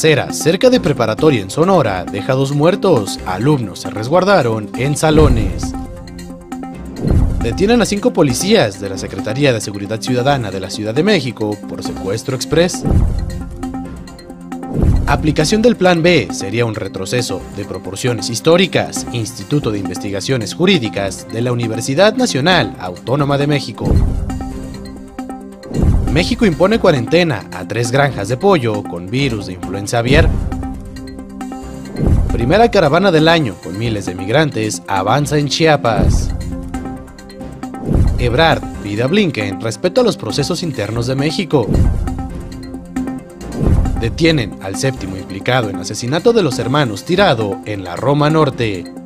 Cerca 0.00 0.70
de 0.70 0.80
preparatoria 0.80 1.42
en 1.42 1.50
Sonora 1.50 2.06
deja 2.10 2.32
dos 2.32 2.52
muertos. 2.52 3.20
Alumnos 3.26 3.80
se 3.80 3.90
resguardaron 3.90 4.70
en 4.78 4.96
salones. 4.96 5.74
Detienen 7.42 7.82
a 7.82 7.84
cinco 7.84 8.10
policías 8.10 8.80
de 8.80 8.88
la 8.88 8.96
Secretaría 8.96 9.52
de 9.52 9.60
Seguridad 9.60 10.00
Ciudadana 10.00 10.50
de 10.50 10.58
la 10.58 10.70
Ciudad 10.70 10.94
de 10.94 11.02
México 11.02 11.54
por 11.68 11.82
secuestro 11.82 12.34
express. 12.34 12.82
Aplicación 15.06 15.60
del 15.60 15.76
Plan 15.76 16.02
B 16.02 16.28
sería 16.32 16.64
un 16.64 16.74
retroceso 16.74 17.42
de 17.54 17.66
proporciones 17.66 18.30
históricas. 18.30 19.06
Instituto 19.12 19.70
de 19.70 19.80
Investigaciones 19.80 20.54
Jurídicas 20.54 21.26
de 21.30 21.42
la 21.42 21.52
Universidad 21.52 22.14
Nacional 22.14 22.74
Autónoma 22.80 23.36
de 23.36 23.46
México. 23.46 23.84
México 26.12 26.44
impone 26.44 26.80
cuarentena 26.80 27.44
a 27.52 27.68
tres 27.68 27.92
granjas 27.92 28.26
de 28.26 28.36
pollo 28.36 28.82
con 28.82 29.08
virus 29.08 29.46
de 29.46 29.52
influenza 29.52 29.98
aviar. 30.00 30.28
Primera 32.32 32.68
caravana 32.68 33.12
del 33.12 33.28
año 33.28 33.54
con 33.62 33.78
miles 33.78 34.06
de 34.06 34.16
migrantes 34.16 34.82
avanza 34.88 35.38
en 35.38 35.48
Chiapas. 35.48 36.30
Ebrard 38.18 38.62
pide 38.82 39.04
a 39.04 39.06
Blinken 39.06 39.60
respeto 39.60 40.00
a 40.00 40.04
los 40.04 40.16
procesos 40.16 40.64
internos 40.64 41.06
de 41.06 41.14
México. 41.14 41.68
Detienen 44.00 44.58
al 44.62 44.76
séptimo 44.76 45.16
implicado 45.16 45.70
en 45.70 45.76
asesinato 45.76 46.32
de 46.32 46.42
los 46.42 46.58
hermanos 46.58 47.04
Tirado 47.04 47.60
en 47.66 47.84
la 47.84 47.94
Roma 47.94 48.30
Norte. 48.30 48.99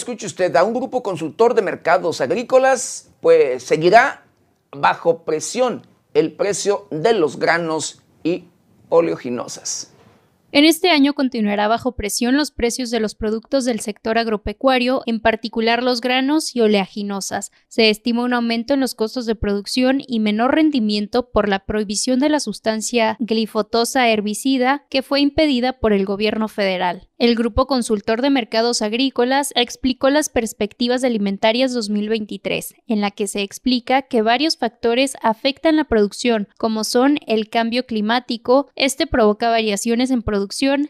Escuche 0.00 0.26
usted, 0.26 0.54
a 0.56 0.64
un 0.64 0.72
grupo 0.72 1.02
consultor 1.02 1.54
de 1.54 1.62
mercados 1.62 2.20
agrícolas, 2.20 3.10
pues 3.20 3.62
seguirá 3.62 4.24
bajo 4.72 5.24
presión 5.24 5.86
el 6.14 6.32
precio 6.32 6.86
de 6.90 7.12
los 7.12 7.38
granos 7.38 8.02
y 8.22 8.46
oleoginosas. 8.88 9.92
En 10.52 10.64
este 10.64 10.90
año 10.90 11.14
continuará 11.14 11.68
bajo 11.68 11.94
presión 11.94 12.36
los 12.36 12.50
precios 12.50 12.90
de 12.90 12.98
los 12.98 13.14
productos 13.14 13.64
del 13.64 13.78
sector 13.78 14.18
agropecuario, 14.18 15.02
en 15.06 15.20
particular 15.20 15.84
los 15.84 16.00
granos 16.00 16.56
y 16.56 16.60
oleaginosas. 16.60 17.52
Se 17.68 17.88
estima 17.88 18.24
un 18.24 18.34
aumento 18.34 18.74
en 18.74 18.80
los 18.80 18.96
costos 18.96 19.26
de 19.26 19.36
producción 19.36 20.02
y 20.04 20.18
menor 20.18 20.56
rendimiento 20.56 21.30
por 21.30 21.48
la 21.48 21.60
prohibición 21.66 22.18
de 22.18 22.30
la 22.30 22.40
sustancia 22.40 23.16
glifotosa 23.20 24.08
herbicida 24.08 24.86
que 24.90 25.02
fue 25.02 25.20
impedida 25.20 25.78
por 25.78 25.92
el 25.92 26.04
gobierno 26.04 26.48
federal. 26.48 27.06
El 27.20 27.34
Grupo 27.34 27.66
Consultor 27.66 28.22
de 28.22 28.30
Mercados 28.30 28.80
Agrícolas 28.80 29.52
explicó 29.54 30.08
las 30.08 30.30
perspectivas 30.30 31.04
alimentarias 31.04 31.74
2023, 31.74 32.74
en 32.86 33.02
la 33.02 33.10
que 33.10 33.26
se 33.26 33.42
explica 33.42 34.00
que 34.00 34.22
varios 34.22 34.56
factores 34.56 35.16
afectan 35.20 35.76
la 35.76 35.84
producción, 35.84 36.48
como 36.56 36.82
son 36.82 37.18
el 37.26 37.50
cambio 37.50 37.84
climático, 37.84 38.70
este 38.74 39.06
provoca 39.06 39.50
variaciones 39.50 40.10
en 40.10 40.22
producción, 40.22 40.39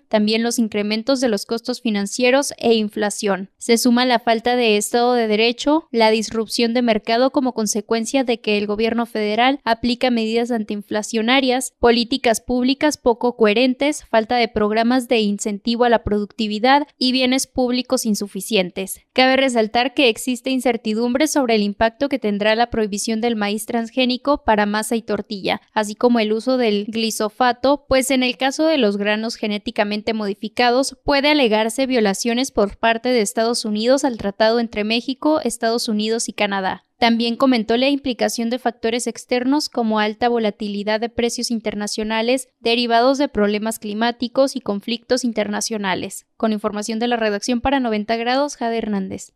también 0.09 0.42
los 0.42 0.59
incrementos 0.59 1.20
de 1.20 1.28
los 1.28 1.46
costos 1.46 1.80
financieros 1.80 2.55
e 2.59 2.74
inflación. 2.74 3.51
Se 3.59 3.76
suma 3.76 4.05
la 4.05 4.20
falta 4.20 4.55
de 4.55 4.76
Estado 4.76 5.14
de 5.14 5.26
Derecho, 5.26 5.88
la 5.90 6.11
disrupción 6.11 6.74
de 6.74 6.82
mercado 6.82 7.32
como 7.32 7.55
consecuencia 7.55 8.22
de 8.22 8.40
que 8.40 8.57
el 8.57 8.66
gobierno 8.66 9.05
federal 9.05 9.59
aplica 9.64 10.11
medidas 10.11 10.53
antiinflacionarias, 10.53 11.72
políticas 11.80 12.40
públicas 12.40 12.96
poco 12.96 13.36
coherentes, 13.36 14.05
falta 14.05 14.36
de 14.36 14.48
programas 14.48 15.09
de 15.09 15.18
incentivo 15.18 15.84
a 15.84 15.88
la 15.88 16.05
producción 16.05 16.20
productividad 16.20 16.86
y 16.98 17.12
bienes 17.12 17.46
públicos 17.46 18.05
insuficientes. 18.05 19.01
Cabe 19.14 19.36
resaltar 19.36 19.94
que 19.94 20.11
existe 20.11 20.51
incertidumbre 20.51 21.26
sobre 21.26 21.55
el 21.55 21.62
impacto 21.62 22.11
que 22.11 22.18
tendrá 22.18 22.55
la 22.55 22.68
prohibición 22.68 23.22
del 23.22 23.36
maíz 23.36 23.64
transgénico 23.64 24.44
para 24.44 24.66
masa 24.66 24.96
y 24.96 25.03
tortilla, 25.03 25.62
así 25.72 25.94
como 25.94 26.20
el 26.20 26.32
uso 26.32 26.59
del 26.59 26.84
glisofato, 26.88 27.86
pues 27.88 28.11
en 28.11 28.22
el 28.22 28.36
caso 28.36 28.66
de 28.66 28.76
los 28.76 28.98
granos 28.98 29.36
genéticamente 29.41 30.12
modificados 30.14 30.97
puede 31.03 31.30
alegarse 31.30 31.86
violaciones 31.86 32.53
por 32.53 32.76
parte 32.76 33.09
de 33.09 33.22
Estados 33.22 33.64
Unidos 33.64 34.05
al 34.05 34.18
tratado 34.18 34.61
entre 34.61 34.84
México, 34.84 35.41
Estados 35.43 35.88
Unidos 35.88 36.28
y 36.28 36.32
Canadá. 36.32 36.84
También 36.99 37.36
comentó 37.36 37.78
la 37.78 37.88
implicación 37.88 38.51
de 38.51 38.59
factores 38.59 39.07
externos 39.07 39.70
como 39.70 40.01
alta 40.01 40.28
volatilidad 40.28 41.01
de 41.01 41.09
precios 41.09 41.51
internacionales 41.51 42.49
derivados 42.61 43.16
de 43.16 43.28
problemas 43.28 43.78
climáticos 43.78 44.55
y 44.55 44.61
conflictos 44.61 45.24
internacionales. 45.24 46.26
Con 46.36 46.53
información 46.53 46.99
de 46.99 47.09
la 47.09 47.16
redacción 47.16 47.62
para 47.62 47.80
90 47.80 48.16
grados, 48.16 48.57
Jade 48.57 48.76
Hernández. 48.76 49.32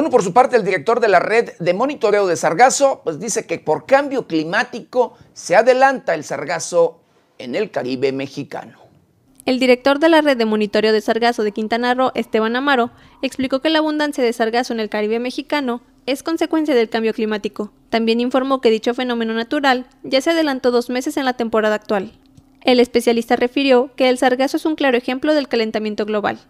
Bueno, 0.00 0.12
por 0.12 0.22
su 0.22 0.32
parte, 0.32 0.56
el 0.56 0.64
director 0.64 0.98
de 0.98 1.08
la 1.08 1.20
red 1.20 1.50
de 1.58 1.74
monitoreo 1.74 2.26
de 2.26 2.34
sargazo, 2.34 3.02
pues 3.04 3.20
dice 3.20 3.44
que 3.44 3.58
por 3.58 3.84
cambio 3.84 4.26
climático 4.26 5.12
se 5.34 5.56
adelanta 5.56 6.14
el 6.14 6.24
sargazo 6.24 7.02
en 7.36 7.54
el 7.54 7.70
Caribe 7.70 8.10
mexicano. 8.10 8.78
El 9.44 9.60
director 9.60 9.98
de 9.98 10.08
la 10.08 10.22
red 10.22 10.38
de 10.38 10.46
monitoreo 10.46 10.94
de 10.94 11.02
sargazo 11.02 11.42
de 11.42 11.52
Quintana 11.52 11.92
Roo, 11.92 12.12
Esteban 12.14 12.56
Amaro, 12.56 12.92
explicó 13.20 13.60
que 13.60 13.68
la 13.68 13.80
abundancia 13.80 14.24
de 14.24 14.32
sargazo 14.32 14.72
en 14.72 14.80
el 14.80 14.88
Caribe 14.88 15.18
mexicano 15.18 15.82
es 16.06 16.22
consecuencia 16.22 16.74
del 16.74 16.88
cambio 16.88 17.12
climático. 17.12 17.70
También 17.90 18.20
informó 18.20 18.62
que 18.62 18.70
dicho 18.70 18.94
fenómeno 18.94 19.34
natural 19.34 19.84
ya 20.02 20.22
se 20.22 20.30
adelantó 20.30 20.70
dos 20.70 20.88
meses 20.88 21.18
en 21.18 21.26
la 21.26 21.34
temporada 21.34 21.74
actual. 21.74 22.12
El 22.62 22.80
especialista 22.80 23.36
refirió 23.36 23.90
que 23.96 24.08
el 24.08 24.16
sargazo 24.16 24.56
es 24.56 24.64
un 24.64 24.76
claro 24.76 24.96
ejemplo 24.96 25.34
del 25.34 25.48
calentamiento 25.48 26.06
global. 26.06 26.40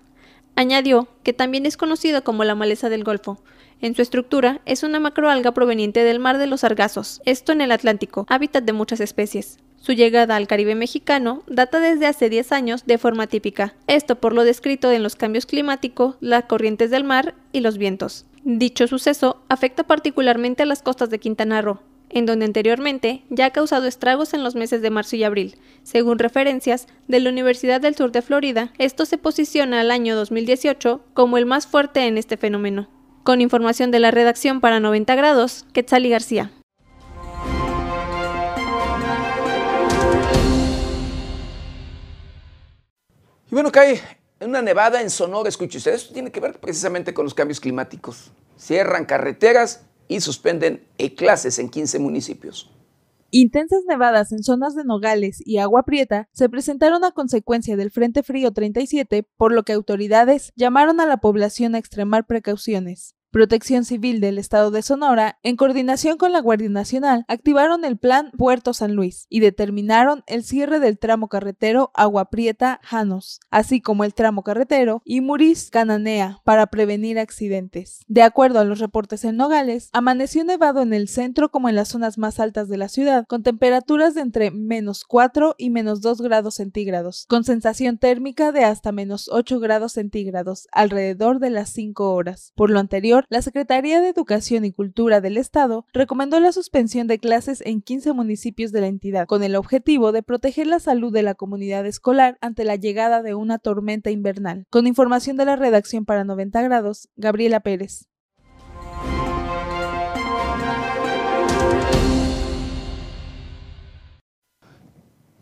Añadió 0.61 1.09
que 1.23 1.33
también 1.33 1.65
es 1.65 1.79
conocido 1.79 2.23
como 2.23 2.45
la 2.45 2.55
maleza 2.55 2.91
del 2.91 3.03
Golfo. 3.03 3.43
En 3.81 3.95
su 3.95 4.03
estructura 4.03 4.61
es 4.67 4.83
una 4.83 5.01
macroalga 5.01 5.53
proveniente 5.53 6.05
del 6.05 6.19
mar 6.19 6.37
de 6.37 6.47
los 6.47 6.61
sargazos, 6.61 7.23
esto 7.25 7.53
en 7.53 7.63
el 7.63 7.73
Atlántico, 7.73 8.27
hábitat 8.29 8.65
de 8.65 8.75
muchas 8.75 9.01
especies. 9.01 9.57
Su 9.79 9.93
llegada 9.93 10.37
al 10.37 10.47
Caribe 10.47 10.75
mexicano 10.75 11.45
data 11.47 11.81
desde 11.81 12.05
hace 12.05 12.29
10 12.29 12.53
años 12.53 12.85
de 12.85 12.99
forma 12.99 13.27
típica, 13.27 13.75
esto 13.87 14.17
por 14.17 14.35
lo 14.35 14.45
descrito 14.45 14.93
en 14.93 15.03
los 15.03 15.17
cambios 15.17 15.47
climáticos, 15.47 16.17
las 16.21 16.45
corrientes 16.45 16.91
del 16.91 17.05
mar 17.05 17.35
y 17.53 17.61
los 17.61 17.79
vientos. 17.79 18.27
Dicho 18.45 18.87
suceso 18.87 19.43
afecta 19.49 19.85
particularmente 19.85 20.65
a 20.65 20.67
las 20.67 20.83
costas 20.83 21.09
de 21.09 21.21
Quintana 21.21 21.63
Roo, 21.63 21.81
en 22.11 22.27
donde 22.27 22.45
anteriormente 22.45 23.25
ya 23.31 23.47
ha 23.47 23.51
causado 23.51 23.87
estragos 23.87 24.35
en 24.35 24.45
los 24.45 24.55
meses 24.55 24.83
de 24.83 24.91
marzo 24.91 25.17
y 25.17 25.25
abril. 25.25 25.57
Según 25.83 26.19
referencias 26.19 26.87
de 27.09 27.21
la 27.21 27.31
Universidad 27.31 27.81
del 27.81 27.95
Sur 27.95 28.13
de 28.13 28.23
Florida, 28.23 28.73
esto 28.79 29.07
se 29.07 29.19
posiciona 29.19 29.81
al 29.81 29.91
año 29.91 30.17
2018 30.17 31.03
como 31.15 31.39
el 31.39 31.47
más 31.47 31.67
fuerte 31.67 32.07
en 32.07 32.19
este 32.19 32.37
fenómeno. 32.37 32.89
Con 33.23 33.41
información 33.41 33.91
de 33.91 34.01
la 34.01 34.11
redacción 34.11 34.61
para 34.61 34.81
90 34.81 35.15
grados, 35.15 35.67
Quetzali 35.73 36.09
García. 36.09 36.53
Y 43.51 43.55
bueno, 43.55 43.73
cae 43.73 44.01
una 44.41 44.63
nevada 44.63 45.03
en 45.03 45.11
Sonora, 45.11 45.49
escuche 45.49 45.79
usted, 45.79 45.93
esto 45.93 46.15
tiene 46.15 46.31
que 46.31 46.41
ver 46.41 46.59
precisamente 46.61 47.13
con 47.13 47.25
los 47.25 47.35
cambios 47.35 47.61
climáticos. 47.61 48.31
Cierran 48.57 49.05
carreteras 49.05 49.83
y 50.11 50.21
suspenden 50.21 50.83
clases 51.17 51.61
en 51.61 51.71
15 51.71 52.01
municipios. 52.01 52.69
Intensas 53.31 53.85
nevadas 53.87 54.33
en 54.33 54.43
zonas 54.43 54.75
de 54.75 54.83
Nogales 54.83 55.41
y 55.47 55.59
Agua 55.59 55.85
Prieta 55.85 56.29
se 56.33 56.49
presentaron 56.49 57.05
a 57.05 57.13
consecuencia 57.13 57.77
del 57.77 57.93
Frente 57.93 58.25
Frío 58.25 58.51
37, 58.51 59.25
por 59.37 59.53
lo 59.53 59.63
que 59.63 59.73
autoridades 59.73 60.53
llamaron 60.57 60.99
a 60.99 61.07
la 61.07 61.19
población 61.19 61.77
a 61.77 61.79
extremar 61.79 62.27
precauciones. 62.27 63.15
Protección 63.31 63.85
Civil 63.85 64.21
del 64.21 64.39
Estado 64.39 64.73
de 64.73 64.83
Sonora, 64.83 65.39
en 65.45 65.55
coordinación 65.55 66.17
con 66.17 66.33
la 66.33 66.41
Guardia 66.41 66.69
Nacional, 66.69 67.25
activaron 67.29 67.85
el 67.85 67.97
Plan 67.97 68.33
Puerto 68.37 68.75
San 68.75 68.97
Luis 68.97 69.27
y 69.29 69.39
determinaron 69.39 70.25
el 70.27 70.43
cierre 70.43 70.81
del 70.81 70.99
tramo 70.99 71.29
carretero 71.29 71.93
Agua 71.95 72.29
Prieta-Janos, 72.31 73.39
así 73.53 73.81
como 73.81 74.03
el 74.03 74.15
tramo 74.15 74.43
carretero 74.43 75.01
y 75.05 75.21
Muris-Cananea, 75.21 76.41
para 76.43 76.67
prevenir 76.67 77.21
accidentes. 77.21 78.01
De 78.09 78.23
acuerdo 78.23 78.59
a 78.59 78.65
los 78.65 78.81
reportes 78.81 79.25
en 79.25 79.37
Nogales, 79.37 79.91
amaneció 79.93 80.43
nevado 80.43 80.83
en 80.83 80.93
el 80.93 81.07
centro 81.07 81.53
como 81.53 81.69
en 81.69 81.77
las 81.77 81.87
zonas 81.87 82.19
más 82.19 82.41
altas 82.41 82.69
de 82.69 82.79
la 82.79 82.89
ciudad, 82.89 83.27
con 83.29 83.45
temperaturas 83.45 84.15
de 84.15 84.23
entre 84.23 84.51
menos 84.51 85.05
4 85.05 85.55
y 85.57 85.71
menos 85.71 86.01
2 86.01 86.21
grados 86.21 86.57
centígrados, 86.57 87.27
con 87.29 87.45
sensación 87.45 87.97
térmica 87.97 88.51
de 88.51 88.65
hasta 88.65 88.91
menos 88.91 89.29
8 89.29 89.61
grados 89.61 89.93
centígrados, 89.93 90.67
alrededor 90.73 91.39
de 91.39 91.51
las 91.51 91.71
5 91.71 92.13
horas. 92.13 92.53
Por 92.57 92.71
lo 92.71 92.81
anterior, 92.81 93.20
la 93.29 93.43
Secretaría 93.43 94.01
de 94.01 94.09
Educación 94.09 94.65
y 94.65 94.73
Cultura 94.73 95.21
del 95.21 95.37
Estado 95.37 95.85
recomendó 95.93 96.41
la 96.41 96.53
suspensión 96.53 97.07
de 97.07 97.19
clases 97.19 97.63
en 97.65 97.83
15 97.83 98.13
municipios 98.13 98.73
de 98.73 98.81
la 98.81 98.87
entidad, 98.87 99.27
con 99.27 99.43
el 99.43 99.57
objetivo 99.57 100.13
de 100.13 100.23
proteger 100.23 100.67
la 100.67 100.81
salud 100.81 101.13
de 101.13 101.23
la 101.23 101.35
comunidad 101.35 101.87
escolar 101.87 102.39
ante 102.41 102.65
la 102.65 102.77
llegada 102.77 103.23
de 103.23 103.35
una 103.35 103.59
tormenta 103.59 104.11
invernal. 104.11 104.67
Con 104.71 104.87
información 104.87 105.37
de 105.37 105.45
la 105.45 105.57
redacción 105.57 106.05
para 106.05 106.25
90 106.25 106.63
grados, 106.63 107.09
Gabriela 107.17 107.61
Pérez. 107.61 108.07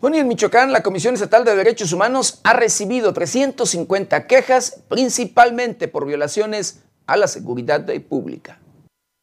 Bueno, 0.00 0.16
en 0.16 0.28
Michoacán, 0.28 0.70
la 0.70 0.84
Comisión 0.84 1.14
Estatal 1.14 1.44
de 1.44 1.56
Derechos 1.56 1.92
Humanos 1.92 2.38
ha 2.44 2.52
recibido 2.52 3.12
350 3.12 4.28
quejas, 4.28 4.84
principalmente 4.88 5.88
por 5.88 6.06
violaciones 6.06 6.84
a 7.08 7.16
la 7.16 7.26
seguridad 7.26 7.84
pública. 8.00 8.60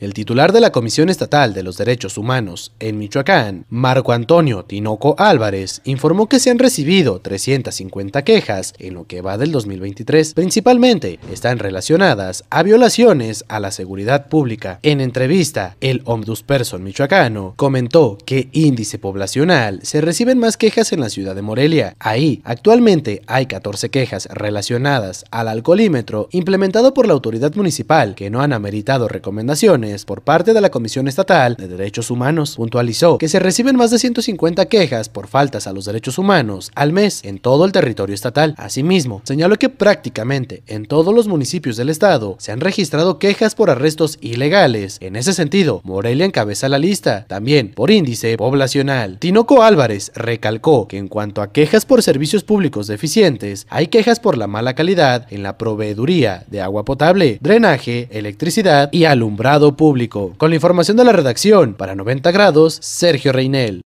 El 0.05 0.13
titular 0.13 0.53
de 0.53 0.61
la 0.61 0.71
Comisión 0.71 1.09
Estatal 1.09 1.55
de 1.55 1.63
los 1.63 1.77
Derechos 1.77 2.19
Humanos 2.19 2.73
en 2.79 2.99
Michoacán, 2.99 3.65
Marco 3.69 4.11
Antonio 4.11 4.63
Tinoco 4.63 5.15
Álvarez, 5.17 5.81
informó 5.83 6.29
que 6.29 6.39
se 6.39 6.51
han 6.51 6.59
recibido 6.59 7.21
350 7.21 8.21
quejas 8.21 8.75
en 8.77 8.93
lo 8.93 9.07
que 9.07 9.21
va 9.21 9.39
del 9.39 9.51
2023. 9.51 10.35
Principalmente 10.35 11.17
están 11.31 11.57
relacionadas 11.57 12.43
a 12.51 12.61
violaciones 12.61 13.45
a 13.47 13.59
la 13.59 13.71
seguridad 13.71 14.27
pública. 14.27 14.77
En 14.83 15.01
entrevista, 15.01 15.75
el 15.81 16.03
Ombudsperson 16.05 16.83
michoacano 16.83 17.55
comentó 17.55 18.19
que 18.27 18.49
índice 18.51 18.99
poblacional 18.99 19.79
se 19.81 20.01
reciben 20.01 20.37
más 20.37 20.55
quejas 20.55 20.93
en 20.93 20.99
la 20.99 21.09
ciudad 21.09 21.33
de 21.33 21.41
Morelia. 21.41 21.95
Ahí, 21.97 22.43
actualmente 22.43 23.23
hay 23.25 23.47
14 23.47 23.89
quejas 23.89 24.27
relacionadas 24.31 25.25
al 25.31 25.47
alcoholímetro 25.47 26.29
implementado 26.29 26.93
por 26.93 27.07
la 27.07 27.13
autoridad 27.13 27.55
municipal 27.55 28.13
que 28.13 28.29
no 28.29 28.41
han 28.41 28.53
ameritado 28.53 29.07
recomendaciones 29.07 29.94
por 30.03 30.23
parte 30.23 30.53
de 30.53 30.59
la 30.59 30.71
Comisión 30.71 31.07
Estatal 31.07 31.55
de 31.55 31.69
Derechos 31.69 32.11
Humanos. 32.11 32.55
Puntualizó 32.57 33.17
que 33.17 33.29
se 33.29 33.39
reciben 33.39 33.77
más 33.77 33.91
de 33.91 33.99
150 33.99 34.65
quejas 34.65 35.07
por 35.07 35.27
faltas 35.27 35.67
a 35.67 35.73
los 35.73 35.85
derechos 35.85 36.17
humanos 36.17 36.71
al 36.75 36.91
mes 36.91 37.21
en 37.23 37.39
todo 37.39 37.63
el 37.63 37.71
territorio 37.71 38.13
estatal. 38.13 38.55
Asimismo, 38.57 39.21
señaló 39.23 39.55
que 39.57 39.69
prácticamente 39.69 40.63
en 40.67 40.85
todos 40.85 41.13
los 41.13 41.27
municipios 41.27 41.77
del 41.77 41.89
estado 41.89 42.35
se 42.39 42.51
han 42.51 42.59
registrado 42.59 43.19
quejas 43.19 43.55
por 43.55 43.69
arrestos 43.69 44.17
ilegales. 44.21 44.97
En 45.01 45.15
ese 45.15 45.33
sentido, 45.33 45.81
Morelia 45.83 46.25
encabeza 46.25 46.67
la 46.67 46.79
lista, 46.79 47.25
también 47.27 47.71
por 47.73 47.91
índice 47.91 48.37
poblacional. 48.37 49.19
Tinoco 49.19 49.61
Álvarez 49.61 50.11
recalcó 50.15 50.87
que 50.87 50.97
en 50.97 51.07
cuanto 51.07 51.41
a 51.41 51.51
quejas 51.51 51.85
por 51.85 52.01
servicios 52.01 52.43
públicos 52.43 52.87
deficientes, 52.87 53.67
hay 53.69 53.87
quejas 53.87 54.19
por 54.19 54.37
la 54.37 54.47
mala 54.47 54.73
calidad 54.73 55.27
en 55.29 55.43
la 55.43 55.57
proveeduría 55.57 56.43
de 56.47 56.61
agua 56.61 56.85
potable, 56.85 57.37
drenaje, 57.41 58.07
electricidad 58.11 58.89
y 58.91 59.05
alumbrado 59.05 59.74
público. 59.75 60.33
Con 60.37 60.49
la 60.49 60.55
información 60.55 60.97
de 60.97 61.03
la 61.03 61.11
redacción, 61.11 61.73
para 61.73 61.95
90 61.95 62.31
grados, 62.31 62.77
Sergio 62.81 63.31
Reinel. 63.31 63.81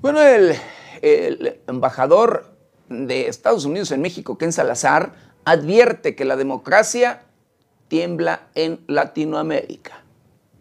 Bueno, 0.00 0.22
el, 0.22 0.54
el, 1.02 1.60
embajador 1.66 2.54
de 2.88 3.28
Estados 3.28 3.64
Unidos 3.64 3.90
en 3.90 4.00
México, 4.00 4.38
Ken 4.38 4.52
Salazar, 4.52 5.12
advierte 5.44 6.14
que 6.14 6.24
la 6.24 6.36
democracia 6.36 7.22
tiembla 7.88 8.48
en 8.54 8.80
Latinoamérica. 8.86 10.04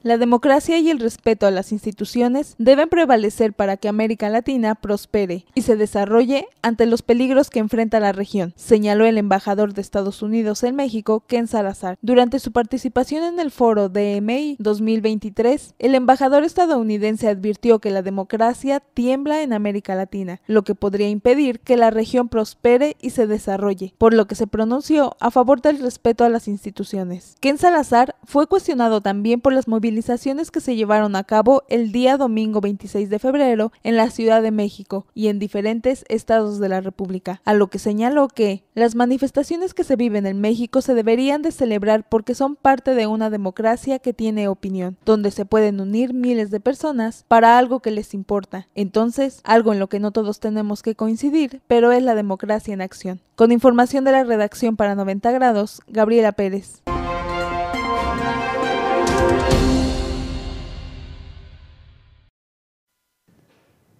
La 0.07 0.17
democracia 0.17 0.79
y 0.79 0.89
el 0.89 0.99
respeto 0.99 1.47
a 1.47 1.51
las 1.51 1.73
instituciones 1.73 2.55
deben 2.57 2.87
prevalecer 2.87 3.51
para 3.51 3.75
que 3.75 3.89
América 3.89 4.29
Latina 4.29 4.73
prospere 4.73 5.43
y 5.53 5.63
se 5.63 5.75
desarrolle 5.75 6.47
ante 6.61 6.85
los 6.85 7.01
peligros 7.01 7.49
que 7.49 7.59
enfrenta 7.59 7.99
la 7.99 8.13
región, 8.13 8.53
señaló 8.55 9.05
el 9.05 9.17
embajador 9.17 9.73
de 9.73 9.81
Estados 9.81 10.21
Unidos 10.21 10.63
en 10.63 10.77
México, 10.77 11.25
Ken 11.27 11.47
Salazar. 11.47 11.97
Durante 12.01 12.39
su 12.39 12.53
participación 12.53 13.25
en 13.25 13.41
el 13.41 13.51
foro 13.51 13.89
DMI 13.89 14.55
2023, 14.59 15.75
el 15.77 15.93
embajador 15.93 16.45
estadounidense 16.45 17.27
advirtió 17.27 17.79
que 17.79 17.91
la 17.91 18.01
democracia 18.01 18.79
tiembla 18.79 19.41
en 19.41 19.51
América 19.51 19.93
Latina, 19.93 20.39
lo 20.47 20.63
que 20.63 20.73
podría 20.73 21.09
impedir 21.09 21.59
que 21.59 21.75
la 21.75 21.89
región 21.89 22.29
prospere 22.29 22.95
y 23.01 23.09
se 23.09 23.27
desarrolle, 23.27 23.93
por 23.97 24.13
lo 24.13 24.25
que 24.25 24.35
se 24.35 24.47
pronunció 24.47 25.17
a 25.19 25.31
favor 25.31 25.61
del 25.61 25.79
respeto 25.79 26.23
a 26.23 26.29
las 26.29 26.47
instituciones. 26.47 27.35
Ken 27.41 27.57
Salazar 27.57 28.15
fue 28.23 28.47
cuestionado 28.47 29.01
también 29.01 29.41
por 29.41 29.51
las 29.51 29.67
movilizaciones 29.67 29.96
movilizaciones 29.97 30.51
que 30.51 30.61
se 30.61 30.75
llevaron 30.75 31.15
a 31.15 31.23
cabo 31.23 31.63
el 31.69 31.91
día 31.91 32.17
domingo 32.17 32.61
26 32.61 33.09
de 33.09 33.17
febrero 33.17 33.71
en 33.81 33.97
la 33.97 34.11
Ciudad 34.11 34.43
de 34.43 34.51
México 34.51 35.07
y 35.15 35.27
en 35.27 35.39
diferentes 35.39 36.05
estados 36.07 36.59
de 36.59 36.69
la 36.69 36.81
República, 36.81 37.41
a 37.45 37.55
lo 37.55 37.65
que 37.67 37.79
señaló 37.79 38.27
que 38.27 38.63
las 38.75 38.93
manifestaciones 38.93 39.73
que 39.73 39.83
se 39.83 39.95
viven 39.95 40.27
en 40.27 40.39
México 40.39 40.83
se 40.83 40.93
deberían 40.93 41.41
de 41.41 41.51
celebrar 41.51 42.07
porque 42.07 42.35
son 42.35 42.55
parte 42.55 42.93
de 42.93 43.07
una 43.07 43.31
democracia 43.31 43.97
que 43.97 44.13
tiene 44.13 44.47
opinión, 44.47 44.97
donde 45.03 45.31
se 45.31 45.45
pueden 45.45 45.79
unir 45.79 46.13
miles 46.13 46.51
de 46.51 46.59
personas 46.59 47.25
para 47.27 47.57
algo 47.57 47.79
que 47.79 47.89
les 47.89 48.13
importa. 48.13 48.67
Entonces, 48.75 49.41
algo 49.43 49.73
en 49.73 49.79
lo 49.79 49.89
que 49.89 49.99
no 49.99 50.11
todos 50.11 50.39
tenemos 50.39 50.83
que 50.83 50.93
coincidir, 50.93 51.61
pero 51.65 51.91
es 51.91 52.03
la 52.03 52.13
democracia 52.13 52.75
en 52.75 52.81
acción. 52.81 53.19
Con 53.35 53.51
información 53.51 54.03
de 54.03 54.11
la 54.11 54.23
redacción 54.23 54.75
para 54.75 54.93
90 54.93 55.31
grados, 55.31 55.81
Gabriela 55.87 56.33
Pérez. 56.33 56.83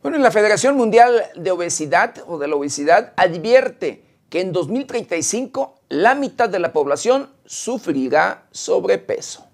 Bueno, 0.07 0.23
la 0.23 0.31
Federación 0.31 0.77
Mundial 0.77 1.21
de 1.35 1.51
Obesidad 1.51 2.15
o 2.27 2.37
de 2.37 2.47
la 2.47 2.55
Obesidad 2.55 3.11
advierte 3.17 4.05
que 4.29 4.39
en 4.39 4.53
2035 4.53 5.81
la 5.89 6.15
mitad 6.15 6.47
de 6.47 6.59
la 6.59 6.71
población 6.71 7.29
sufrirá 7.45 8.45
sobrepeso. 8.51 9.45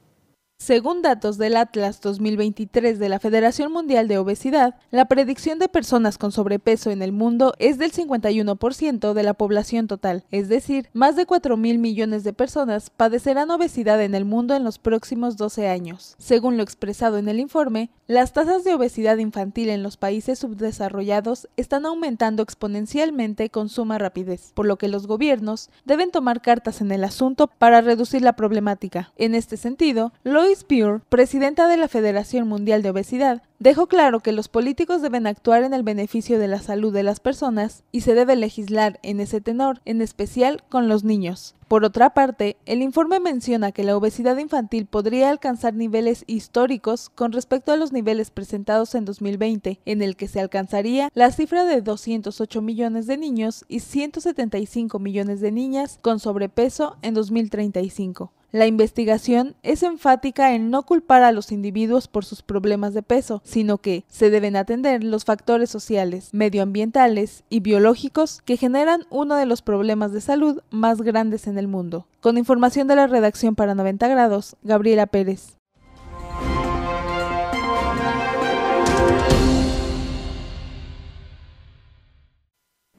Según 0.63 1.01
datos 1.01 1.37
del 1.37 1.57
Atlas 1.57 1.99
2023 1.99 2.97
de 2.97 3.09
la 3.09 3.19
Federación 3.19 3.69
Mundial 3.73 4.07
de 4.07 4.17
Obesidad, 4.17 4.75
la 4.91 5.09
predicción 5.09 5.59
de 5.59 5.67
personas 5.67 6.17
con 6.17 6.31
sobrepeso 6.31 6.89
en 6.89 7.01
el 7.01 7.11
mundo 7.11 7.53
es 7.59 7.77
del 7.77 7.91
51% 7.91 9.11
de 9.11 9.23
la 9.23 9.33
población 9.33 9.89
total, 9.89 10.23
es 10.31 10.47
decir, 10.47 10.87
más 10.93 11.17
de 11.17 11.25
4 11.25 11.57
mil 11.57 11.79
millones 11.79 12.23
de 12.23 12.31
personas 12.31 12.91
padecerán 12.91 13.51
obesidad 13.51 14.01
en 14.01 14.15
el 14.15 14.23
mundo 14.23 14.55
en 14.55 14.63
los 14.63 14.79
próximos 14.79 15.35
12 15.35 15.67
años. 15.67 16.15
Según 16.17 16.55
lo 16.55 16.63
expresado 16.63 17.17
en 17.17 17.27
el 17.27 17.41
informe, 17.41 17.89
las 18.07 18.31
tasas 18.31 18.63
de 18.63 18.73
obesidad 18.73 19.17
infantil 19.17 19.67
en 19.67 19.83
los 19.83 19.97
países 19.97 20.39
subdesarrollados 20.39 21.49
están 21.57 21.85
aumentando 21.85 22.41
exponencialmente 22.41 23.49
con 23.49 23.67
suma 23.67 23.97
rapidez, 23.97 24.53
por 24.53 24.65
lo 24.65 24.77
que 24.77 24.87
los 24.87 25.07
gobiernos 25.07 25.69
deben 25.83 26.11
tomar 26.11 26.41
cartas 26.41 26.79
en 26.79 26.93
el 26.93 27.03
asunto 27.03 27.47
para 27.47 27.81
reducir 27.81 28.21
la 28.21 28.37
problemática. 28.37 29.11
En 29.17 29.35
este 29.35 29.57
sentido, 29.57 30.13
Lois 30.53 30.65
Pure, 30.65 31.01
presidenta 31.09 31.67
de 31.67 31.77
la 31.77 31.87
Federación 31.87 32.47
Mundial 32.47 32.83
de 32.83 32.91
Obesidad, 32.91 33.41
dejó 33.57 33.87
claro 33.87 34.19
que 34.19 34.31
los 34.31 34.49
políticos 34.49 35.01
deben 35.01 35.25
actuar 35.25 35.63
en 35.63 35.73
el 35.73 35.81
beneficio 35.81 36.37
de 36.37 36.47
la 36.47 36.59
salud 36.59 36.93
de 36.93 37.01
las 37.01 37.19
personas 37.19 37.83
y 37.91 38.01
se 38.01 38.13
debe 38.13 38.35
legislar 38.35 38.99
en 39.01 39.19
ese 39.19 39.41
tenor, 39.41 39.81
en 39.85 39.99
especial 39.99 40.63
con 40.69 40.87
los 40.87 41.03
niños. 41.03 41.55
Por 41.67 41.83
otra 41.85 42.13
parte, 42.13 42.55
el 42.67 42.83
informe 42.83 43.19
menciona 43.19 43.71
que 43.71 43.83
la 43.83 43.97
obesidad 43.97 44.37
infantil 44.37 44.85
podría 44.85 45.31
alcanzar 45.31 45.73
niveles 45.73 46.23
históricos 46.27 47.09
con 47.09 47.31
respecto 47.31 47.71
a 47.71 47.77
los 47.77 47.91
niveles 47.91 48.29
presentados 48.29 48.93
en 48.93 49.05
2020, 49.05 49.79
en 49.85 50.03
el 50.03 50.15
que 50.15 50.27
se 50.27 50.39
alcanzaría 50.39 51.09
la 51.15 51.31
cifra 51.31 51.65
de 51.65 51.81
208 51.81 52.61
millones 52.61 53.07
de 53.07 53.17
niños 53.17 53.65
y 53.67 53.79
175 53.79 54.99
millones 54.99 55.41
de 55.41 55.51
niñas 55.51 55.97
con 56.03 56.19
sobrepeso 56.19 56.97
en 57.01 57.15
2035. 57.15 58.31
La 58.53 58.67
investigación 58.67 59.55
es 59.63 59.81
enfática 59.81 60.53
en 60.53 60.69
no 60.69 60.83
culpar 60.83 61.23
a 61.23 61.31
los 61.31 61.51
individuos 61.51 62.07
por 62.07 62.23
sus 62.23 62.43
problemas 62.43 62.93
de 62.93 63.01
peso, 63.01 63.41
sino 63.43 63.79
que 63.79 64.05
se 64.09 64.29
deben 64.29 64.55
atender 64.55 65.03
los 65.03 65.25
factores 65.25 65.71
sociales, 65.71 66.29
medioambientales 66.33 67.45
y 67.49 67.61
biológicos 67.61 68.43
que 68.45 68.55
generan 68.55 69.07
uno 69.09 69.37
de 69.37 69.47
los 69.47 69.63
problemas 69.63 70.13
de 70.13 70.21
salud 70.21 70.61
más 70.69 71.01
grandes 71.01 71.47
en 71.47 71.57
el 71.57 71.67
mundo. 71.67 72.05
Con 72.21 72.37
información 72.37 72.87
de 72.87 72.95
la 72.95 73.07
redacción 73.07 73.55
para 73.55 73.73
90 73.73 74.07
grados, 74.07 74.55
Gabriela 74.61 75.07
Pérez. 75.07 75.57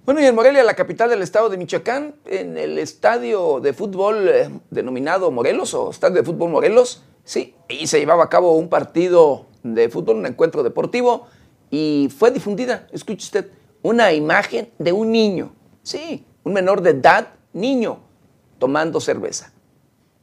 Bueno, 0.04 0.20
y 0.20 0.26
en 0.26 0.34
Morelia, 0.34 0.62
la 0.64 0.74
capital 0.74 1.08
del 1.08 1.22
estado 1.22 1.48
de 1.48 1.56
Michoacán, 1.56 2.14
en 2.26 2.58
el 2.58 2.78
estadio 2.78 3.60
de 3.60 3.72
fútbol 3.72 4.28
eh, 4.28 4.50
denominado 4.68 5.30
Morelos 5.30 5.72
o 5.72 5.88
Estadio 5.88 6.16
de 6.16 6.22
Fútbol 6.22 6.50
Morelos, 6.50 7.04
sí, 7.24 7.54
y 7.70 7.86
se 7.86 8.00
llevaba 8.00 8.24
a 8.24 8.28
cabo 8.28 8.54
un 8.54 8.68
partido 8.68 9.46
de 9.62 9.88
fútbol, 9.88 10.16
un 10.16 10.26
encuentro 10.26 10.62
deportivo, 10.62 11.26
y 11.70 12.12
fue 12.14 12.30
difundida, 12.30 12.86
escuche 12.92 13.24
usted, 13.24 13.50
una 13.80 14.12
imagen 14.12 14.68
de 14.78 14.92
un 14.92 15.10
niño, 15.10 15.54
sí, 15.82 16.26
un 16.42 16.52
menor 16.52 16.82
de 16.82 16.90
edad, 16.90 17.28
niño, 17.54 18.00
tomando 18.58 19.00
cerveza. 19.00 19.53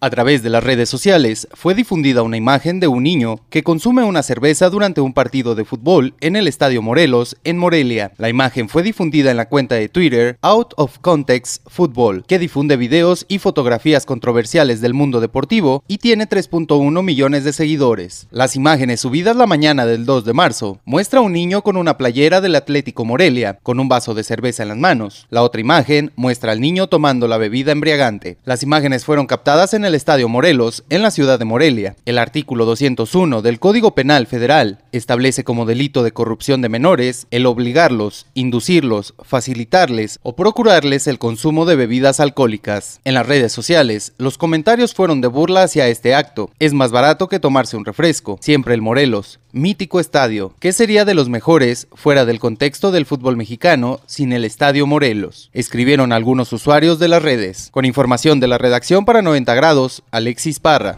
A 0.04 0.10
través 0.10 0.42
de 0.42 0.50
las 0.50 0.64
redes 0.64 0.90
sociales 0.90 1.48
fue 1.54 1.76
difundida 1.76 2.24
una 2.24 2.36
imagen 2.36 2.80
de 2.80 2.88
un 2.88 3.04
niño 3.04 3.40
que 3.52 3.62
consume 3.62 4.04
una 4.04 4.24
cerveza 4.24 4.72
durante 4.72 5.00
un 5.00 5.14
partido 5.14 5.54
de 5.54 5.64
fútbol 5.64 6.16
en 6.22 6.36
el 6.36 6.48
Estadio 6.48 6.82
Morelos, 6.82 7.38
en 7.44 7.60
Morelia. 7.60 8.12
La 8.18 8.28
imagen 8.28 8.68
fue 8.68 8.82
difundida 8.82 9.30
en 9.30 9.38
la 9.38 9.48
cuenta 9.48 9.76
de 9.76 9.90
Twitter 9.90 10.40
Out 10.42 10.74
of 10.78 10.98
Context 11.02 11.62
Football, 11.68 12.24
que 12.26 12.40
difunde 12.40 12.78
videos 12.78 13.28
y 13.28 13.38
fotografías 13.38 14.08
controversiales 14.08 14.82
del 14.82 14.96
mundo 14.96 15.22
deportivo 15.22 15.84
y 15.88 16.00
tiene 16.00 16.28
3.1 16.28 17.04
millones 17.04 17.44
de 17.44 17.54
seguidores. 17.54 18.26
Las 18.32 18.56
imágenes 18.56 19.02
subidas 19.02 19.36
la 19.36 19.46
mañana 19.46 19.86
del 19.86 20.08
2 20.08 20.26
de 20.26 20.34
marzo 20.34 20.80
muestra 20.84 21.20
a 21.20 21.22
un 21.22 21.34
niño 21.34 21.62
con 21.62 21.78
una 21.78 22.00
playera 22.00 22.42
del 22.42 22.56
Atlético 22.56 23.06
Morelia, 23.06 23.60
con 23.62 23.80
un 23.80 23.88
vaso 23.88 24.16
de 24.16 24.24
cerveza 24.24 24.64
en 24.64 24.70
las 24.70 24.80
manos. 24.80 25.28
La 25.30 25.44
otra 25.44 25.62
imagen 25.62 26.12
muestra 26.16 26.54
al 26.54 26.60
niño 26.60 26.88
tomando 26.88 27.28
la 27.28 27.38
bebida 27.38 27.72
embriagante. 27.72 28.40
Las 28.46 28.64
imágenes 28.64 29.06
fueron 29.06 29.28
captadas 29.28 29.76
en 29.76 29.86
el 29.86 29.91
Estadio 29.96 30.30
Morelos, 30.30 30.84
en 30.90 31.02
la 31.02 31.12
ciudad 31.12 31.40
de 31.40 31.46
Morelia. 31.46 31.96
El 32.06 32.18
artículo 32.18 32.66
201 32.66 33.42
del 33.42 33.60
Código 33.60 33.96
Penal 33.96 34.28
Federal 34.28 34.80
establece 34.92 35.44
como 35.44 35.66
delito 35.66 36.04
de 36.04 36.12
corrupción 36.12 36.62
de 36.62 36.70
menores 36.70 37.28
el 37.32 37.46
obligarlos, 37.46 38.28
inducirlos, 38.34 39.14
facilitarles 39.24 40.20
o 40.24 40.36
procurarles 40.36 41.08
el 41.08 41.20
consumo 41.20 41.66
de 41.66 41.76
bebidas 41.76 42.20
alcohólicas. 42.20 43.00
En 43.04 43.14
las 43.14 43.28
redes 43.28 43.52
sociales, 43.52 44.14
los 44.18 44.38
comentarios 44.38 44.94
fueron 44.94 45.22
de 45.22 45.28
burla 45.28 45.64
hacia 45.64 45.88
este 45.88 46.16
acto. 46.16 46.50
Es 46.60 46.74
más 46.74 46.92
barato 46.92 47.28
que 47.28 47.40
tomarse 47.40 47.78
un 47.78 47.86
refresco. 47.86 48.38
Siempre 48.42 48.74
el 48.74 48.82
Morelos. 48.82 49.40
Mítico 49.54 50.00
estadio. 50.00 50.54
¿Qué 50.60 50.72
sería 50.72 51.04
de 51.04 51.14
los 51.14 51.28
mejores 51.28 51.88
fuera 51.94 52.24
del 52.24 52.40
contexto 52.40 52.92
del 52.92 53.06
fútbol 53.06 53.36
mexicano 53.36 54.00
sin 54.06 54.32
el 54.32 54.46
Estadio 54.46 54.88
Morelos? 54.88 55.50
Escribieron 55.52 56.14
algunos 56.14 56.54
usuarios 56.54 57.00
de 57.00 57.10
las 57.10 57.22
redes. 57.22 57.68
Con 57.72 57.84
información 57.84 58.40
de 58.40 58.48
la 58.48 58.58
redacción 58.58 59.04
para 59.04 59.22
90 59.22 59.54
grados, 59.54 60.04
Alexis 60.10 60.62
Parra. 60.62 60.98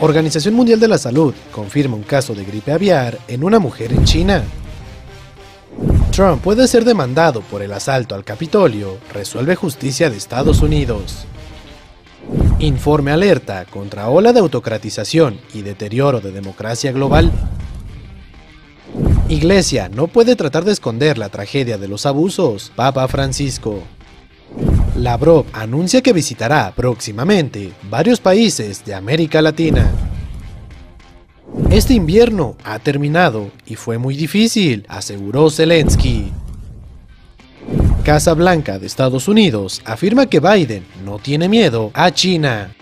Organización 0.00 0.54
Mundial 0.54 0.78
de 0.78 0.88
la 0.88 0.98
Salud 0.98 1.34
confirma 1.52 1.96
un 1.96 2.02
caso 2.02 2.34
de 2.34 2.44
gripe 2.44 2.72
aviar 2.72 3.18
en 3.28 3.44
una 3.44 3.58
mujer 3.58 3.92
en 3.92 4.04
China. 4.04 4.44
Trump 6.12 6.42
puede 6.42 6.66
ser 6.68 6.84
demandado 6.84 7.40
por 7.40 7.62
el 7.62 7.72
asalto 7.72 8.14
al 8.14 8.24
Capitolio, 8.24 8.98
resuelve 9.12 9.54
justicia 9.54 10.10
de 10.10 10.16
Estados 10.16 10.60
Unidos. 10.60 11.24
Informe 12.58 13.10
alerta 13.10 13.64
contra 13.64 14.08
ola 14.08 14.32
de 14.32 14.40
autocratización 14.40 15.40
y 15.54 15.62
deterioro 15.62 16.20
de 16.20 16.32
democracia 16.32 16.92
global. 16.92 17.32
Iglesia 19.28 19.88
no 19.88 20.08
puede 20.08 20.36
tratar 20.36 20.64
de 20.64 20.72
esconder 20.72 21.16
la 21.16 21.28
tragedia 21.28 21.78
de 21.78 21.88
los 21.88 22.04
abusos. 22.04 22.72
Papa 22.74 23.06
Francisco. 23.08 23.82
Lavrov 24.96 25.46
anuncia 25.52 26.02
que 26.02 26.12
visitará 26.12 26.72
próximamente 26.74 27.72
varios 27.88 28.20
países 28.20 28.84
de 28.84 28.94
América 28.94 29.40
Latina. 29.40 29.90
Este 31.70 31.94
invierno 31.94 32.56
ha 32.64 32.78
terminado 32.78 33.50
y 33.66 33.76
fue 33.76 33.98
muy 33.98 34.16
difícil, 34.16 34.84
aseguró 34.88 35.50
Zelensky. 35.50 36.32
Casa 38.04 38.34
Blanca 38.34 38.78
de 38.78 38.86
Estados 38.86 39.28
Unidos 39.28 39.82
afirma 39.84 40.26
que 40.26 40.40
Biden 40.40 40.84
no 41.04 41.18
tiene 41.18 41.48
miedo 41.48 41.90
a 41.94 42.10
China. 42.10 42.72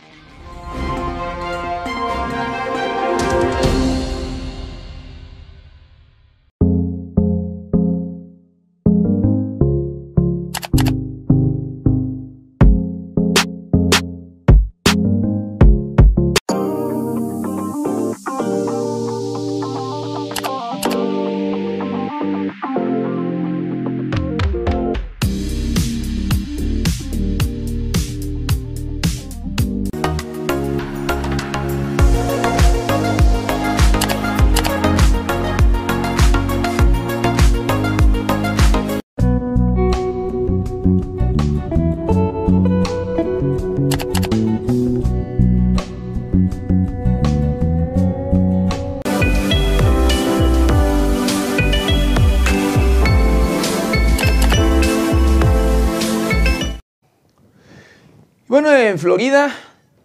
En 58.88 58.98
Florida, 58.98 59.54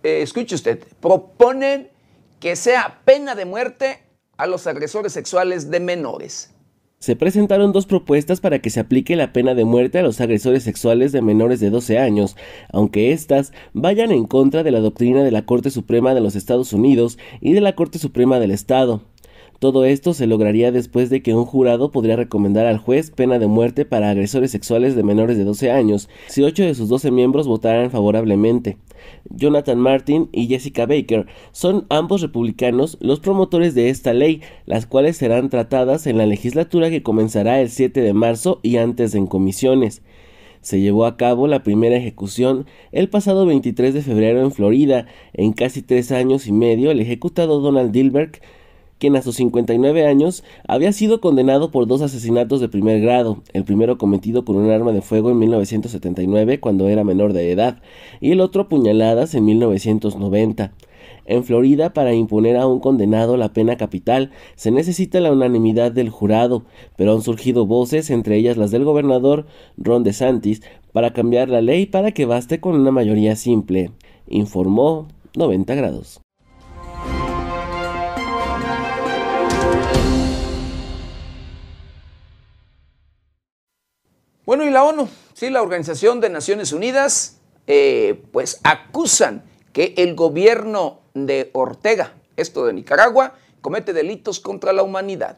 eh, 0.04 0.22
escuche 0.22 0.56
usted, 0.56 0.80
proponen 1.00 1.90
que 2.40 2.56
sea 2.56 3.02
pena 3.06 3.36
de 3.36 3.46
muerte 3.46 4.00
a 4.38 4.48
los 4.48 4.68
agresores 4.68 5.14
sexuales 5.14 5.72
de 5.72 5.80
menores. 5.80 6.54
Se 7.00 7.16
presentaron 7.16 7.74
dos 7.74 7.86
propuestas 7.86 8.40
para 8.40 8.60
que 8.60 8.70
se 8.70 8.80
aplique 8.80 9.16
la 9.16 9.34
pena 9.34 9.56
de 9.56 9.66
muerte 9.66 10.00
a 10.00 10.04
los 10.04 10.22
agresores 10.22 10.64
sexuales 10.64 11.12
de 11.12 11.22
menores 11.22 11.60
de 11.60 11.70
12 11.70 12.00
años, 12.00 12.38
aunque 12.72 13.12
éstas 13.12 13.52
vayan 13.74 14.12
en 14.12 14.26
contra 14.26 14.64
de 14.64 14.72
la 14.72 14.80
doctrina 14.80 15.24
de 15.24 15.32
la 15.32 15.46
Corte 15.46 15.70
Suprema 15.70 16.14
de 16.14 16.22
los 16.22 16.36
Estados 16.36 16.72
Unidos 16.72 17.18
y 17.42 17.54
de 17.54 17.62
la 17.62 17.76
Corte 17.76 18.00
Suprema 18.00 18.40
del 18.40 18.52
Estado. 18.52 19.02
Todo 19.64 19.86
esto 19.86 20.14
se 20.14 20.28
lograría 20.28 20.74
después 20.74 21.10
de 21.10 21.22
que 21.22 21.34
un 21.34 21.46
jurado 21.46 21.90
podría 21.90 22.18
recomendar 22.18 22.66
al 22.66 22.80
juez 22.80 23.12
pena 23.12 23.40
de 23.40 23.48
muerte 23.48 23.86
para 23.86 24.10
agresores 24.10 24.52
sexuales 24.52 24.94
de 24.94 25.04
menores 25.04 25.38
de 25.38 25.46
12 25.46 25.72
años 25.72 26.10
si 26.28 26.44
ocho 26.44 26.64
de 26.64 26.76
sus 26.76 26.90
12 26.90 27.12
miembros 27.12 27.48
votaran 27.48 27.90
favorablemente. 27.90 28.76
Jonathan 29.30 29.80
Martin 29.80 30.28
y 30.34 30.48
Jessica 30.48 30.86
Baker 30.86 31.28
son 31.54 31.86
ambos 31.88 32.20
republicanos 32.22 32.98
los 33.00 33.22
promotores 33.22 33.74
de 33.74 33.88
esta 33.88 34.14
ley, 34.14 34.42
las 34.66 34.86
cuales 34.86 35.16
serán 35.16 35.50
tratadas 35.50 36.08
en 36.08 36.18
la 36.18 36.26
legislatura 36.26 36.90
que 36.90 37.02
comenzará 37.02 37.62
el 37.62 37.70
7 37.70 38.02
de 38.02 38.14
marzo 38.14 38.60
y 38.64 38.76
antes 38.76 39.16
en 39.16 39.28
comisiones. 39.28 40.02
Se 40.60 40.82
llevó 40.82 41.06
a 41.06 41.16
cabo 41.16 41.48
la 41.48 41.64
primera 41.64 41.96
ejecución 41.96 42.66
el 42.92 43.08
pasado 43.08 43.46
23 43.46 43.94
de 43.94 44.02
febrero 44.02 44.42
en 44.42 44.52
Florida. 44.52 45.08
En 45.32 45.54
casi 45.54 45.82
tres 45.82 46.12
años 46.12 46.48
y 46.48 46.52
medio, 46.52 46.92
el 46.92 47.00
ejecutado 47.00 47.62
Donald 47.62 47.94
Dilberg 47.94 48.42
quien 49.04 49.18
a 49.18 49.22
sus 49.22 49.36
59 49.36 50.08
años 50.08 50.46
había 50.66 50.94
sido 50.94 51.20
condenado 51.20 51.72
por 51.72 51.88
dos 51.88 52.02
asesinatos 52.02 52.62
de 52.62 52.70
primer 52.70 53.02
grado, 53.02 53.44
el 53.52 53.66
primero 53.66 53.98
cometido 53.98 54.46
con 54.46 54.56
un 54.56 54.72
arma 54.72 54.94
de 54.94 55.02
fuego 55.02 55.30
en 55.30 55.40
1979 55.40 56.62
cuando 56.62 56.88
era 56.88 57.04
menor 57.04 57.34
de 57.34 57.52
edad 57.52 57.82
y 58.22 58.32
el 58.32 58.40
otro 58.40 58.70
puñaladas 58.70 59.36
en 59.36 59.44
1990. 59.44 60.72
En 61.26 61.44
Florida, 61.44 61.92
para 61.92 62.14
imponer 62.14 62.56
a 62.56 62.66
un 62.66 62.80
condenado 62.80 63.36
la 63.36 63.52
pena 63.52 63.76
capital, 63.76 64.32
se 64.56 64.72
necesita 64.72 65.20
la 65.20 65.34
unanimidad 65.34 65.92
del 65.92 66.10
jurado, 66.10 66.64
pero 66.96 67.12
han 67.12 67.22
surgido 67.22 67.66
voces, 67.66 68.10
entre 68.10 68.38
ellas 68.38 68.56
las 68.56 68.72
del 68.72 68.86
gobernador 68.86 69.48
Ron 69.76 70.06
DeSantis, 70.06 70.62
para 70.94 71.12
cambiar 71.12 71.50
la 71.50 71.60
ley 71.60 71.88
para 71.88 72.14
que 72.14 72.24
baste 72.24 72.62
con 72.62 72.76
una 72.76 72.92
mayoría 72.92 73.36
simple, 73.36 73.92
informó 74.30 75.10
90 75.36 75.76
grados. 75.76 76.23
Bueno, 84.46 84.66
y 84.66 84.70
la 84.70 84.84
ONU, 84.84 85.08
sí, 85.34 85.50
la 85.50 85.62
Organización 85.62 86.20
de 86.20 86.30
Naciones 86.30 86.74
Unidas, 86.74 87.40
eh, 87.66 88.22
pues 88.32 88.60
acusan 88.64 89.44
que 89.72 89.94
el 89.98 90.16
gobierno 90.16 91.00
de 91.14 91.50
Ortega, 91.54 92.14
esto 92.36 92.66
de 92.66 92.74
Nicaragua, 92.74 93.36
comete 93.62 93.94
delitos 93.94 94.42
contra 94.42 94.74
la 94.74 94.84
humanidad. 94.84 95.38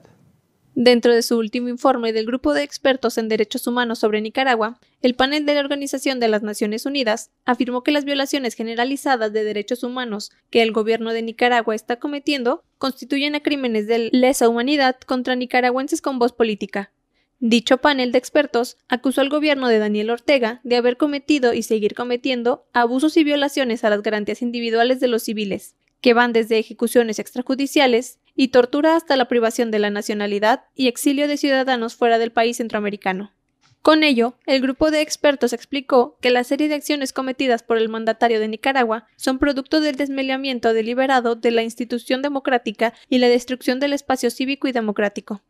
Dentro 0.77 1.13
de 1.13 1.21
su 1.21 1.37
último 1.37 1.69
informe 1.69 2.11
del 2.11 2.25
Grupo 2.25 2.53
de 2.53 2.63
Expertos 2.63 3.17
en 3.17 3.29
Derechos 3.29 3.65
Humanos 3.65 3.99
sobre 3.99 4.19
Nicaragua, 4.19 4.77
el 5.01 5.15
panel 5.15 5.45
de 5.45 5.53
la 5.53 5.61
Organización 5.61 6.19
de 6.19 6.27
las 6.27 6.43
Naciones 6.43 6.85
Unidas 6.85 7.29
afirmó 7.45 7.81
que 7.81 7.91
las 7.91 8.03
violaciones 8.03 8.55
generalizadas 8.55 9.31
de 9.31 9.45
derechos 9.45 9.83
humanos 9.83 10.31
que 10.49 10.63
el 10.63 10.73
gobierno 10.73 11.13
de 11.13 11.21
Nicaragua 11.21 11.75
está 11.75 11.97
cometiendo 11.97 12.65
constituyen 12.77 13.35
a 13.35 13.39
crímenes 13.41 13.87
de 13.87 14.09
lesa 14.11 14.49
humanidad 14.49 14.97
contra 15.05 15.35
nicaragüenses 15.35 16.01
con 16.01 16.19
voz 16.19 16.33
política, 16.33 16.91
Dicho 17.39 17.77
panel 17.77 18.11
de 18.11 18.17
expertos 18.17 18.77
acusó 18.87 19.21
al 19.21 19.29
gobierno 19.29 19.67
de 19.67 19.79
Daniel 19.79 20.09
Ortega 20.09 20.61
de 20.63 20.77
haber 20.77 20.95
cometido 20.95 21.53
y 21.53 21.63
seguir 21.63 21.93
cometiendo 21.93 22.65
abusos 22.71 23.17
y 23.17 23.23
violaciones 23.23 23.83
a 23.83 23.89
las 23.89 24.01
garantías 24.01 24.41
individuales 24.41 25.01
de 25.01 25.09
los 25.09 25.23
civiles, 25.23 25.75
que 25.99 26.13
van 26.13 26.33
desde 26.33 26.59
ejecuciones 26.59 27.19
extrajudiciales 27.19 28.19
y 28.35 28.49
tortura 28.49 28.95
hasta 28.95 29.17
la 29.17 29.27
privación 29.27 29.69
de 29.69 29.79
la 29.79 29.89
nacionalidad 29.89 30.63
y 30.75 30.87
exilio 30.87 31.27
de 31.27 31.37
ciudadanos 31.37 31.95
fuera 31.95 32.19
del 32.19 32.31
país 32.31 32.57
centroamericano. 32.57 33.33
Con 33.81 34.03
ello, 34.03 34.33
el 34.47 34.61
grupo 34.61 34.89
de 34.89 35.01
expertos 35.01 35.53
explicó 35.53 36.17
que 36.19 36.31
la 36.31 36.43
serie 36.43 36.67
de 36.67 36.73
acciones 36.73 37.13
cometidas 37.13 37.61
por 37.61 37.77
el 37.77 37.89
mandatario 37.89 38.39
de 38.39 38.47
Nicaragua 38.47 39.05
son 39.15 39.37
producto 39.37 39.81
del 39.81 39.95
desmeleamiento 39.95 40.73
deliberado 40.73 41.35
de 41.35 41.51
la 41.51 41.61
institución 41.61 42.23
democrática 42.23 42.93
y 43.09 43.19
la 43.19 43.27
destrucción 43.27 43.79
del 43.79 43.93
espacio 43.93 44.31
cívico 44.31 44.67
y 44.67 44.71
democrático. 44.71 45.43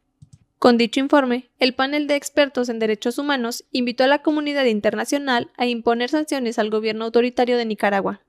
Con 0.60 0.78
dicho 0.78 1.00
informe, 1.00 1.50
el 1.60 1.76
panel 1.76 2.08
de 2.08 2.16
expertos 2.16 2.70
en 2.70 2.80
derechos 2.80 3.18
humanos 3.18 3.66
invitó 3.72 4.04
a 4.04 4.08
la 4.08 4.22
comunidad 4.22 4.66
internacional 4.66 5.52
a 5.58 5.66
imponer 5.66 6.10
sanciones 6.10 6.58
al 6.58 6.70
gobierno 6.70 7.06
autoritario 7.06 7.58
de 7.58 7.66
Nicaragua. 7.66 8.22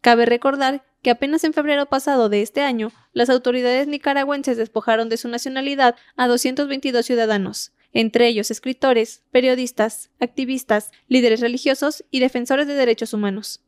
Cabe 0.00 0.26
recordar 0.26 0.84
que 1.02 1.10
apenas 1.10 1.44
en 1.44 1.52
febrero 1.52 1.86
pasado 1.86 2.28
de 2.28 2.42
este 2.42 2.62
año, 2.62 2.92
las 3.12 3.30
autoridades 3.30 3.86
nicaragüenses 3.86 4.56
despojaron 4.56 5.08
de 5.08 5.16
su 5.16 5.28
nacionalidad 5.28 5.96
a 6.16 6.26
222 6.26 7.06
ciudadanos, 7.06 7.72
entre 7.92 8.26
ellos 8.26 8.50
escritores, 8.50 9.22
periodistas, 9.30 10.10
activistas, 10.20 10.90
líderes 11.06 11.40
religiosos 11.40 12.04
y 12.10 12.20
defensores 12.20 12.66
de 12.66 12.74
derechos 12.74 13.12
humanos. 13.12 13.60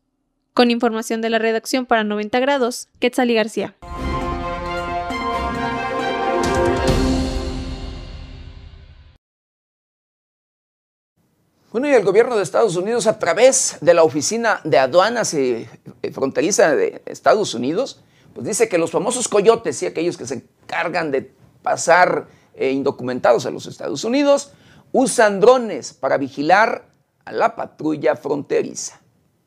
Con 0.52 0.70
información 0.70 1.20
de 1.20 1.30
la 1.30 1.38
redacción 1.38 1.86
para 1.86 2.04
90 2.04 2.40
grados, 2.40 2.88
Quetzalí 2.98 3.34
García. 3.34 3.76
Bueno, 11.72 11.86
y 11.86 11.92
el 11.92 12.02
gobierno 12.02 12.36
de 12.36 12.42
Estados 12.42 12.74
Unidos, 12.74 13.06
a 13.06 13.20
través 13.20 13.76
de 13.80 13.94
la 13.94 14.02
Oficina 14.02 14.60
de 14.64 14.76
Aduanas 14.76 15.34
y 15.34 15.68
Fronteriza 16.12 16.74
de 16.74 17.00
Estados 17.06 17.54
Unidos, 17.54 18.02
pues 18.34 18.44
dice 18.44 18.68
que 18.68 18.76
los 18.76 18.90
famosos 18.90 19.28
coyotes 19.28 19.80
y 19.84 19.86
aquellos 19.86 20.16
que 20.16 20.26
se 20.26 20.34
encargan 20.64 21.12
de 21.12 21.32
pasar 21.62 22.26
eh, 22.54 22.72
indocumentados 22.72 23.46
a 23.46 23.52
los 23.52 23.66
Estados 23.66 24.02
Unidos, 24.02 24.50
usan 24.90 25.38
drones 25.38 25.92
para 25.92 26.18
vigilar 26.18 26.86
a 27.24 27.30
la 27.30 27.54
patrulla 27.54 28.16
fronteriza. 28.16 28.99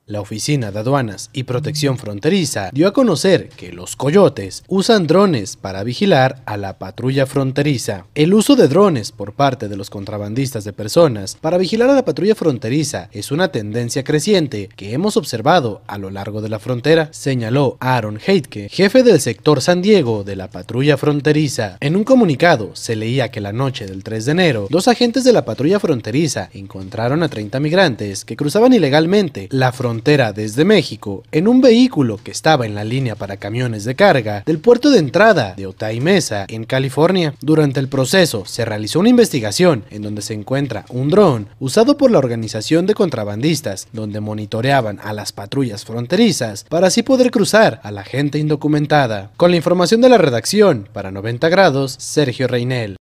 La 0.05 0.19
Oficina 0.19 0.69
de 0.69 0.79
Aduanas 0.79 1.29
y 1.31 1.43
Protección 1.43 1.97
Fronteriza 1.97 2.71
dio 2.73 2.89
a 2.89 2.93
conocer 2.93 3.47
que 3.47 3.71
los 3.71 3.95
coyotes 3.95 4.65
usan 4.67 5.07
drones 5.07 5.55
para 5.55 5.81
vigilar 5.85 6.41
a 6.45 6.57
la 6.57 6.77
patrulla 6.77 7.25
fronteriza. 7.25 8.05
El 8.13 8.33
uso 8.33 8.57
de 8.57 8.67
drones 8.67 9.13
por 9.13 9.31
parte 9.31 9.69
de 9.69 9.77
los 9.77 9.89
contrabandistas 9.89 10.65
de 10.65 10.73
personas 10.73 11.37
para 11.39 11.57
vigilar 11.57 11.89
a 11.89 11.93
la 11.93 12.03
patrulla 12.03 12.35
fronteriza 12.35 13.07
es 13.13 13.31
una 13.31 13.47
tendencia 13.53 14.03
creciente 14.03 14.67
que 14.75 14.91
hemos 14.91 15.15
observado 15.15 15.81
a 15.87 15.97
lo 15.97 16.09
largo 16.09 16.41
de 16.41 16.49
la 16.49 16.59
frontera, 16.59 17.07
señaló 17.13 17.77
Aaron 17.79 18.19
Heitke, 18.19 18.67
jefe 18.69 19.03
del 19.03 19.21
sector 19.21 19.61
San 19.61 19.81
Diego 19.81 20.25
de 20.25 20.35
la 20.35 20.49
patrulla 20.49 20.97
fronteriza. 20.97 21.77
En 21.79 21.95
un 21.95 22.03
comunicado 22.03 22.75
se 22.75 22.97
leía 22.97 23.31
que 23.31 23.39
la 23.39 23.53
noche 23.53 23.85
del 23.85 24.03
3 24.03 24.25
de 24.25 24.31
enero, 24.33 24.67
dos 24.69 24.89
agentes 24.89 25.23
de 25.23 25.31
la 25.31 25.45
patrulla 25.45 25.79
fronteriza 25.79 26.49
encontraron 26.53 27.23
a 27.23 27.29
30 27.29 27.61
migrantes 27.61 28.25
que 28.25 28.35
cruzaban 28.35 28.73
ilegalmente 28.73 29.47
la 29.49 29.71
frontera 29.71 29.92
frontera 29.93 30.33
desde 30.33 30.65
México 30.65 31.21
en 31.31 31.47
un 31.47 31.61
vehículo 31.61 32.17
que 32.17 32.31
estaba 32.31 32.65
en 32.65 32.73
la 32.73 32.83
línea 32.83 33.13
para 33.13 33.37
camiones 33.37 33.85
de 33.85 33.93
carga 33.93 34.41
del 34.43 34.57
puerto 34.57 34.89
de 34.89 34.97
entrada 34.97 35.53
de 35.55 35.67
Otay 35.67 35.99
Mesa, 35.99 36.45
en 36.47 36.63
California. 36.63 37.35
Durante 37.41 37.79
el 37.79 37.89
proceso 37.89 38.43
se 38.47 38.65
realizó 38.65 38.99
una 38.99 39.09
investigación 39.09 39.85
en 39.91 40.01
donde 40.01 40.23
se 40.23 40.33
encuentra 40.33 40.85
un 40.89 41.09
dron 41.09 41.47
usado 41.59 41.95
por 41.95 42.09
la 42.09 42.17
organización 42.17 42.87
de 42.87 42.95
contrabandistas, 42.95 43.87
donde 43.93 44.19
monitoreaban 44.19 44.99
a 45.03 45.13
las 45.13 45.31
patrullas 45.31 45.85
fronterizas 45.85 46.65
para 46.67 46.87
así 46.87 47.03
poder 47.03 47.29
cruzar 47.29 47.79
a 47.83 47.91
la 47.91 48.03
gente 48.03 48.39
indocumentada. 48.39 49.29
Con 49.37 49.51
la 49.51 49.57
información 49.57 50.01
de 50.01 50.09
la 50.09 50.17
redacción, 50.17 50.89
para 50.91 51.11
90 51.11 51.49
grados, 51.49 51.95
Sergio 51.99 52.47
Reinel. 52.47 52.97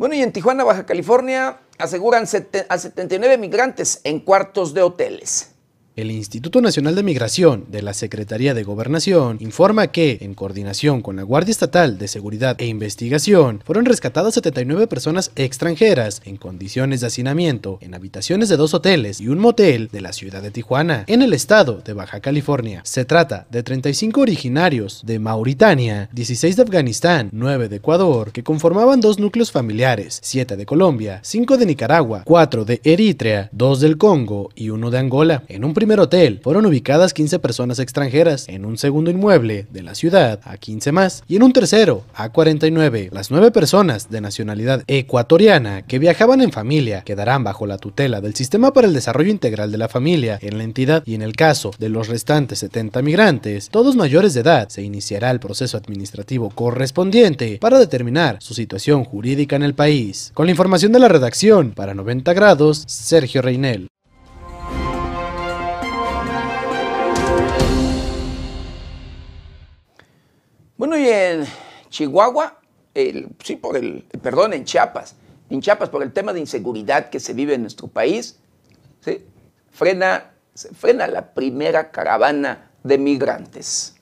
Bueno, 0.00 0.14
y 0.14 0.22
en 0.22 0.32
Tijuana, 0.32 0.64
Baja 0.64 0.86
California, 0.86 1.58
aseguran 1.76 2.22
a 2.22 2.78
79 2.78 3.36
migrantes 3.36 4.00
en 4.04 4.20
cuartos 4.20 4.72
de 4.72 4.80
hoteles. 4.80 5.49
El 6.00 6.10
Instituto 6.10 6.62
Nacional 6.62 6.94
de 6.94 7.02
Migración 7.02 7.66
de 7.68 7.82
la 7.82 7.92
Secretaría 7.92 8.54
de 8.54 8.62
Gobernación 8.62 9.36
informa 9.38 9.88
que, 9.88 10.16
en 10.22 10.32
coordinación 10.32 11.02
con 11.02 11.16
la 11.16 11.24
Guardia 11.24 11.52
Estatal 11.52 11.98
de 11.98 12.08
Seguridad 12.08 12.56
e 12.58 12.64
Investigación, 12.64 13.62
fueron 13.66 13.84
rescatadas 13.84 14.32
79 14.32 14.86
personas 14.86 15.30
extranjeras 15.36 16.22
en 16.24 16.38
condiciones 16.38 17.02
de 17.02 17.08
hacinamiento 17.08 17.76
en 17.82 17.92
habitaciones 17.92 18.48
de 18.48 18.56
dos 18.56 18.72
hoteles 18.72 19.20
y 19.20 19.28
un 19.28 19.40
motel 19.40 19.90
de 19.92 20.00
la 20.00 20.14
ciudad 20.14 20.40
de 20.40 20.50
Tijuana, 20.50 21.04
en 21.06 21.20
el 21.20 21.34
estado 21.34 21.82
de 21.84 21.92
Baja 21.92 22.20
California. 22.20 22.80
Se 22.86 23.04
trata 23.04 23.46
de 23.50 23.62
35 23.62 24.22
originarios 24.22 25.02
de 25.04 25.18
Mauritania, 25.18 26.08
16 26.12 26.56
de 26.56 26.62
Afganistán, 26.62 27.28
9 27.30 27.68
de 27.68 27.76
Ecuador, 27.76 28.32
que 28.32 28.42
conformaban 28.42 29.02
dos 29.02 29.18
núcleos 29.18 29.52
familiares, 29.52 30.18
7 30.22 30.56
de 30.56 30.64
Colombia, 30.64 31.20
5 31.22 31.58
de 31.58 31.66
Nicaragua, 31.66 32.22
4 32.24 32.64
de 32.64 32.80
Eritrea, 32.84 33.50
2 33.52 33.80
del 33.80 33.98
Congo 33.98 34.48
y 34.54 34.70
1 34.70 34.90
de 34.90 34.98
Angola. 34.98 35.42
En 35.48 35.62
un 35.62 35.74
primer 35.74 35.89
primer 35.90 36.04
hotel 36.04 36.38
fueron 36.44 36.66
ubicadas 36.66 37.12
15 37.12 37.40
personas 37.40 37.80
extranjeras, 37.80 38.48
en 38.48 38.64
un 38.64 38.78
segundo 38.78 39.10
inmueble 39.10 39.66
de 39.72 39.82
la 39.82 39.96
ciudad 39.96 40.38
a 40.44 40.56
15 40.56 40.92
más 40.92 41.24
y 41.26 41.34
en 41.34 41.42
un 41.42 41.52
tercero 41.52 42.04
a 42.14 42.28
49. 42.28 43.10
Las 43.12 43.32
nueve 43.32 43.50
personas 43.50 44.08
de 44.08 44.20
nacionalidad 44.20 44.84
ecuatoriana 44.86 45.82
que 45.82 45.98
viajaban 45.98 46.42
en 46.42 46.52
familia 46.52 47.02
quedarán 47.02 47.42
bajo 47.42 47.66
la 47.66 47.78
tutela 47.78 48.20
del 48.20 48.36
Sistema 48.36 48.72
para 48.72 48.86
el 48.86 48.94
Desarrollo 48.94 49.32
Integral 49.32 49.72
de 49.72 49.78
la 49.78 49.88
Familia 49.88 50.38
en 50.42 50.58
la 50.58 50.62
entidad 50.62 51.02
y 51.04 51.16
en 51.16 51.22
el 51.22 51.34
caso 51.34 51.72
de 51.76 51.88
los 51.88 52.06
restantes 52.06 52.60
70 52.60 53.02
migrantes, 53.02 53.68
todos 53.68 53.96
mayores 53.96 54.32
de 54.34 54.42
edad, 54.42 54.68
se 54.68 54.82
iniciará 54.82 55.32
el 55.32 55.40
proceso 55.40 55.76
administrativo 55.76 56.50
correspondiente 56.50 57.58
para 57.60 57.80
determinar 57.80 58.36
su 58.38 58.54
situación 58.54 59.02
jurídica 59.02 59.56
en 59.56 59.64
el 59.64 59.74
país. 59.74 60.30
Con 60.34 60.46
la 60.46 60.52
información 60.52 60.92
de 60.92 61.00
la 61.00 61.08
redacción, 61.08 61.72
para 61.72 61.94
90 61.94 62.32
grados, 62.32 62.84
Sergio 62.86 63.42
Reinel. 63.42 63.88
Bueno, 70.80 70.96
y 70.96 71.06
en 71.06 71.44
Chihuahua, 71.90 72.58
sí, 73.44 73.56
por 73.56 73.76
el, 73.76 74.06
perdón, 74.22 74.54
en 74.54 74.64
Chiapas, 74.64 75.14
en 75.50 75.60
Chiapas 75.60 75.90
por 75.90 76.02
el 76.02 76.10
tema 76.10 76.32
de 76.32 76.40
inseguridad 76.40 77.10
que 77.10 77.20
se 77.20 77.34
vive 77.34 77.52
en 77.52 77.60
nuestro 77.60 77.86
país, 77.86 78.38
¿sí? 79.02 79.22
frena, 79.70 80.30
se 80.54 80.72
frena 80.72 81.06
la 81.06 81.34
primera 81.34 81.90
caravana 81.90 82.70
de 82.82 82.96
migrantes. 82.96 83.99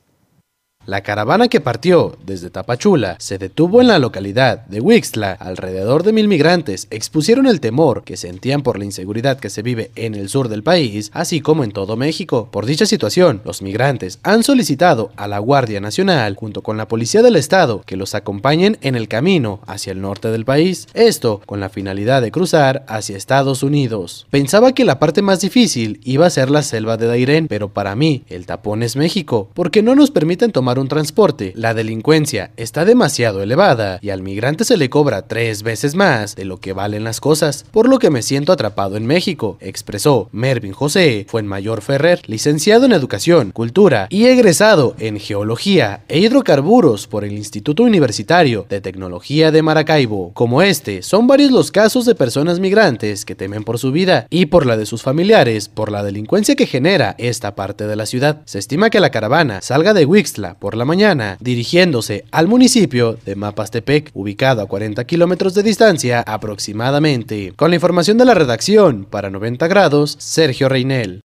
La 0.88 1.02
caravana 1.02 1.48
que 1.48 1.60
partió 1.60 2.16
desde 2.24 2.48
Tapachula 2.48 3.16
se 3.18 3.36
detuvo 3.36 3.82
en 3.82 3.88
la 3.88 3.98
localidad 3.98 4.64
de 4.68 4.80
Huixtla. 4.80 5.32
Alrededor 5.32 6.02
de 6.02 6.14
mil 6.14 6.28
migrantes 6.28 6.88
expusieron 6.90 7.46
el 7.46 7.60
temor 7.60 8.04
que 8.04 8.16
sentían 8.16 8.62
por 8.62 8.78
la 8.78 8.86
inseguridad 8.86 9.38
que 9.38 9.50
se 9.50 9.60
vive 9.60 9.90
en 9.96 10.14
el 10.14 10.30
sur 10.30 10.48
del 10.48 10.62
país, 10.62 11.10
así 11.12 11.42
como 11.42 11.62
en 11.62 11.72
todo 11.72 11.98
México. 11.98 12.48
Por 12.50 12.64
dicha 12.64 12.86
situación, 12.86 13.42
los 13.44 13.60
migrantes 13.60 14.18
han 14.22 14.42
solicitado 14.42 15.10
a 15.16 15.28
la 15.28 15.40
Guardia 15.40 15.78
Nacional, 15.78 16.36
junto 16.36 16.62
con 16.62 16.78
la 16.78 16.88
Policía 16.88 17.20
del 17.20 17.36
Estado, 17.36 17.82
que 17.84 17.98
los 17.98 18.14
acompañen 18.14 18.78
en 18.80 18.94
el 18.94 19.08
camino 19.08 19.60
hacia 19.66 19.92
el 19.92 20.00
norte 20.00 20.30
del 20.30 20.46
país. 20.46 20.86
Esto 20.94 21.42
con 21.44 21.60
la 21.60 21.68
finalidad 21.68 22.22
de 22.22 22.30
cruzar 22.30 22.86
hacia 22.88 23.18
Estados 23.18 23.62
Unidos. 23.62 24.26
Pensaba 24.30 24.72
que 24.72 24.86
la 24.86 24.98
parte 24.98 25.20
más 25.20 25.42
difícil 25.42 26.00
iba 26.04 26.24
a 26.24 26.30
ser 26.30 26.48
la 26.48 26.62
selva 26.62 26.96
de 26.96 27.08
Dairén, 27.08 27.46
pero 27.46 27.68
para 27.68 27.94
mí 27.94 28.24
el 28.30 28.46
tapón 28.46 28.82
es 28.82 28.96
México, 28.96 29.50
porque 29.52 29.82
no 29.82 29.94
nos 29.94 30.10
permiten 30.10 30.50
tomar 30.50 30.77
un 30.78 30.88
transporte, 30.88 31.52
la 31.56 31.74
delincuencia 31.74 32.52
está 32.56 32.84
demasiado 32.84 33.42
elevada 33.42 33.98
y 34.02 34.10
al 34.10 34.22
migrante 34.22 34.64
se 34.64 34.76
le 34.76 34.88
cobra 34.88 35.22
tres 35.22 35.62
veces 35.62 35.94
más 35.94 36.36
de 36.36 36.44
lo 36.44 36.60
que 36.60 36.72
valen 36.72 37.04
las 37.04 37.20
cosas, 37.20 37.64
por 37.70 37.88
lo 37.88 37.98
que 37.98 38.10
me 38.10 38.22
siento 38.22 38.52
atrapado 38.52 38.96
en 38.96 39.06
México, 39.06 39.58
expresó 39.60 40.28
Mervin 40.32 40.72
José 40.72 41.26
Mayor 41.48 41.82
Ferrer, 41.82 42.20
licenciado 42.26 42.86
en 42.86 42.92
Educación, 42.92 43.50
Cultura 43.52 44.06
y 44.10 44.26
egresado 44.26 44.94
en 44.98 45.18
Geología 45.18 46.04
e 46.08 46.18
Hidrocarburos 46.18 47.06
por 47.06 47.24
el 47.24 47.32
Instituto 47.32 47.82
Universitario 47.82 48.66
de 48.68 48.80
Tecnología 48.80 49.50
de 49.50 49.62
Maracaibo. 49.62 50.32
Como 50.34 50.62
este, 50.62 51.02
son 51.02 51.26
varios 51.26 51.50
los 51.50 51.70
casos 51.72 52.06
de 52.06 52.14
personas 52.14 52.60
migrantes 52.60 53.24
que 53.24 53.34
temen 53.34 53.64
por 53.64 53.78
su 53.78 53.92
vida 53.92 54.26
y 54.30 54.46
por 54.46 54.66
la 54.66 54.76
de 54.76 54.86
sus 54.86 55.02
familiares 55.02 55.68
por 55.68 55.90
la 55.90 56.02
delincuencia 56.02 56.56
que 56.56 56.66
genera 56.66 57.14
esta 57.18 57.54
parte 57.54 57.86
de 57.86 57.96
la 57.96 58.06
ciudad. 58.06 58.42
Se 58.44 58.58
estima 58.58 58.90
que 58.90 59.00
la 59.00 59.10
caravana 59.10 59.60
salga 59.62 59.94
de 59.94 60.04
Wixla 60.04 60.54
por 60.68 60.76
la 60.76 60.84
mañana, 60.84 61.38
dirigiéndose 61.40 62.26
al 62.30 62.46
municipio 62.46 63.14
de 63.24 63.36
Mapastepec, 63.36 64.10
ubicado 64.12 64.60
a 64.60 64.66
40 64.66 65.02
kilómetros 65.06 65.54
de 65.54 65.62
distancia 65.62 66.20
aproximadamente. 66.20 67.54
Con 67.56 67.70
la 67.70 67.76
información 67.76 68.18
de 68.18 68.26
la 68.26 68.34
redacción, 68.34 69.06
para 69.06 69.30
90 69.30 69.66
grados, 69.66 70.16
Sergio 70.18 70.68
Reinel. 70.68 71.22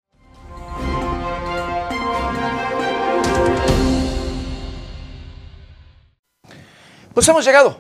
Pues 7.14 7.28
hemos 7.28 7.44
llegado. 7.44 7.80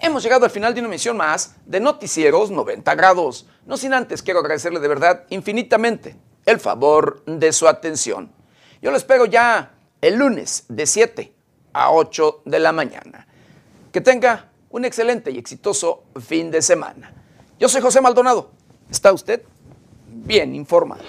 Hemos 0.00 0.22
llegado 0.22 0.46
al 0.46 0.50
final 0.50 0.72
de 0.72 0.80
una 0.80 0.88
emisión 0.88 1.18
más 1.18 1.56
de 1.66 1.80
Noticieros 1.80 2.50
90 2.50 2.94
grados. 2.94 3.46
No 3.66 3.76
sin 3.76 3.92
antes 3.92 4.22
quiero 4.22 4.40
agradecerle 4.40 4.80
de 4.80 4.88
verdad 4.88 5.24
infinitamente 5.28 6.16
el 6.46 6.58
favor 6.58 7.22
de 7.26 7.52
su 7.52 7.68
atención. 7.68 8.32
Yo 8.80 8.90
lo 8.90 8.96
espero 8.96 9.26
ya 9.26 9.73
el 10.04 10.16
lunes 10.16 10.64
de 10.68 10.86
7 10.86 11.32
a 11.72 11.90
8 11.90 12.42
de 12.44 12.58
la 12.58 12.72
mañana. 12.72 13.26
Que 13.90 14.02
tenga 14.02 14.50
un 14.68 14.84
excelente 14.84 15.30
y 15.30 15.38
exitoso 15.38 16.04
fin 16.20 16.50
de 16.50 16.60
semana. 16.60 17.10
Yo 17.58 17.70
soy 17.70 17.80
José 17.80 18.02
Maldonado. 18.02 18.50
¿Está 18.90 19.14
usted 19.14 19.42
bien 20.06 20.54
informado? 20.54 21.02